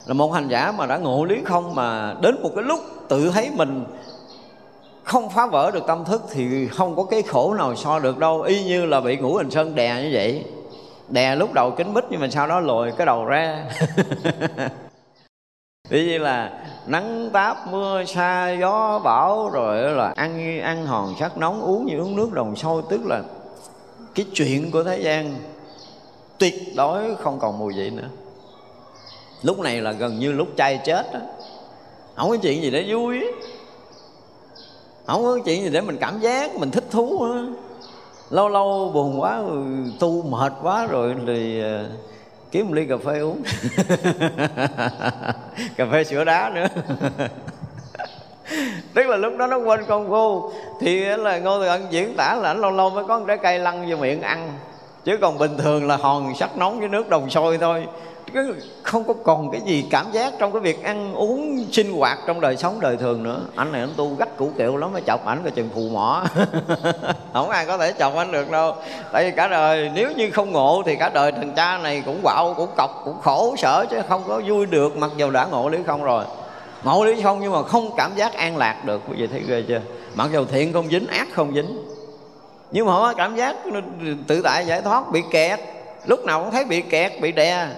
[0.06, 3.30] Là một hành giả mà đã ngộ lý không mà đến một cái lúc tự
[3.30, 3.84] thấy mình
[5.04, 8.42] không phá vỡ được tâm thức thì không có cái khổ nào so được đâu.
[8.42, 10.44] Y như là bị ngũ hành sơn đè như vậy.
[11.08, 13.64] Đè lúc đầu kính mít nhưng mà sau đó lồi cái đầu ra.
[15.90, 16.52] Ví như là
[16.86, 21.98] nắng táp, mưa xa gió, bão, rồi là ăn ăn hòn sắc nóng, uống như
[21.98, 23.22] uống nước đồng sôi, tức là
[24.14, 25.36] cái chuyện của thế gian
[26.38, 28.08] tuyệt đối không còn mùi vị nữa.
[29.42, 31.20] Lúc này là gần như lúc chay chết đó
[32.16, 33.20] không có chuyện gì để vui
[35.06, 37.46] không có chuyện gì để mình cảm giác, mình thích thú nữa.
[38.30, 39.64] lâu lâu buồn quá ừ,
[39.98, 41.84] tu mệt quá rồi thì ờ,
[42.50, 43.42] kiếm một ly cà phê uống.
[45.76, 46.66] Cà phê sữa đá nữa.
[48.94, 50.50] Tức là lúc đó nó quên công phu.
[50.80, 53.38] Thì là ngô thừa ân diễn tả là anh lâu lâu mới có một trái
[53.38, 54.52] cây lăn vô miệng ăn.
[55.04, 57.86] Chứ còn bình thường là hòn sắt nóng với nước đồng sôi thôi
[58.82, 62.40] không có còn cái gì cảm giác trong cái việc ăn uống, sinh hoạt trong
[62.40, 63.40] đời sống đời thường nữa.
[63.56, 66.24] Anh này anh tu gắt củ kiệu lắm mới chọc ảnh là chừng phù mỏ.
[67.32, 68.74] Không ai có thể chọc anh được đâu.
[69.12, 72.20] Tại vì cả đời, nếu như không ngộ thì cả đời thằng cha này cũng
[72.22, 75.68] quạo, cũng cọc, cũng khổ sở chứ không có vui được, mặc dù đã ngộ
[75.68, 76.24] lý không rồi.
[76.84, 79.02] Ngộ lý không nhưng mà không cảm giác an lạc được.
[79.08, 79.80] Quý vị thấy ghê chưa?
[80.14, 81.84] Mặc dù thiện không dính, ác không dính.
[82.72, 83.56] Nhưng mà không có cảm giác,
[84.26, 85.60] tự tại giải thoát, bị kẹt.
[86.06, 87.68] Lúc nào cũng thấy bị kẹt, bị đè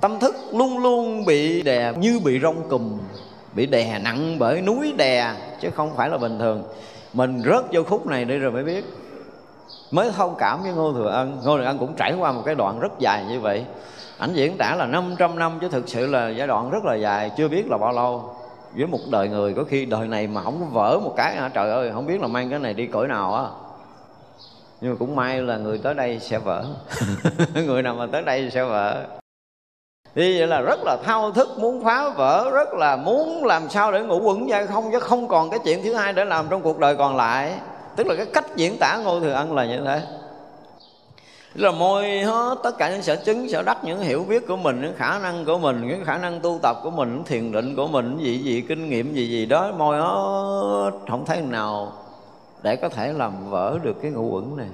[0.00, 2.98] tâm thức luôn luôn bị đè như bị rong cùm,
[3.52, 6.62] bị đè nặng bởi núi đè, chứ không phải là bình thường.
[7.12, 8.84] Mình rớt vô khúc này đi rồi mới biết.
[9.90, 11.40] Mới thông cảm với ngô thừa ân.
[11.44, 13.64] Ngô thừa ân cũng trải qua một cái đoạn rất dài như vậy.
[14.18, 17.30] Ảnh diễn tả là 500 năm, chứ thực sự là giai đoạn rất là dài,
[17.36, 18.36] chưa biết là bao lâu.
[18.76, 21.48] Với một đời người, có khi đời này mà không có vỡ một cái, hả?
[21.48, 23.44] Trời ơi, không biết là mang cái này đi cõi nào á.
[24.80, 26.64] Nhưng mà cũng may là người tới đây sẽ vỡ.
[27.66, 29.04] Người nào mà tới đây sẽ vỡ
[30.16, 33.92] thì vậy là rất là thao thức, muốn phá vỡ, rất là muốn làm sao
[33.92, 36.62] để ngủ quẩn ra không, chứ không còn cái chuyện thứ hai để làm trong
[36.62, 37.54] cuộc đời còn lại.
[37.96, 40.02] Tức là cái cách diễn tả ngô thừa ân là như thế.
[41.54, 44.82] Là môi hết tất cả những sở chứng, sở đắc, những hiểu biết của mình,
[44.82, 47.76] những khả năng của mình, những khả năng tu tập của mình, những thiền định
[47.76, 51.92] của mình gì gì kinh nghiệm gì gì đó, môi hết không thấy nào
[52.62, 54.68] để có thể làm vỡ được cái ngũ quẩn này.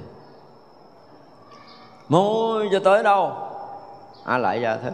[2.08, 3.32] Môi cho tới đâu?
[4.24, 4.92] À lại ra thức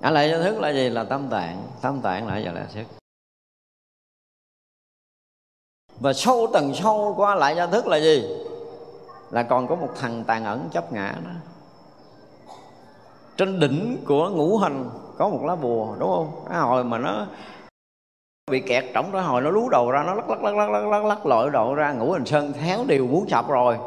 [0.00, 0.88] a lại gia thức là gì?
[0.88, 1.62] Là tâm tạng.
[1.82, 2.84] Tâm tạng là giờ là thức.
[6.00, 8.24] Và sâu tầng sâu qua lại gia thức là gì?
[9.30, 11.30] Là còn có một thằng tàn ẩn chấp ngã đó.
[13.36, 16.44] Trên đỉnh của ngũ hành có một lá bùa, đúng không?
[16.48, 17.26] Cái hồi mà nó
[18.50, 20.86] bị kẹt trống, cái hồi nó lú đầu ra, nó lắc lắc lắc lắc lắc
[20.86, 23.78] lắc lắc lội đầu ra, ngũ hành sơn théo đều muốn sập rồi.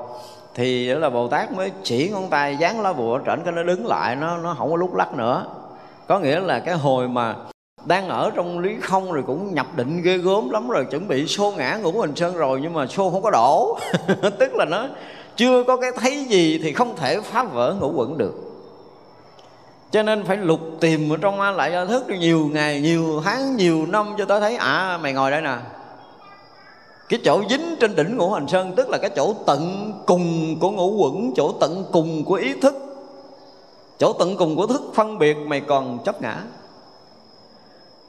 [0.53, 3.63] Thì đó là bồ tát mới chỉ ngón tay dán lá bùa trển cái nó
[3.63, 5.45] đứng lại, nó nó không có lúc lắc nữa
[6.07, 7.35] có nghĩa là cái hồi mà
[7.85, 11.27] đang ở trong lý không rồi cũng nhập định ghê gớm lắm rồi, chuẩn bị
[11.27, 13.77] xô ngã ngũ hình sơn rồi nhưng mà xô không có đổ.
[14.39, 14.87] Tức là nó
[15.35, 18.33] chưa có cái thấy gì thì không thể phá vỡ ngũ quẩn được.
[19.91, 23.85] Cho nên phải lục tìm ở trong lại gia thức nhiều ngày, nhiều tháng, nhiều
[23.85, 25.55] năm cho tới thấy à mày ngồi đây nè.
[27.09, 30.71] Cái chỗ dính trên đỉnh ngũ hành sơn, tức là cái chỗ tận cùng của
[30.71, 32.92] ngũ quẩn, chỗ tận cùng của ý thức
[33.99, 36.43] chỗ tận cùng của thức phân biệt mày còn chấp ngã.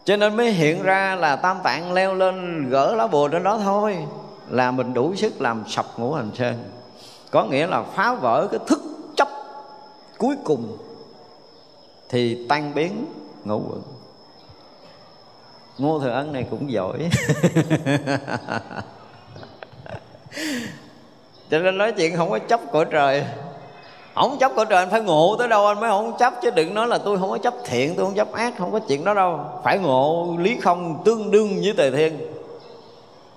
[0.05, 3.59] Cho nên mới hiện ra là tam tạng leo lên, gỡ lá bùa trên đó
[3.65, 3.97] thôi,
[4.51, 6.65] là mình đủ sức làm sập ngũ hành sơn.
[7.31, 8.83] Có nghĩa là phá vỡ cái thức
[9.17, 9.29] chấp
[10.19, 10.79] cuối cùng,
[12.09, 13.07] thì tan biến
[13.45, 13.83] ngũ quẩn.
[15.79, 16.99] Ngô thừa ân này cũng giỏi.
[21.51, 23.25] Cho nên nói chuyện không có chấp của trời
[24.15, 26.35] không chấp cõi trời anh phải ngộ tới đâu anh mới không chấp.
[26.43, 28.79] Chứ đừng nói là tôi không có chấp thiện tôi không chấp ác không có
[28.79, 29.41] chuyện đó đâu.
[29.65, 32.19] Phải ngộ lý không tương đương với tề thiên.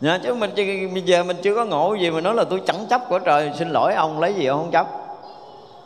[0.01, 0.51] Nha, chứ mình
[0.93, 3.51] bây giờ mình chưa có ngộ gì mà nói là tôi chẳng chấp của trời.
[3.59, 4.87] Xin lỗi ông lấy gì ông không chấp?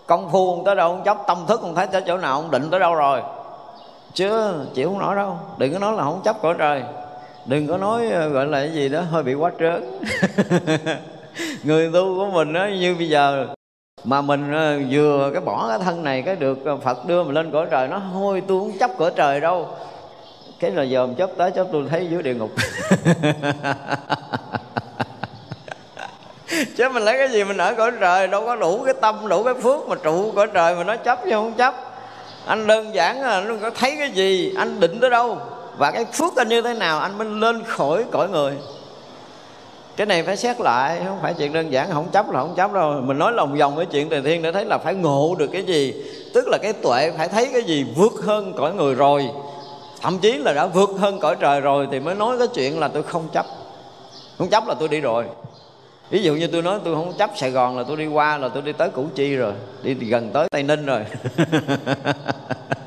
[0.07, 2.51] Công phu ông tới đâu ông chấp tâm thức ông thấy tới chỗ nào ông
[2.51, 3.21] định tới đâu rồi.
[4.13, 5.37] Chứ chịu không nổi đâu.
[5.57, 6.83] Đừng có nói là không chấp của trời.
[7.45, 9.99] Đừng có nói ờ, gọi là cái gì đó hơi bị quá trớn.
[11.63, 13.47] Người tu của mình đó như bây giờ
[14.03, 17.33] mà mình ờ, vừa cái bỏ cái thân này cái được ờ, Phật đưa mình
[17.33, 19.67] lên cõi trời, nó hôi tôi không chấp cõi trời đâu.
[20.59, 22.51] Cái là dòm chấp tới chấp tôi thấy dưới địa ngục.
[26.77, 29.43] Chứ mình lấy cái gì mình ở cõi trời, đâu có đủ cái tâm, đủ
[29.43, 31.75] cái phước mà trụ cõi trời mà nó chấp chứ không chấp.
[32.45, 35.37] Anh đơn giản là nó có thấy cái gì, anh định tới đâu.
[35.77, 38.53] Và cái phước anh như thế nào, anh mới lên khỏi cõi người
[39.97, 42.73] cái này phải xét lại, không phải chuyện đơn giản, không chấp là không chấp
[42.73, 43.01] đâu.
[43.01, 45.63] Mình nói lòng vòng cái chuyện trời thiên để thấy là phải ngộ được cái
[45.63, 45.93] gì.
[46.33, 49.29] Tức là cái tuệ phải thấy cái gì vượt hơn cõi người rồi.
[50.01, 52.87] Thậm chí là đã vượt hơn cõi trời rồi thì mới nói cái chuyện là
[52.87, 53.45] tôi không chấp.
[54.37, 55.25] Không chấp là tôi đi rồi.
[56.09, 58.49] Ví dụ như tôi nói tôi không chấp sài gòn là tôi đi qua là
[58.49, 59.53] tôi đi tới củ chi rồi.
[59.83, 61.05] Đi gần tới tây ninh rồi.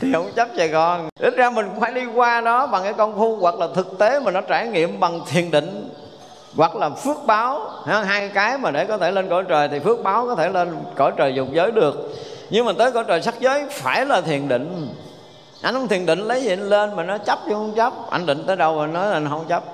[0.00, 1.08] thì không chấp sài gòn.
[1.20, 4.20] Ít ra mình phải đi qua đó bằng cái công phu hoặc là thực tế
[4.20, 5.90] mà nó trải nghiệm bằng thiền định
[6.56, 7.70] hoặc là phước báo.
[7.84, 10.76] Hai cái mà để có thể lên cõi trời thì phước báo có thể lên
[10.96, 12.14] cõi trời dục giới được.
[12.50, 14.94] Nhưng mà tới cõi trời sắc giới phải là thiền định.
[15.62, 17.92] Anh không thiền định lấy gì anh lên mà nó chấp chứ không chấp.
[18.10, 19.64] Anh định tới đâu mà nói là anh không chấp.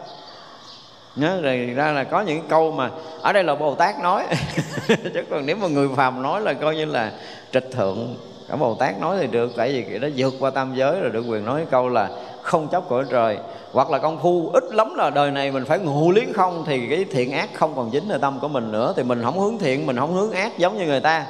[1.16, 2.90] Nhớ rồi, ra là có những câu mà
[3.22, 4.26] ở đây là bồ tát nói.
[4.88, 7.12] Chứ còn nếu mà người phàm nói là coi như là
[7.52, 8.14] trịch thượng
[8.48, 11.10] cả bồ tát nói thì được, tại vì cái nó vượt qua tam giới rồi,
[11.10, 12.10] được quyền nói cái câu là
[12.42, 13.38] không chấp cõi trời.
[13.72, 16.86] Hoặc là công phu ít lắm là đời này mình phải ngụ liếng không, thì
[16.88, 19.58] cái thiện ác không còn dính ở tâm của mình nữa, thì mình không hướng
[19.58, 21.26] thiện, mình không hướng ác giống như người ta.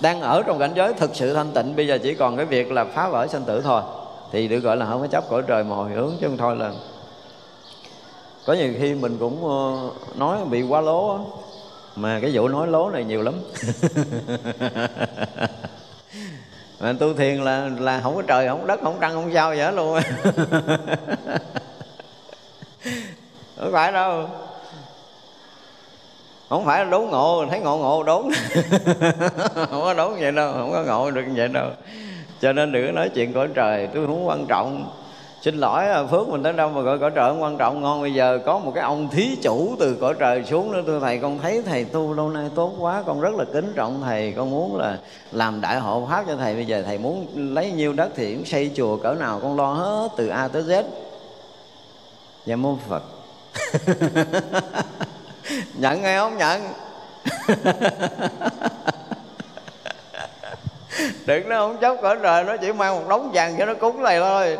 [0.00, 2.72] Đang ở trong cảnh giới thực sự thanh tịnh, bây giờ chỉ còn cái việc
[2.72, 3.82] là phá vỡ sanh tử thôi.
[4.32, 6.56] Thì được gọi là không có chấp cõi trời mà hồi hướng, chứ không thôi
[6.56, 6.72] là
[8.46, 11.18] có nhiều khi mình cũng ờ, nói bị quá lố
[11.96, 13.34] mà cái vụ nói lố này nhiều lắm.
[16.80, 19.30] mà tu thiền là là không có trời, không có đất, không có trăng, không
[19.34, 20.00] sao vậy luôn.
[23.56, 24.28] Không phải đâu.
[26.48, 28.24] Không phải là đốn ngộ, thấy ngộ ngộ đốn.
[29.54, 31.70] Không có đốn vậy đâu, không có ngộ được như vậy đâu.
[32.40, 34.90] Cho nên đừng có nói chuyện cõi trời, tôi không quan trọng
[35.46, 37.82] xin lỗi à, phước, mình tới đâu mà gọi cõi trời không quan trọng.
[37.82, 40.82] Ngon, bây giờ có một cái ông thí chủ từ cõi trời xuống nữa.
[40.86, 44.02] Thưa thầy, con thấy thầy tu lâu nay tốt quá, con rất là kính trọng
[44.04, 44.34] thầy.
[44.36, 44.98] Con muốn là
[45.32, 46.54] làm đại hộ pháp cho thầy.
[46.54, 49.72] Bây giờ thầy muốn lấy nhiêu đất thì cũng xây chùa cỡ nào con lo
[49.72, 50.82] hết, từ a tới z.
[52.46, 53.02] Dạ mô phật.
[55.74, 56.60] Nhận hay không nhận?
[61.26, 64.02] Đừng nó không chấp cõi trời, nó chỉ mang một đống vàng cho nó cúng
[64.02, 64.56] này thôi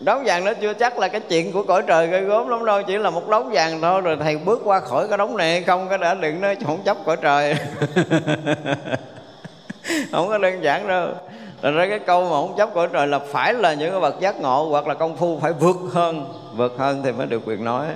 [0.00, 2.82] đống vàng nó chưa chắc là cái chuyện của cõi trời gây gốm lắm đâu,
[2.82, 5.88] chỉ là một đống vàng thôi, rồi thầy bước qua khỏi cái đống này không,
[5.88, 7.56] cái đã đừng nó không chấp cõi trời.
[10.12, 11.08] Không có đơn giản đâu.
[11.62, 14.20] Thành ra cái câu mà không chấp cõi trời là phải là những cái bậc
[14.20, 17.64] giác ngộ hoặc là công phu phải vượt hơn vượt hơn thì mới được quyền
[17.64, 17.86] nói.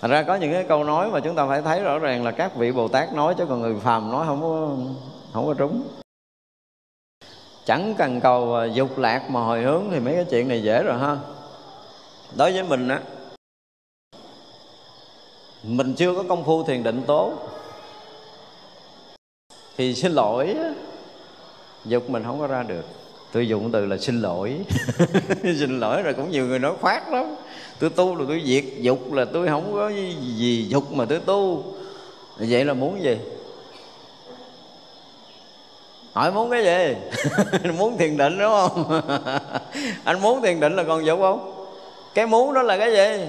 [0.00, 2.30] Thành ra có những cái câu nói mà chúng ta phải thấy rõ ràng là
[2.30, 4.68] các vị Bồ Tát nói chứ còn người phàm nói không có
[5.32, 5.82] không có trúng
[7.68, 10.82] chẳng cần cầu à, dục lạc mà hồi hướng thì mấy cái chuyện này dễ
[10.82, 11.16] rồi ha.
[12.36, 13.00] Đối với mình á,
[15.62, 17.32] mình chưa có công phu thiền định tốt,
[19.76, 20.56] thì xin lỗi
[21.84, 22.84] dục mình không có ra được.
[23.32, 24.56] Tôi dùng từ là xin lỗi.
[25.42, 27.34] Xin lỗi rồi cũng nhiều người nói khoát lắm.
[27.78, 29.88] Tôi tu là tôi diệt dục là tôi không có
[30.36, 31.64] gì dục mà tôi tu.
[32.38, 33.16] Vậy là muốn gì?
[36.18, 36.96] Hỏi muốn cái gì?
[37.78, 39.00] Muốn thiền định, đúng không?
[40.04, 41.68] Anh muốn thiền định là còn dục không?
[42.14, 43.26] Cái muốn đó là cái gì?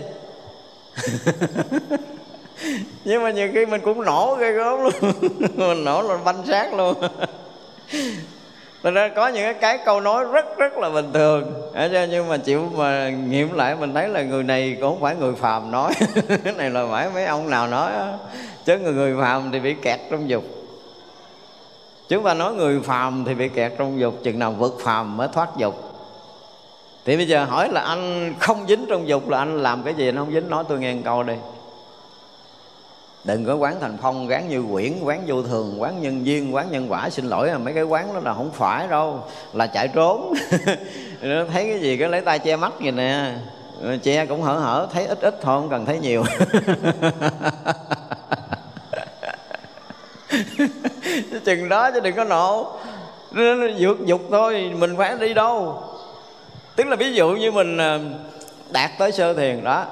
[3.05, 4.93] Nhưng mà nhiều khi mình cũng nổ cái gớm luôn.
[5.55, 6.93] Mình nổ là banh sát luôn.
[8.83, 11.53] Thật ra có những cái câu nói rất rất là bình thường.
[12.09, 15.33] Nhưng mà chịu mà nghiệm lại, mình thấy là người này cũng không phải người
[15.35, 15.93] phàm nói.
[16.43, 18.07] Cái này là phải mấy ông nào nói đó.
[18.65, 20.58] Chứ người người phàm thì bị kẹt trong dục.
[22.09, 25.27] Chúng ta nói người phàm thì bị kẹt trong dục, Chừng nào vượt phàm mới
[25.33, 25.75] thoát dục.
[27.05, 30.07] Thì bây giờ hỏi là anh không dính trong dục là anh làm cái gì?
[30.07, 31.33] Anh không dính, Nói tôi nghe một câu đi.
[33.23, 36.71] Đừng có quán thành phong, quán như quyển, quán vô thường, quán nhân duyên, quán
[36.71, 37.09] nhân quả.
[37.09, 39.23] Xin lỗi à, mấy cái quán đó là không phải đâu,
[39.53, 40.33] là chạy trốn.
[41.21, 43.33] Thấy cái gì cái lấy tay che mắt vậy nè.
[44.03, 46.23] Che cũng hở hở, thấy ít ít thôi, không cần thấy nhiều.
[51.45, 52.77] chừng đó chứ đừng có nộ.
[53.79, 55.83] Vượt dục thôi, mình phải đi đâu?
[56.75, 57.99] Tức là ví dụ như mình à,
[58.69, 59.85] đạt tới sơ thiền đó.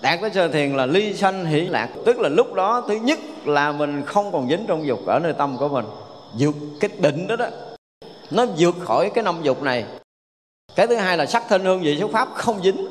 [0.00, 1.88] Đạt tới sơ thiền là ly sanh hỷ lạc.
[2.06, 5.32] Tức là lúc đó, thứ nhất là mình không còn dính trong dục ở nơi
[5.32, 5.84] tâm của mình.
[6.38, 7.46] Vượt cái định đó đó.
[8.30, 9.84] Nó vượt khỏi cái năm dục này.
[10.74, 12.86] Cái thứ hai là sắc thân hương vị số pháp không dính.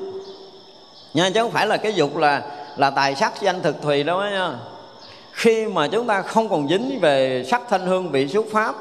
[1.13, 2.41] Nha, chứ không phải là cái dục là
[2.77, 4.53] là tài sắc, danh thực thùy đâu nha
[5.39, 8.75] khi mà chúng ta không còn dính về sắc thanh hương vị xúc pháp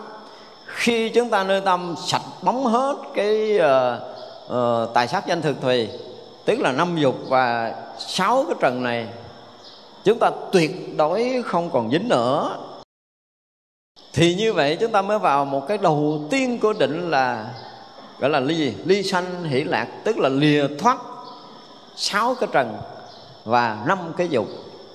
[0.67, 5.61] khi chúng ta nơi tâm sạch bóng hết cái uh, uh, tài sắc danh thực
[5.61, 5.89] thùy
[6.45, 9.07] tức là năm dục và sáu cái trần này
[10.05, 12.57] chúng ta tuyệt đối không còn dính nữa.
[14.13, 17.47] Thì như vậy chúng ta mới vào một cái đầu tiên của định là
[18.19, 18.75] gọi là ly gì?
[18.85, 20.99] Ly sanh hỷ lạc tức là lìa thoát
[21.97, 22.77] sáu cái trần
[23.45, 24.47] và năm cái dục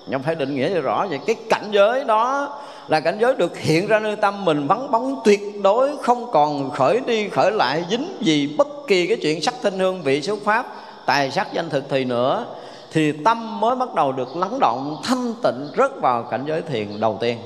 [0.08, 2.50] nhưng phải định nghĩa cho rõ vậy, cái cảnh giới đó
[2.88, 6.72] là cảnh giới được hiện ra nơi tâm mình vắng bóng, tuyệt đối không còn
[6.72, 10.40] khởi đi khởi lại, dính gì bất kỳ cái chuyện sắc thinh hương vị xuất
[10.44, 10.76] pháp,
[11.06, 12.46] tài sắc danh thực thì nữa.
[12.92, 17.00] Thì tâm mới bắt đầu được lắng động, thanh tịnh, rớt vào cảnh giới thiền
[17.00, 17.38] đầu tiên.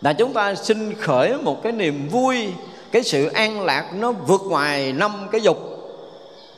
[0.00, 2.52] Là chúng ta xin khởi một cái niềm vui,
[2.92, 5.58] cái sự an lạc nó vượt ngoài năm cái dục.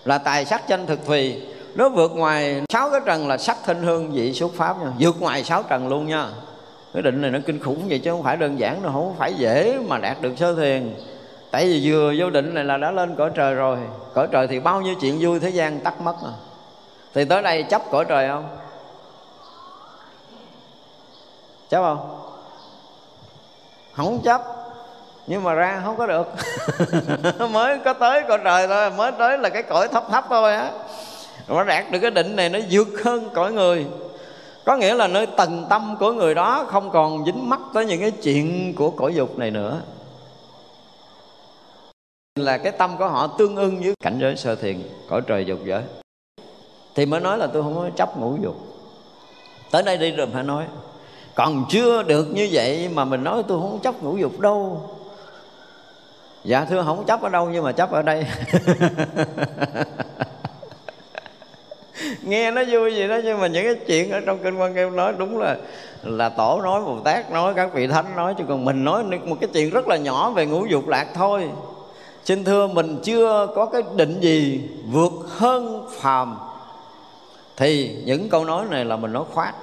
[0.04, 1.42] Là tài sắc danh thực thùy
[1.74, 4.92] nó vượt ngoài sáu cái trần là sắc thinh hương, vị xuất pháp nha.
[4.98, 6.28] Vượt ngoài sáu trần luôn nha.
[6.94, 9.34] Cái định này nó kinh khủng vậy chứ không phải đơn giản nó không phải
[9.34, 10.94] dễ mà đạt được sơ thiền.
[11.50, 13.78] Tại vì vừa vô định này là đã lên cõi trời rồi.
[14.14, 16.32] Cõi trời thì bao nhiêu chuyện vui thế gian tắt mất rồi
[17.14, 18.48] thì tới đây chấp cõi trời không?
[21.68, 22.20] Chấp không?
[23.92, 24.42] Không chấp.
[25.26, 26.26] Nhưng mà ra không có được.
[27.50, 30.70] Mới có tới cõi trời thôi, mới tới là cái cõi thấp thấp thôi á
[31.48, 33.86] nó đạt được cái định này nó vượt hơn cõi người.
[34.64, 38.00] Có nghĩa là nơi tầng tâm của người đó không còn dính mắc tới những
[38.00, 39.80] cái chuyện của cõi dục này nữa.
[42.38, 45.58] Là cái tâm của họ tương ưng với cảnh giới sơ thiền, cõi trời dục
[45.64, 45.82] giới
[46.94, 48.56] thì mới nói là tôi không có chấp ngũ dục.
[49.70, 50.64] Tới đây đi rồi phải nói,
[51.34, 54.90] còn chưa được như vậy mà mình nói tôi không chấp ngũ dục đâu.
[56.44, 58.26] Dạ thưa không chấp ở đâu nhưng mà chấp ở đây.
[62.22, 64.96] nghe nó vui gì đó, nhưng mà những cái chuyện ở trong kinh quan em
[64.96, 65.56] nói đúng là
[66.02, 69.36] là tổ nói, bồ tát nói, các vị thánh nói, chứ còn mình nói một
[69.40, 71.50] cái chuyện rất là nhỏ về ngũ dục lạc thôi.
[72.24, 76.36] Xin thưa, mình chưa có cái định gì vượt hơn phàm.
[77.56, 79.54] Thì những câu nói này là mình nói khoát.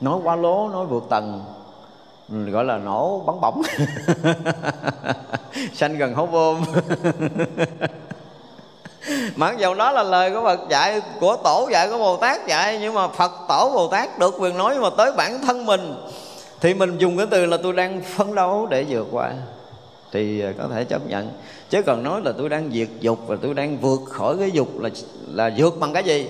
[0.00, 1.44] Nói quá lố, nói vượt tầng.
[2.28, 3.62] Gọi là nổ bắn bỏng
[5.72, 6.64] sanh gần hố bom.
[9.36, 12.78] mặc dầu đó là lời của Phật dạy, của tổ dạy, của Bồ Tát dạy.
[12.80, 15.94] Nhưng mà Phật tổ, Bồ Tát được quyền nói mà tới bản thân mình.
[16.60, 19.32] Thì mình dùng cái từ là tôi đang phấn đấu để vượt qua.
[20.12, 21.30] Thì à, có thể chấp nhận.
[21.70, 24.80] Chứ còn nói là tôi đang diệt dục và tôi đang vượt khỏi cái dục
[24.80, 24.88] là
[25.26, 26.28] là vượt bằng cái gì?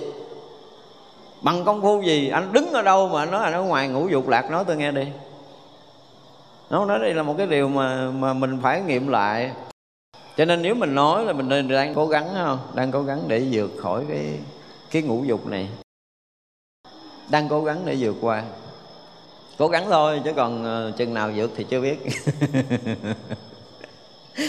[1.41, 2.29] Bằng công phu gì?
[2.29, 4.75] Anh đứng ở đâu mà anh nói anh ở ngoài ngủ dục lạc nói tôi
[4.75, 5.07] nghe đi.
[6.69, 9.51] Nó nói đây là một cái điều mà mà mình phải nghiệm lại
[10.37, 12.59] cho nên nếu mình nói là mình đang cố gắng không?
[12.75, 14.39] Đang cố gắng để vượt khỏi cái
[14.91, 15.69] cái ngũ dục này.
[17.29, 18.43] Đang cố gắng để vượt qua.
[19.57, 21.99] Cố gắng thôi, chứ còn ờ, chừng nào vượt thì chưa biết.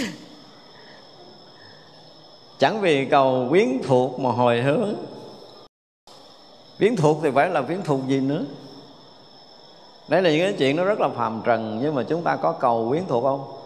[2.59, 4.95] Chẳng vì cầu quyến thuộc mà hồi hướng.
[6.79, 8.45] Quyến thuộc thì phải là quyến thuộc gì nữa?
[10.09, 12.53] Đấy là những cái chuyện nó rất là phàm trần, nhưng mà chúng ta có
[12.53, 13.64] cầu quyến thuộc không?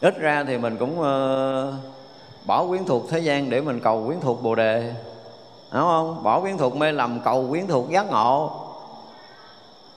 [0.00, 1.74] Ít ra thì mình cũng uh,
[2.46, 4.92] bỏ quyến thuộc thế gian để mình cầu quyến thuộc bồ đề.
[5.72, 6.22] Đúng không?
[6.22, 8.50] Bỏ quyến thuộc mê lầm cầu quyến thuộc giác ngộ.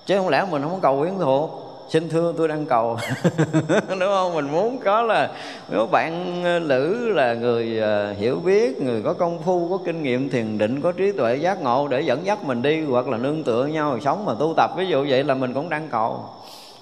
[0.05, 1.59] Chứ không lẽ mình không cầu quyến thuộc?
[1.89, 2.97] Xin thưa tôi đang cầu.
[3.89, 4.35] Đúng không?
[4.35, 5.31] Mình muốn có là
[5.69, 10.03] nếu bạn ờ, lữ là người ờ, hiểu biết người có công phu có kinh
[10.03, 13.17] nghiệm thiền định có trí tuệ giác ngộ để dẫn dắt mình đi hoặc là
[13.17, 14.71] nương tựa nhau sống mà tu tập.
[14.77, 16.19] Ví dụ vậy là mình cũng đang cầu.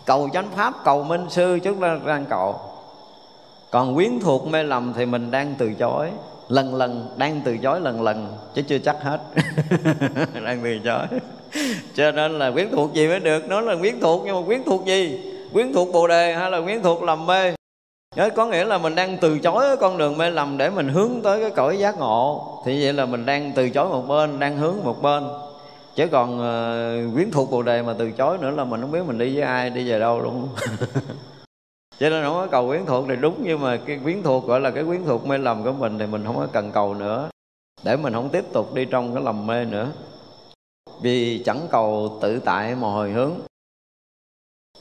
[0.06, 2.70] Cầu chánh pháp cầu minh sư chúng ta đang cầu
[3.72, 6.10] còn quyến thuộc mê lầm thì mình đang từ chối.
[6.49, 9.19] Lần lần đang từ chối lần lần chứ chưa chắc hết.
[10.45, 11.19] Đang từ chối.
[11.95, 13.49] Cho nên là quyến thuộc gì mới được?
[13.49, 15.19] Nó là quyến thuộc nhưng mà quyến thuộc gì?
[15.53, 17.53] Quyến thuộc bồ đề hay là quyến thuộc lầm mê?
[18.35, 21.41] Có nghĩa là mình đang từ chối con đường mê lầm để mình hướng tới
[21.41, 22.48] cái cõi giác ngộ.
[22.65, 25.23] Thì vậy là mình đang từ chối một bên đang hướng một bên.
[25.95, 29.06] Chứ còn uh, quyến thuộc bồ đề mà từ chối nữa là mình không biết
[29.07, 30.48] mình đi với ai đi về đâu luôn.
[32.02, 34.60] cho nên không có cầu quyến thuộc thì đúng, nhưng mà cái quyến thuộc gọi
[34.60, 37.30] là cái quyến thuộc mê lầm của mình thì mình không có cần cầu nữa.
[37.84, 39.91] Để mình không tiếp tục đi trong cái lầm mê nữa.
[41.02, 43.32] Vì chẳng cầu tự tại mà hồi hướng.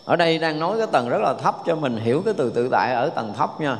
[0.04, 2.68] Ở đây đang nói cái tầng rất là thấp cho mình hiểu cái từ tự
[2.68, 3.78] tại ở tầng thấp nha.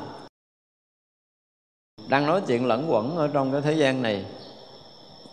[2.09, 4.25] Đang nói chuyện lẫn quẩn ở trong cái thế gian này.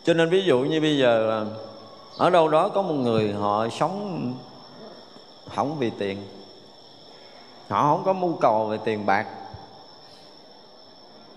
[0.03, 1.45] Cho nên ví dụ như bây giờ
[2.17, 4.33] ở đâu đó có một người họ sống
[5.55, 6.17] không vì tiền
[7.69, 9.25] họ không có mưu cầu về tiền bạc.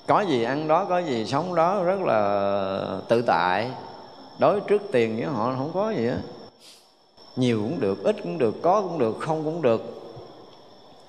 [0.07, 3.71] Có gì ăn đó, có gì sống đó, rất là tự tại.
[4.39, 6.17] Đối trước tiền với họ không có gì á.
[7.37, 9.83] Nhiều cũng được, ít cũng được, có cũng được, không cũng được.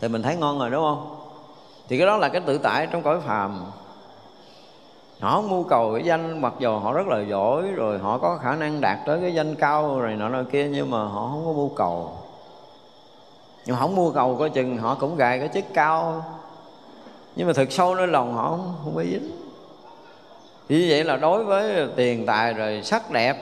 [0.02, 1.16] Thì mình thấy ngon rồi, đúng không?
[1.88, 3.66] Thì cái đó là cái tự tại trong cõi phàm.
[5.20, 8.40] Họ không mưu cầu cái danh, mặc dù họ rất là giỏi, rồi họ có
[8.42, 11.44] khả năng đạt tới cái danh cao rồi nọ nọ kia, nhưng mà họ không
[11.46, 12.12] có mưu cầu
[13.66, 16.26] nhưng không mua cầu coi chừng họ cũng gài cái chức cao.
[17.36, 19.32] Nhưng mà thực sâu nơi lòng họ không, không có dính.
[20.70, 23.38] Như vậy là đối với tiền tài rồi sắc đẹp.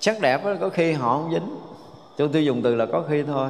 [0.00, 1.56] Sắc đẹp có khi họ không dính.
[2.16, 3.48] Tôi tôi dùng từ là có khi thôi.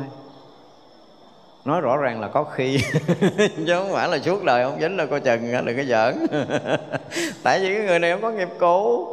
[1.65, 2.81] Nói rõ ràng là có khi.
[3.39, 6.27] Chứ không phải là suốt đời không dính là coi chừng là cái giỡn.
[7.43, 9.07] Tại vì cái người này không có nghiệp cũ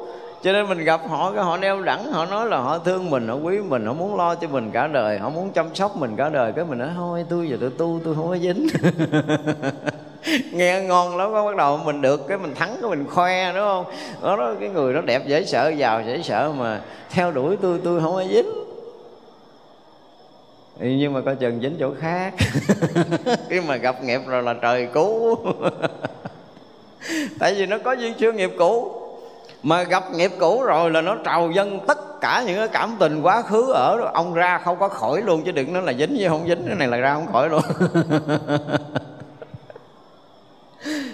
[0.44, 3.28] cho nên mình gặp họ cái họ đeo đẳng họ nói là họ thương mình
[3.28, 6.16] họ quý mình họ muốn lo cho mình cả đời họ muốn chăm sóc mình
[6.16, 6.52] cả đời.
[6.56, 8.68] Cái mình nói thôi tôi giờ tôi tu tôi không có dính.
[10.52, 13.62] Nghe ngon lắm có bắt đầu mình được cái mình thắng cái mình khoe đúng
[13.62, 13.86] không?
[14.22, 17.80] Đó, đó cái người nó đẹp dễ sợ giàu dễ sợ mà theo đuổi tôi
[17.84, 18.50] tôi không có dính.
[20.80, 22.34] Nhưng mà coi chừng dính chỗ khác.
[23.50, 25.38] Khi mà gặp nghiệp rồi là trời cứu.
[27.40, 29.07] Tại vì nó có duyên chưa nghiệp cũ
[29.68, 32.96] mà gặp nghiệp cũ rồi là nó trào dân tất tất cả những cái cảm
[33.00, 36.16] tình quá khứ ở ông ra không có khỏi luôn chứ đừng nói là dính
[36.20, 36.64] với không dính.
[36.68, 37.62] Cái này là ra không khỏi luôn.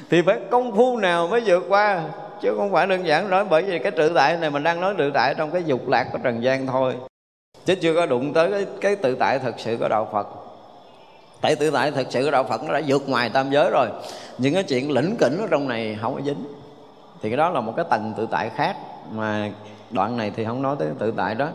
[0.09, 2.03] Thì phải công phu nào mới vượt qua?
[2.41, 4.93] Chứ không phải đơn giản nói bởi vì cái tự tại này mình đang nói
[4.97, 6.95] tự tại trong cái dục lạc của trần gian thôi.
[7.65, 10.27] Chứ chưa có đụng tới cái, cái tự tại thật sự của đạo phật.
[11.41, 13.87] Tại tự tại thật sự của đạo phật nó đã vượt ngoài tam giới rồi.
[14.37, 16.62] Những cái chuyện lĩnh kỉnh ở trong này không có dính
[17.23, 18.77] thì cái đó là một cái tầng tự tại khác
[19.11, 19.49] mà
[19.91, 21.49] đoạn này thì không nói tới tự tại đó.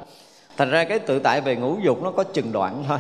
[0.57, 2.99] Thành ra cái tự tại về ngũ dục nó có chừng đoạn thôi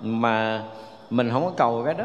[0.00, 0.62] mà
[1.10, 2.04] mình không có cầu cái đó.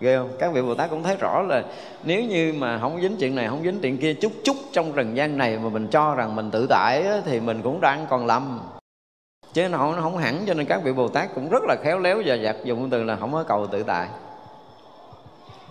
[0.00, 0.30] Ghê không?
[0.38, 1.62] Các vị bồ tát cũng thấy rõ là
[2.04, 5.16] nếu như mà không dính chuyện này không dính chuyện kia chút chút trong trần
[5.16, 8.26] gian này mà mình cho rằng mình tự tại á, thì mình cũng đang còn
[8.26, 8.60] lầm.
[9.52, 11.76] Chứ nó không, nó không hẳn cho nên các vị bồ tát cũng rất là
[11.82, 14.08] khéo léo và giặt dùng từ là không có cầu tự tại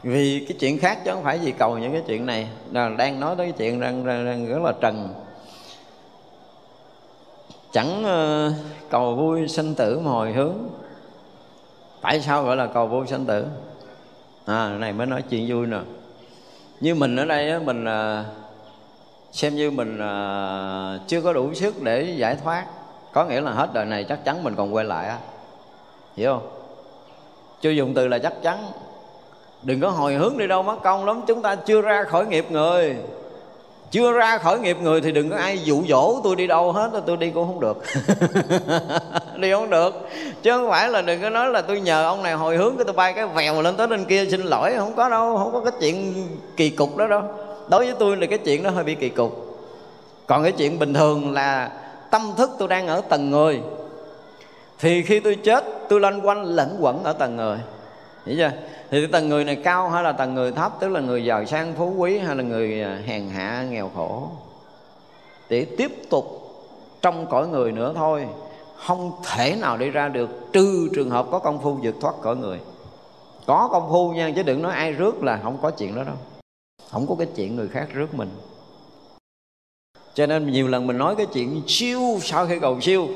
[0.04, 2.48] vì cái chuyện khác chứ không phải vì cầu những cái chuyện này.
[2.72, 5.10] Là đang nói tới cái chuyện đang, đang, đang rất là trần.
[7.72, 8.54] Chẳng uh,
[8.90, 10.56] cầu vui sinh tử mà hồi hướng.
[12.02, 13.46] Tại sao gọi là cầu vui sinh tử?
[14.46, 15.80] À này mới nói chuyện vui nè.
[16.80, 18.26] Như mình ở đây á, mình uh,
[19.32, 22.66] xem như mình uh, chưa có đủ sức để giải thoát.
[23.14, 25.18] Có nghĩa là hết đời này chắc chắn mình còn quay lại á.
[26.16, 26.50] Hiểu không?
[27.62, 28.58] Chưa dùng từ là chắc chắn
[29.64, 31.22] đừng có hồi hướng đi đâu mất công lắm.
[31.28, 32.96] Chúng ta chưa ra khỏi nghiệp người.
[33.92, 36.92] Chưa ra khỏi nghiệp người thì đừng có ai dụ dỗ tôi đi đâu hết.
[37.06, 37.84] Tôi đi cũng không được.
[39.38, 40.10] Đi không được.
[40.44, 42.86] Chứ không phải là đừng có nói là tôi nhờ ông này hồi hướng cái
[42.86, 44.74] tôi bay cái vèo lên tới bên kia xin lỗi.
[44.78, 45.38] Không có đâu.
[45.38, 46.28] Không có cái chuyện
[46.58, 47.22] kỳ cục đó đâu.
[47.68, 49.60] Đối với tôi là cái chuyện đó hơi bị kỳ cục.
[50.28, 51.72] Còn cái chuyện bình thường là
[52.12, 53.62] tâm thức tôi đang ở tầng người.
[54.80, 57.58] Thì khi tôi chết, tôi loanh quanh lẫn quẩn ở tầng người
[58.28, 58.52] hiểu chưa?
[58.92, 60.72] Thì tầng người này cao hay là tầng người thấp?
[60.80, 64.30] Tức là người giàu sang, phú quý hay là người à, hèn hạ, nghèo khổ?
[65.50, 66.26] Để tiếp tục
[67.02, 68.28] trong cõi người nữa thôi.
[68.76, 72.36] Không thể nào đi ra được trừ trường hợp có công phu vượt thoát cõi
[72.36, 72.60] người.
[73.46, 76.16] Có công phu nha, chứ đừng nói ai rước là không có chuyện đó đâu.
[76.92, 78.30] Không có cái chuyện người khác rước mình.
[80.14, 83.08] Cho nên nhiều lần mình nói cái chuyện siêu, sau khi cầu siêu,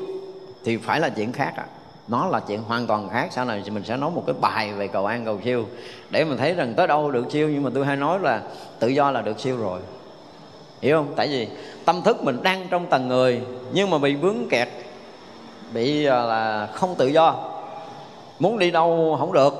[0.64, 1.66] thì phải là chuyện khác à
[2.08, 3.28] nó là chuyện hoàn toàn khác.
[3.30, 5.64] Sau này mình sẽ nói một cái bài về cầu an, cầu siêu.
[6.10, 8.42] Để mình thấy rằng tới đâu được siêu, nhưng mà tôi hay nói là
[8.78, 9.80] tự do là được siêu rồi.
[10.80, 11.12] Hiểu không?
[11.16, 11.48] Tại vì
[11.84, 13.40] tâm thức mình đang trong tầng người,
[13.72, 14.68] nhưng mà bị vướng kẹt,
[15.74, 17.34] bị à, là không tự do.
[18.38, 19.54] Muốn đi đâu không được.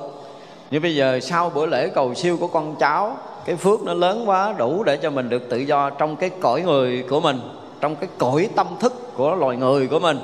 [0.71, 4.29] Như bây giờ sau bữa lễ cầu siêu của con cháu, cái phước nó lớn
[4.29, 7.39] quá, đủ để cho mình được tự do trong cái cõi người của mình,
[7.81, 10.19] trong cái cõi tâm thức của loài người của mình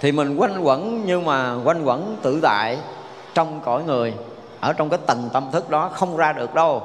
[0.00, 2.78] thì mình quanh quẩn, nhưng mà quanh quẩn tự tại
[3.34, 4.14] trong cõi người,
[4.60, 6.82] ở trong cái tầng tâm thức đó, không ra được đâu.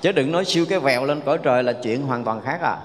[0.00, 2.78] Chứ đừng nói siêu cái vèo lên cõi trời là chuyện hoàn toàn khác à.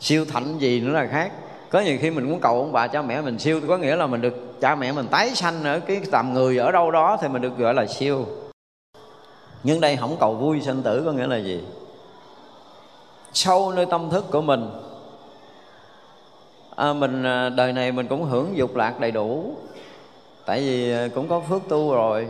[0.00, 1.32] Siêu thạnh gì nữa là khác.
[1.70, 4.06] Có nhiều khi mình muốn cầu ông bà cha mẹ mình siêu, có nghĩa là
[4.06, 7.28] mình được cha mẹ mình tái sanh ở cái tầm người ở đâu đó thì
[7.28, 8.26] mình được gọi là siêu.
[9.62, 11.64] Nhưng đây không cầu vui sanh tử có nghĩa là gì?
[13.32, 14.70] Sâu nơi tâm thức của mình
[16.76, 19.54] à, mình à, đời này mình cũng hưởng dục lạc đầy đủ.
[20.46, 22.28] Tại vì à, cũng có phước tu rồi.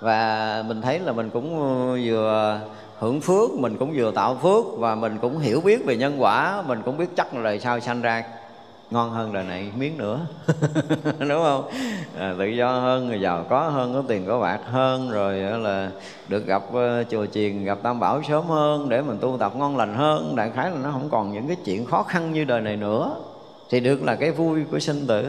[0.00, 1.58] Và mình thấy là mình cũng
[2.04, 2.60] vừa
[2.98, 6.62] hưởng phước mình cũng vừa tạo phước và mình cũng hiểu biết về nhân quả.
[6.66, 8.24] Mình cũng biết chắc là đời sau sanh ra
[8.90, 10.20] ngon hơn đời này miếng nữa.
[11.18, 11.70] Đúng không?
[12.18, 15.90] À, tự do hơn người giàu có hơn có tiền có bạc hơn rồi là
[16.28, 19.76] được gặp uh, chùa chiền gặp tam bảo sớm hơn để mình tu tập ngon
[19.76, 20.36] lành hơn.
[20.36, 23.16] Đại khái là nó không còn những cái chuyện khó khăn như đời này nữa.
[23.70, 25.28] Thì được là cái vui của sinh tử.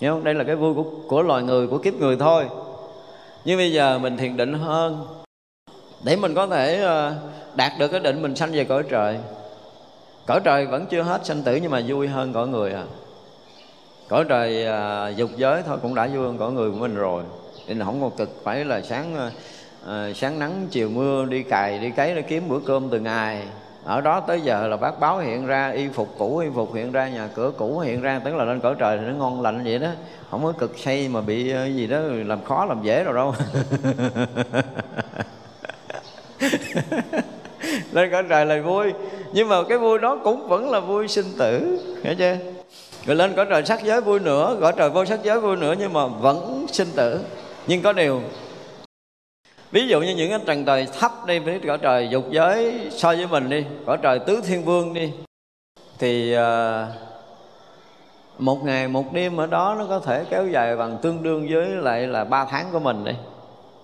[0.00, 0.24] Hiểu không?
[0.24, 2.44] Đây là cái vui của, của loài người, của kiếp người thôi.
[3.44, 5.06] Nhưng bây giờ mình thiền định hơn
[6.04, 7.14] Để mình có thể ờ,
[7.56, 9.18] đạt được cái định mình sanh về cõi trời.
[10.26, 12.84] Cõi trời vẫn chưa hết sanh tử nhưng mà vui hơn cõi người à.
[14.08, 17.22] Cõi trời à, dục giới thôi cũng đã vui hơn cõi người của mình rồi.
[17.68, 19.30] Nên là không còn cực phải là sáng à,
[19.86, 23.42] à, sáng nắng chiều mưa đi cày đi cấy để kiếm bữa cơm từ ngày.
[23.84, 26.92] Ở đó tới giờ là bác báo hiện ra y phục cũ y phục hiện
[26.92, 29.64] ra nhà cửa cũ hiện ra tức là lên cõi trời thì nó ngon lành
[29.64, 29.88] vậy đó.
[30.30, 33.34] Không có cực say mà bị à, gì đó làm khó làm dễ rồi đâu.
[37.94, 38.92] lên cõi trời là vui.
[39.32, 41.78] Nhưng mà cái vui đó cũng vẫn là vui sinh tử.
[42.02, 42.36] Hiểu chưa?
[43.06, 45.74] Rồi lên cõi trời sắc giới vui nữa cõi trời vô sắc giới vui nữa
[45.78, 47.20] nhưng mà vẫn sinh tử.
[47.66, 48.20] Nhưng có điều
[49.70, 53.08] ví dụ như những cái trần trời thấp đi với cõi trời dục giới so
[53.08, 55.12] với mình đi cõi trời tứ thiên vương đi
[55.98, 56.40] thì uh,
[58.38, 61.68] một ngày một đêm ở đó nó có thể kéo dài bằng tương đương với
[61.68, 63.12] lại là ba tháng của mình đi.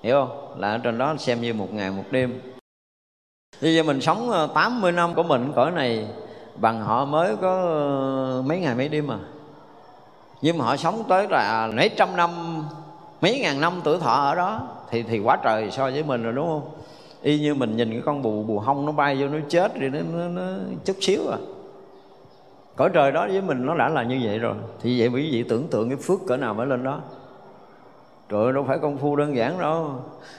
[0.02, 0.60] Hiểu không?
[0.60, 2.40] Là ở trên đó xem như một ngày một đêm
[3.62, 6.06] bây giờ mình sống ờ, 80 năm của mình cõi này
[6.56, 9.18] bằng họ mới có ờ, mấy ngày mấy đêm mà
[10.42, 12.30] nhưng mà họ sống tới là mấy trăm năm
[13.20, 14.60] mấy ngàn năm tuổi thọ ở đó
[14.90, 16.70] thì thì quá trời so với mình rồi đúng không?
[17.22, 19.88] Y như mình nhìn cái con bù bù hông nó bay vô nó chết thì
[19.88, 20.52] nó, nó, nó
[20.84, 21.38] chút xíu à.
[22.76, 24.54] Cõi trời đó với mình nó đã là như vậy rồi.
[24.82, 27.00] Thì vậy quý vị tưởng tượng cái phước cỡ nào mới lên đó.
[28.30, 29.90] Trời ơi, đâu phải công phu đơn giản đâu.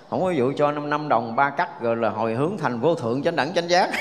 [0.10, 2.96] Không có vụ cho 5 năm đồng ba cắt Rồi là hồi hướng thành vô
[2.96, 3.90] thượng chánh đẳng chánh giác.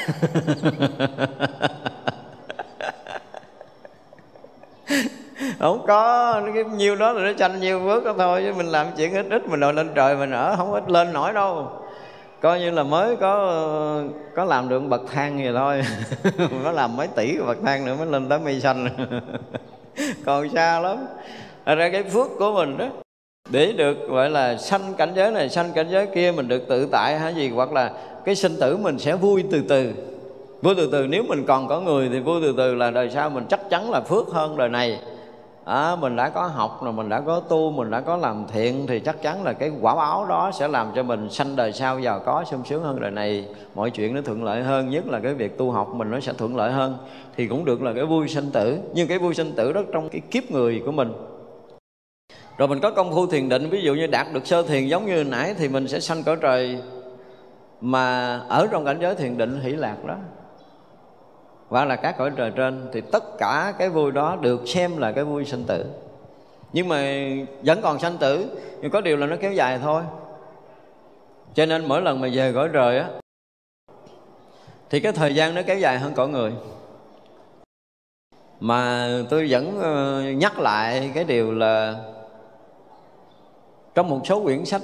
[5.59, 8.87] Không có cái nhiêu đó là nó tranh nhiêu phước đó thôi chứ mình làm
[8.97, 11.69] chuyện ít ít mình đòi lên trời mình ở không ít lên nổi đâu.
[12.41, 13.53] Coi như là mới có
[14.35, 15.83] có làm được bậc thang gì thôi.
[16.65, 18.89] Nó làm mấy tỷ bậc thang nữa mới lên tới mây xanh.
[20.25, 20.97] Còn xa lắm.
[21.67, 22.87] Ra cái phước của mình đó
[23.51, 26.87] để được gọi là sanh cảnh giới này sanh cảnh giới kia mình được tự
[26.87, 27.51] tại hay gì?
[27.51, 27.93] Hoặc là
[28.25, 29.93] cái sinh tử mình sẽ vui từ từ.
[30.63, 33.31] Vui từ từ nếu mình còn có người thì vui từ từ là đời sau
[33.31, 35.01] mình chắc chắn là phước hơn đời này.
[35.65, 38.87] À, mình đã có học rồi mình đã có tu mình đã có làm thiện
[38.87, 42.01] thì chắc chắn là cái quả báo đó sẽ làm cho mình sanh đời sau
[42.01, 43.45] giàu có sung sướng hơn đời này.
[43.75, 46.33] Mọi chuyện nó thuận lợi hơn nhất là cái việc tu học mình nó sẽ
[46.33, 46.99] thuận lợi hơn.
[47.37, 48.79] Thì cũng được là cái vui sanh tử.
[48.95, 51.13] Nhưng cái vui sanh tử đó trong cái kiếp người của mình
[52.61, 55.07] rồi mình có công phu thiền định, ví dụ như đạt được sơ thiền giống
[55.07, 56.79] như nãy thì mình sẽ sanh cõi trời.
[57.81, 60.17] Mà ở trong cảnh giới thiền định hỷ lạc đó,
[61.69, 65.13] và là các cõi trời trên, thì tất cả cái vui đó được xem là
[65.13, 65.85] cái vui sinh tử.
[66.73, 67.29] Nhưng mà
[67.63, 68.47] vẫn còn sanh tử,
[68.81, 70.03] nhưng có điều là nó kéo dài thôi.
[71.55, 73.09] Cho nên mỗi lần mà về cõi trời á,
[74.91, 76.53] thì cái thời gian nó kéo dài hơn cõi người.
[78.61, 81.97] Mà tôi vẫn ờ, nhắc lại cái điều là
[84.01, 84.83] trong một số quyển sách,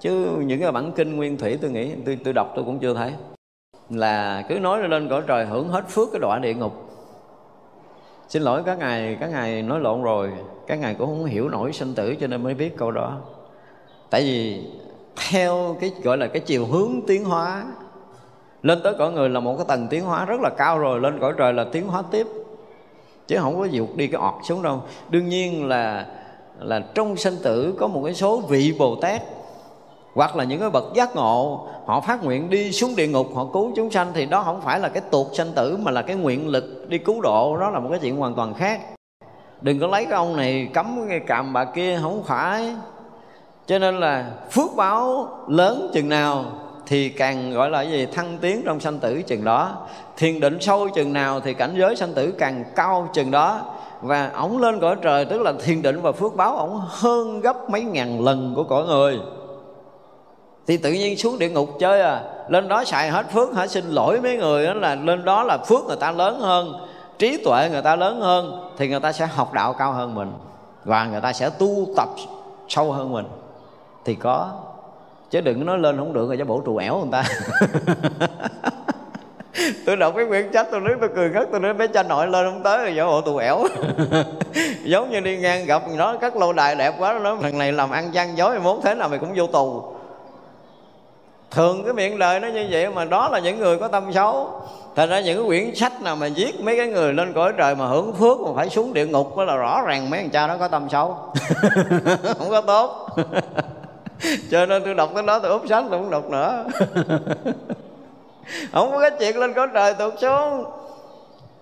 [0.00, 2.94] chứ những cái bản kinh nguyên thủy tôi nghĩ, tôi tôi đọc tôi cũng chưa
[2.94, 3.12] thấy.
[3.90, 6.72] Là cứ nói lên cõi trời hưởng hết phước cái đọa địa ngục.
[8.28, 10.32] Xin lỗi, các ngài các ngài nói lộn rồi,
[10.66, 13.20] các ngài cũng không hiểu nổi sinh tử cho nên mới biết câu đó.
[14.10, 14.66] Tại vì
[15.30, 17.64] theo cái, gọi là cái chiều hướng tiến hóa,
[18.62, 21.18] lên tới cõi người là một cái tầng tiến hóa rất là cao rồi, lên
[21.20, 22.26] cõi trời là tiến hóa tiếp,
[23.26, 24.82] chứ không có vụt đi cái ọt xuống đâu.
[25.10, 26.06] Đương nhiên là
[26.58, 29.22] là trong sinh tử có một cái số vị bồ tát,
[30.14, 33.46] hoặc là những cái bậc giác ngộ, họ phát nguyện đi xuống địa ngục, họ
[33.52, 36.16] cứu chúng sanh, thì đó không phải là cái tuột sanh tử, mà là cái
[36.16, 37.56] nguyện lực đi cứu độ.
[37.56, 38.80] Đó là một cái chuyện hoàn toàn khác.
[39.60, 42.74] Đừng có lấy cái ông này cấm cái cạm bà kia không phải.
[43.66, 46.44] Cho nên là phước báo lớn chừng nào
[46.86, 48.06] thì càng gọi là gì?
[48.06, 49.86] Thăng tiến trong sanh tử chừng đó.
[50.16, 53.60] Thiền định sâu chừng nào thì cảnh giới sanh tử càng cao chừng đó
[54.04, 57.70] và ổng lên cõi trời, tức là thiền định và phước báo ổng hơn gấp
[57.70, 59.20] mấy ngàn lần của cõi người.
[60.66, 62.22] Thì tự nhiên xuống địa ngục chơi à.
[62.48, 63.66] Lên đó xài hết phước, hả?
[63.66, 66.74] Xin lỗi mấy người đó là lên đó là phước người ta lớn hơn,
[67.18, 70.32] trí tuệ người ta lớn hơn, thì người ta sẽ học đạo cao hơn mình.
[70.84, 72.08] Và người ta sẽ tu tập
[72.68, 73.26] sâu hơn mình.
[74.04, 74.50] Thì có.
[75.30, 77.24] Chứ đừng nói lên không được rồi cho bổ trụ ẻo người ta.
[79.86, 82.26] tôi đọc cái quyển sách tôi nói tôi cười ngất tôi nói bé cha nội
[82.26, 83.64] lên không tới rồi giả bộ tù ẻo
[84.84, 87.72] giống như đi ngang gặp nó các lâu đài đẹp quá nó nói thằng này
[87.72, 89.82] làm ăn gian dối mốt thế nào mày cũng vô tù.
[91.50, 94.60] Thường cái miệng đời nó như vậy mà đó là những người có tâm xấu.
[94.96, 97.74] Thành ra những cái quyển sách nào mà viết mấy cái người lên cõi trời
[97.74, 100.46] mà hưởng phước mà phải xuống địa ngục đó là rõ ràng mấy thằng cha
[100.46, 101.16] đó có tâm xấu.
[102.38, 103.08] Không có tốt.
[104.50, 106.64] Cho nên tôi đọc cái đó tôi úp sách tôi không đọc nữa
[108.72, 110.64] không có cái chuyện lên cõi trời tụt xuống.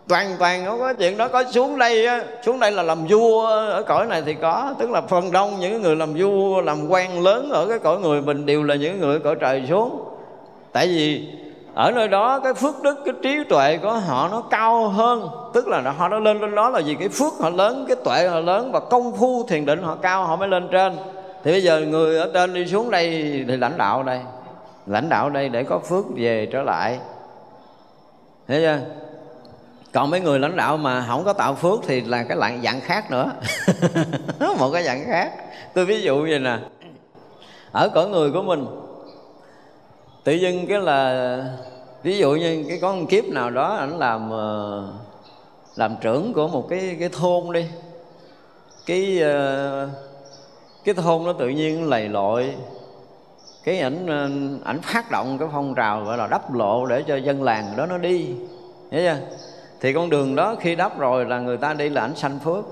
[0.08, 1.28] Toàn toàn không có chuyện đó.
[1.28, 4.74] Có xuống đây á, xuống đây là làm vua ở cõi này thì có.
[4.78, 8.22] Tức là phần đông những người làm vua, làm quan lớn ở cái cõi người
[8.22, 10.04] mình đều là những người ở cõi trời xuống.
[10.72, 11.28] Tại vì
[11.74, 15.28] ở nơi đó cái phước đức, cái trí tuệ của họ nó cao hơn.
[15.52, 18.28] Tức là họ nó lên lên đó là vì cái phước họ lớn, cái tuệ
[18.28, 20.96] họ lớn và công phu thiền định họ cao, họ mới lên trên.
[21.44, 23.10] Thì bây giờ người ở trên đi xuống đây
[23.48, 24.20] thì lãnh đạo đây
[24.86, 26.98] lãnh đạo đây để có phước về trở lại.
[28.48, 28.78] Thấy chưa?
[29.92, 32.80] Còn mấy người lãnh đạo mà không có tạo phước thì là cái loại dạng
[32.80, 33.32] khác nữa.
[34.58, 35.32] Một cái dạng khác.
[35.74, 36.58] Tôi ví dụ vậy nè.
[37.72, 38.66] Ở cõi người của mình,
[40.24, 41.38] tự dưng cái là,
[42.02, 44.88] ví dụ như cái có một kiếp nào đó ảnh làm ờ,
[45.76, 47.66] làm trưởng của một cái cái thôn đi.
[48.86, 49.88] Cái ờ,
[50.84, 52.54] cái thôn nó tự nhiên lầy lội
[53.64, 54.30] cái ảnh ờ,
[54.64, 57.86] ảnh phát động cái phong trào gọi là đắp lộ để cho dân làng đó
[57.86, 58.34] nó đi.
[58.90, 59.16] Thấy chưa?
[59.80, 62.64] Thì con đường đó khi đắp rồi là người ta đi là ảnh sanh phước.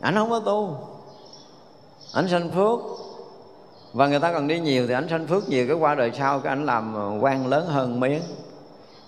[0.00, 0.76] Ảnh không có tu.
[2.12, 2.78] Ảnh sanh phước.
[3.92, 5.66] Và người ta còn đi nhiều thì ảnh sanh phước nhiều.
[5.66, 8.22] Cái qua đời sau cái ảnh làm ờ, quan lớn hơn miếng.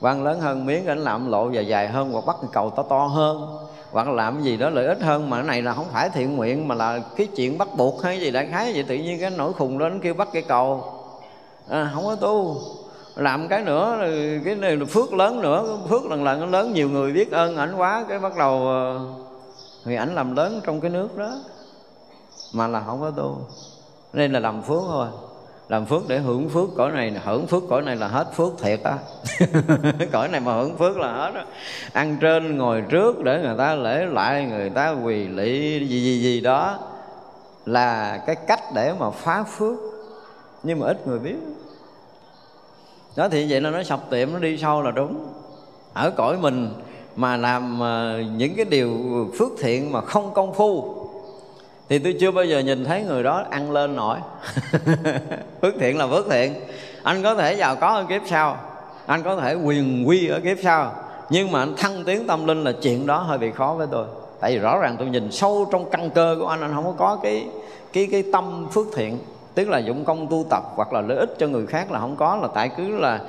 [0.00, 3.06] Quan lớn hơn miếng ảnh làm lộ dài dài hơn hoặc bắt cầu to to
[3.06, 3.58] hơn
[3.92, 6.68] hoặc làm gì đó lợi ích hơn mà cái này là không phải thiện nguyện
[6.68, 8.82] mà là cái chuyện bắt buộc hay gì đại khái vậy.
[8.82, 10.84] Tự nhiên cái nỗi khùng đó nó kêu bắt cái cầu.
[11.68, 12.60] À, không có tu.
[13.16, 13.98] Làm cái nữa
[14.44, 17.56] cái này là phước lớn nữa phước lần lần nó lớn nhiều người biết ơn
[17.56, 19.00] ảnh quá cái bắt đầu ờ,
[19.84, 21.32] thì ảnh làm lớn trong cái nước đó.
[22.52, 23.38] Mà là không có tu.
[24.12, 25.06] Nên là làm phước thôi
[25.70, 28.80] làm phước để hưởng phước, cõi này hưởng phước cõi này là hết phước thiệt
[28.82, 28.98] á.
[30.12, 31.44] Cõi này mà hưởng phước là hết á.
[31.92, 36.22] Ăn trên ngồi trước để người ta lễ lại, người ta quỳ lị, gì gì
[36.22, 36.78] gì đó
[37.66, 39.78] là cái cách để mà phá phước.
[40.62, 41.36] Nhưng mà ít người biết.
[43.16, 45.26] Đó thì vậy là nó sập tiệm, nó đi sâu là đúng.
[45.92, 46.68] Ở cõi mình
[47.16, 48.90] mà làm ờ, những cái điều
[49.38, 50.99] phước thiện mà không công phu
[51.90, 54.18] thì tôi chưa bao giờ nhìn thấy người đó ăn lên nổi.
[55.62, 56.54] Phước thiện là phước thiện.
[57.02, 58.56] Anh có thể giàu có ở kiếp sau.
[59.06, 60.92] Anh có thể quyền quy ở kiếp sau.
[61.30, 64.06] Nhưng mà anh thăng tiến tâm linh là chuyện đó hơi bị khó với tôi.
[64.40, 67.18] Tại vì rõ ràng tôi nhìn sâu trong căn cơ của anh anh không có
[67.22, 67.46] cái
[67.92, 69.18] cái cái tâm phước thiện.
[69.54, 72.16] Tức là dụng công tu tập hoặc là lợi ích cho người khác là không
[72.16, 73.20] có, là tại cứ là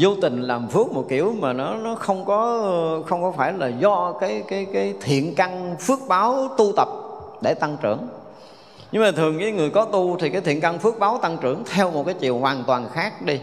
[0.00, 2.62] vô tình làm phước một kiểu mà nó nó không có
[3.06, 6.88] không có phải là do cái cái cái thiện căn phước báo tu tập
[7.40, 8.08] để tăng trưởng.
[8.92, 11.64] Nhưng mà thường với người có tu thì cái thiện căn phước báo tăng trưởng
[11.64, 13.40] theo một cái chiều hoàn toàn khác đi.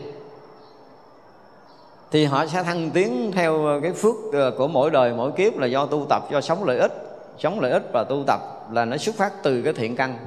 [2.12, 5.68] Thì họ sẽ thăng tiến theo cái phước ờ, của mỗi đời, mỗi kiếp là
[5.68, 6.94] do tu tập, do sống lợi ích.
[7.38, 8.40] Sống lợi ích và tu tập
[8.72, 10.18] là nó xuất phát từ cái thiện căn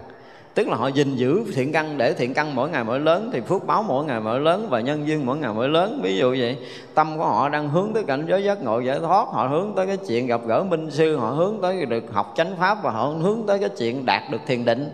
[0.54, 3.40] tức là họ gìn giữ thiện căn, để thiện căn mỗi ngày mỗi lớn, thì
[3.40, 6.00] phước báo mỗi ngày mỗi lớn và nhân duyên mỗi ngày mỗi lớn.
[6.02, 6.56] Ví dụ vậy,
[6.94, 9.86] tâm của họ đang hướng tới cảnh giới giác ngộ giải thoát, họ hướng tới
[9.86, 13.06] cái chuyện gặp gỡ minh sư, họ hướng tới được học chánh pháp và họ
[13.06, 14.88] hướng tới cái chuyện đạt được thiền định.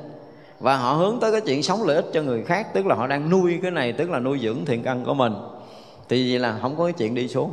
[0.60, 3.06] Và họ hướng tới cái chuyện sống lợi ích cho người khác, tức là họ
[3.06, 5.34] đang nuôi cái này, tức là nuôi dưỡng thiện căn của mình.
[6.08, 7.50] Thì vậy là không có cái chuyện đi xuống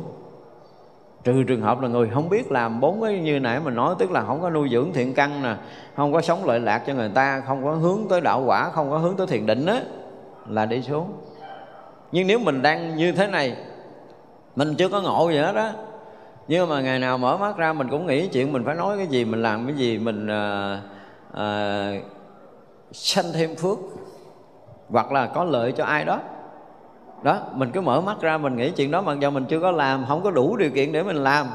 [1.24, 4.10] trừ trường hợp là người không biết làm bốn cái như nãy mình nói tức
[4.10, 5.56] là không có nuôi dưỡng thiện căn nè
[5.96, 8.90] không có sống lợi lạc cho người ta không có hướng tới đạo quả không
[8.90, 9.80] có hướng tới thiền định á
[10.48, 11.12] là đi xuống.
[12.12, 13.56] Nhưng nếu mình đang như thế này
[14.56, 15.72] mình chưa có ngộ gì hết á.
[16.48, 19.06] Nhưng mà ngày nào mở mắt ra mình cũng nghĩ chuyện mình phải nói cái
[19.06, 20.80] gì mình làm cái gì mình à,
[21.34, 21.90] à,
[22.92, 23.78] sanh thêm phước
[24.88, 26.20] hoặc là có lợi cho ai đó
[27.24, 29.70] đó, mình cứ mở mắt ra, mình nghĩ chuyện đó mặc dù mình chưa có
[29.70, 31.46] làm, không có đủ điều kiện để mình làm.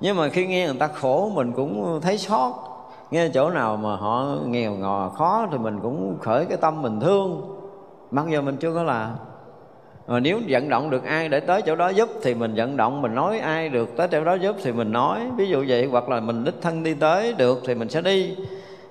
[0.00, 2.52] Nhưng mà khi nghe người ta khổ, mình cũng thấy xót
[3.10, 7.00] nghe chỗ nào mà họ nghèo ngò, khó thì mình cũng khởi cái tâm mình
[7.00, 7.58] thương.
[8.10, 9.10] Mặc dù mình chưa có làm.
[10.06, 13.02] Mà nếu vận động được ai để tới chỗ đó giúp thì mình vận động,
[13.02, 15.20] mình nói ai được tới chỗ đó giúp thì mình nói.
[15.36, 18.36] Ví dụ vậy, hoặc là mình đích thân đi tới được thì mình sẽ đi.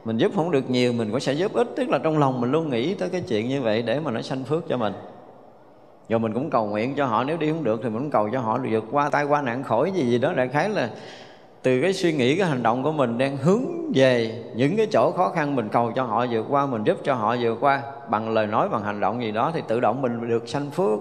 [0.06, 1.54] Mình giúp không được nhiều, mình cũng sẽ giúp.
[1.54, 4.12] Ít tức là trong lòng mình luôn nghĩ tới cái chuyện như vậy để mà
[4.12, 4.94] nó sanh phước cho mình
[6.10, 8.30] rồi mình cũng cầu nguyện cho họ, nếu đi không được thì mình cũng cầu
[8.34, 8.58] cho họ.
[8.58, 10.90] Được vượt qua tai qua nạn khỏi gì gì đó, đại khái là
[11.62, 13.62] từ cái suy nghĩ, cái hành động của mình đang hướng
[13.96, 17.14] về những cái chỗ khó khăn, mình cầu cho họ vượt qua, mình giúp cho
[17.14, 17.82] họ vượt qua.
[18.10, 21.00] Bằng lời nói, bằng hành động gì đó thì tự động mình được sanh phước.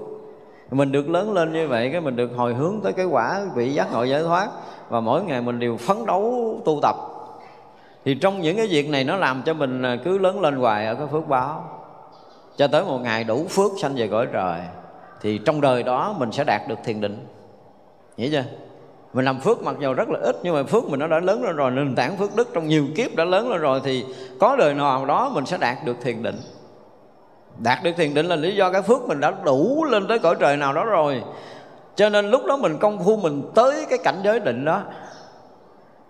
[0.70, 3.72] Mình được lớn lên như vậy, cái mình được hồi hướng tới cái quả vị
[3.72, 4.48] giác ngộ giải thoát.
[4.88, 6.94] Và mỗi ngày mình đều phấn đấu tu tập.
[8.04, 10.86] Thì trong những cái việc này, nó làm cho mình à, cứ lớn lên hoài
[10.86, 11.64] ở cái phước báo.
[12.56, 14.60] Cho tới một ngày đủ phước sanh về cõi trời
[15.24, 17.26] thì trong đời đó mình sẽ đạt được thiền định.
[18.16, 18.44] Hiểu chưa?
[19.12, 21.44] Mình làm phước mặc dù rất là ít, nhưng mà phước mình nó đã lớn
[21.44, 24.04] lên rồi, nền tảng phước đức trong nhiều kiếp đã lớn lên rồi, thì
[24.40, 26.36] có đời nào đó mình sẽ đạt được thiền định.
[27.58, 30.34] Đạt được thiền định là lý do cái phước mình đã đủ lên tới cõi
[30.40, 31.22] trời nào đó rồi.
[31.96, 34.82] Cho nên lúc đó mình công phu mình tới cái cảnh giới định đó.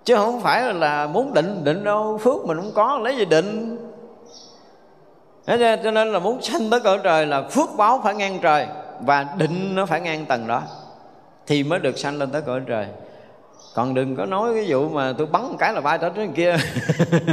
[0.04, 3.78] Chứ không phải là muốn định định đâu, phước mình không có, lấy gì định?
[5.46, 8.66] Thế cho nên là muốn sanh tới cõi trời là phước báo phải ngang trời
[9.00, 10.62] và định nó phải ngang tầng đó,
[11.46, 12.86] thì mới được sanh lên tới cõi trời.
[13.74, 16.32] Còn đừng có nói cái vụ mà tôi bắn một cái là bay tới trên
[16.32, 16.56] kia.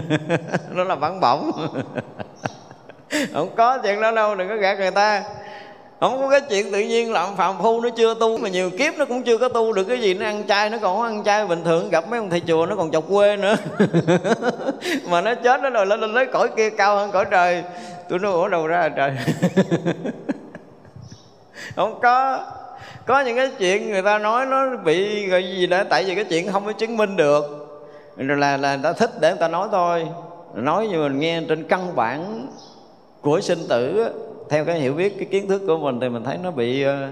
[0.71, 1.51] Nó là bắn bổng.
[3.33, 5.23] Không có chuyện đó đâu, đừng có gạt người ta.
[5.99, 8.93] Không có cái chuyện tự nhiên làm phạm phu nó chưa tu, mà nhiều kiếp
[8.97, 10.13] nó cũng chưa có tu được cái gì.
[10.13, 12.75] Nó ăn chay, nó còn ăn chay bình thường, gặp mấy ông thầy chùa nó
[12.75, 13.55] còn chọc quê nữa.
[15.09, 17.63] Mà nó chết nó rồi lên lên lấy cõi kia cao hơn cõi trời.
[18.09, 19.11] Tôi nói, ủa, đâu ra trời?
[21.75, 22.45] Không có.
[23.05, 26.23] Có những cái chuyện người ta nói nó bị gọi gì đó, tại vì cái
[26.23, 27.43] chuyện không có chứng minh được.
[28.17, 30.07] Rồi là là người ta thích để người ta nói thôi.
[30.55, 32.47] Nói như mình nghe trên căn bản
[33.21, 34.09] của sinh tử
[34.49, 37.09] theo cái hiểu biết, cái kiến thức của mình thì mình thấy nó bị ờ,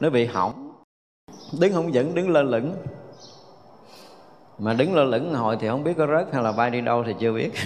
[0.00, 0.72] nó bị hỏng.
[1.60, 2.76] Đứng không vững, đứng lơ lửng.
[4.58, 7.04] Mà đứng lơ lửng hồi thì không biết có rớt hay là bay đi đâu
[7.06, 7.50] thì chưa biết.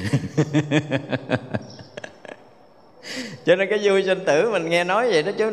[3.46, 5.50] Cho nên cái vui sinh tử mình nghe nói vậy đó chứ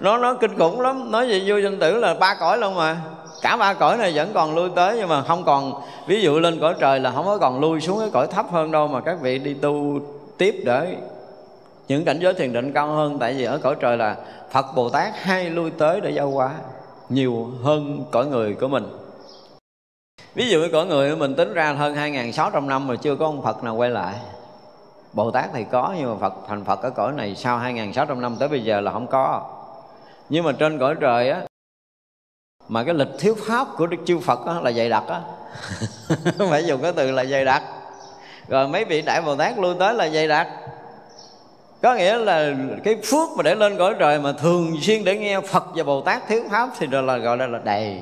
[0.00, 1.10] nó nó kinh khủng lắm.
[1.10, 3.00] Nói gì vui sinh tử là ba cõi luôn mà.
[3.42, 5.72] Cả ba cõi này vẫn còn lui tới, nhưng mà không còn,
[6.06, 8.70] ví dụ lên cõi trời là không có còn lui xuống cái cõi thấp hơn
[8.70, 10.00] đâu mà các vị đi tu
[10.38, 10.96] tiếp để
[11.88, 13.18] những cảnh giới thiền định cao hơn.
[13.18, 14.16] Tại vì ở cõi trời là
[14.50, 16.50] Phật Bồ Tát hay lui tới để giao hóa
[17.08, 18.86] nhiều hơn cõi người của mình.
[20.34, 23.64] Ví dụ cõi người mình tính ra hơn 2.600 năm mà chưa có ông Phật
[23.64, 24.14] nào quay lại.
[25.12, 28.36] Bồ Tát thì có, nhưng mà Phật, thành Phật ở cõi này sau 2.600 năm
[28.38, 29.42] tới bây giờ là không có
[30.28, 31.42] nhưng mà trên cõi trời á
[32.68, 35.20] mà cái lịch thiếu pháp của đức chư phật á, là dày đặc á.
[36.50, 37.62] Phải dùng cái từ là dày đặc.
[38.48, 40.48] Rồi mấy vị đại bồ tát lui tới là dày đặc.
[41.82, 45.40] Có nghĩa là cái phước mà để lên cõi trời mà thường xuyên để nghe
[45.40, 48.00] phật và bồ tát thiếu pháp thì rồi là gọi là, là đầy.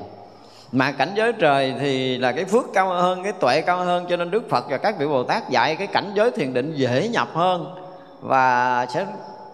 [0.71, 4.17] Mà cảnh giới trời thì là cái phước cao hơn cái tuệ cao hơn cho
[4.17, 7.07] nên đức phật và các vị bồ tát dạy cái cảnh giới thiền định dễ
[7.07, 7.75] nhập hơn
[8.21, 9.05] và sẽ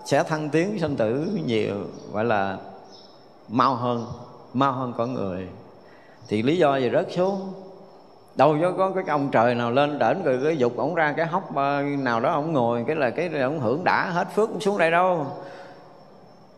[0.10, 1.76] sẽ thăng tiến sanh tử nhiều,
[2.14, 2.58] gọi là
[3.48, 4.08] mau hơn
[4.54, 5.48] mau hơn con người.
[6.28, 7.54] Thì lý do gì rớt xuống?
[8.36, 11.26] Đâu có có cái ông trời nào lên đỉnh rồi cái dục ổng ra cái
[11.26, 11.56] hốc
[12.00, 15.28] nào đó ổng ngồi, cái là cái ổng hưởng đã hết phước xuống đây đâu.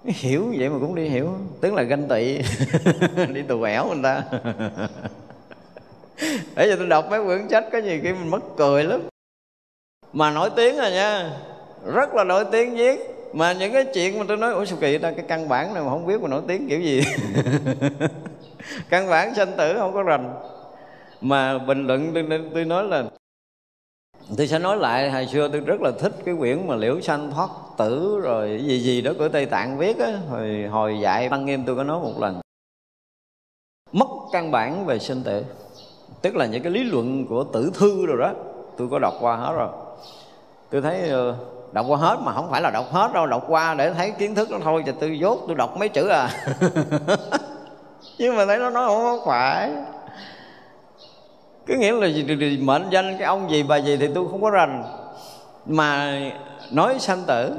[0.06, 1.30] Hiểu vậy mà cũng đi hiểu,
[1.62, 2.38] tức là ganh tị.
[3.34, 4.24] Đi tù ẻo người ta.
[6.56, 9.02] Để cho tôi đọc mấy quyển sách có gì khi mình mất cười lắm.
[10.14, 11.32] Mà nổi tiếng rồi nha,
[11.86, 14.98] rất là nổi tiếng viết mà những cái chuyện mà tôi nói ủa sao kỳ
[14.98, 15.12] ta?
[15.12, 17.02] Cái căn bản này mà không biết mà nổi tiếng kiểu gì.
[18.90, 20.34] Căn bản sanh tử không có rành.
[21.22, 23.04] Mà bình luận tôi, tôi nói là
[24.38, 27.32] tôi sẽ nói lại hồi xưa tôi rất là thích cái quyển mà liễu sanh
[27.32, 30.20] thoát tử rồi gì gì đó của tây tạng viết á.
[30.30, 32.42] Hồi hồi dạy tăng nghiêm tôi có nói một lần.
[33.92, 35.44] Mất căn bản về sinh tử.
[36.22, 38.34] Tức là những cái lý luận của tử thư rồi đó
[38.78, 39.70] tôi có đọc qua hết rồi.
[40.70, 41.36] Tôi thấy ờ,
[41.72, 44.36] đọc qua hết mà không phải là đọc hết đâu đọc qua để thấy kiến
[44.36, 46.30] thức nó thôi thì tôi dốt tôi đọc mấy chữ à.
[48.18, 49.72] Nhưng mà thấy nó nói không phải.
[51.66, 54.50] Cứ nghĩa là gì, mệnh danh cái ông gì bà gì thì tôi không có
[54.50, 54.84] rành.
[55.66, 56.20] Mà
[56.72, 57.54] nói sanh tử.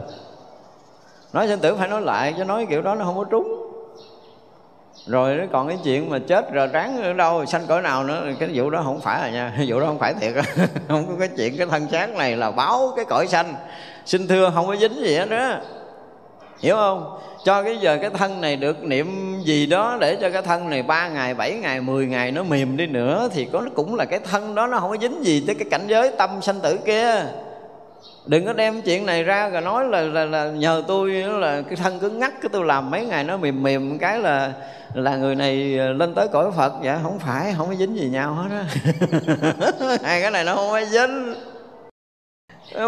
[1.33, 3.73] Nói sanh tử phải nói lại chứ nói kiểu đó nó không có trúng.
[5.07, 8.27] Rồi nó còn cái chuyện mà chết rồi ráng ở đâu sanh cõi nào nữa
[8.39, 9.53] cái vụ đó không phải là nha.
[9.67, 10.33] Vụ đó không phải thiệt
[10.89, 13.55] không có cái chuyện cái thân xác này là báo cái cõi sanh
[14.07, 15.59] xin thưa không có dính gì hết đó
[16.63, 17.19] hiểu không?
[17.45, 20.83] Cho cái giờ cái thân này được niệm gì đó để cho cái thân này
[20.83, 24.05] ba ngày bảy ngày 10 ngày nó mềm đi nữa thì có nó cũng là
[24.05, 26.79] cái thân đó nó không có dính gì tới cái cảnh giới tâm sanh tử
[26.87, 27.25] kia.
[28.27, 31.77] Đừng có đem chuyện này ra rồi nói là là, là nhờ tôi là cái
[31.77, 34.53] thân cứng ngắt cái tôi làm mấy ngày nó mềm mềm cái là
[34.95, 36.73] là người này lên tới cõi phật.
[36.83, 38.65] Dạ không phải không có dính gì nhau hết á.
[40.03, 41.35] Hai cái này nó không có dính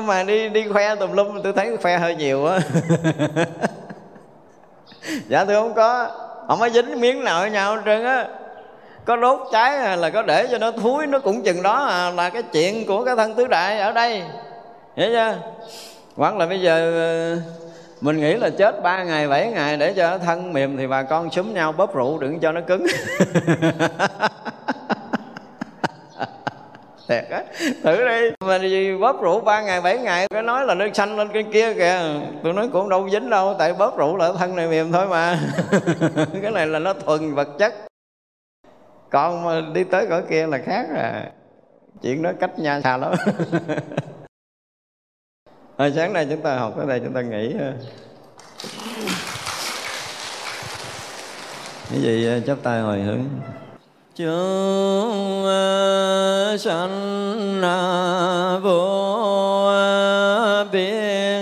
[0.02, 2.58] mà đi đi khoe tùm lum tôi thấy khoe hơi nhiều á.
[5.28, 6.10] Dạ tôi không có
[6.48, 8.26] không có dính miếng nào với nhau hết trơn á.
[9.04, 12.30] Có đốt cháy là có để cho nó thúi nó cũng chừng đó à, là
[12.30, 14.22] cái chuyện của cái thân tứ đại ở đây.
[14.96, 15.36] Hiểu chưa?
[16.16, 17.38] Hoặc là bây giờ
[18.00, 21.30] mình nghĩ là chết ba ngày bảy ngày để cho thân mềm thì bà con
[21.30, 22.86] xúm nhau bóp rượu đừng cho nó cứng
[27.08, 27.44] thiệt á.
[27.82, 28.30] Thử đi.
[28.40, 31.44] Mà gì bóp rượu ba ngày bảy ngày cái nói là nó xanh lên cái
[31.52, 31.98] kia kìa.
[32.42, 35.38] Tôi nói cũng đâu dính đâu tại bóp rượu là thân này mềm thôi mà.
[36.42, 37.74] Cái này là nó thuần vật chất.
[39.10, 41.30] Còn mà đi tới cõi kia là khác à.
[42.02, 43.12] Chuyện đó cách nhà xa lắm.
[45.76, 47.54] À, sáng nay chúng ta học tới đây chúng ta nghỉ
[51.90, 53.24] cái gì à, chắp tay hồi hướng?
[54.16, 55.46] Chúng
[56.58, 57.60] sanh
[58.62, 59.70] vô
[60.72, 61.33] biên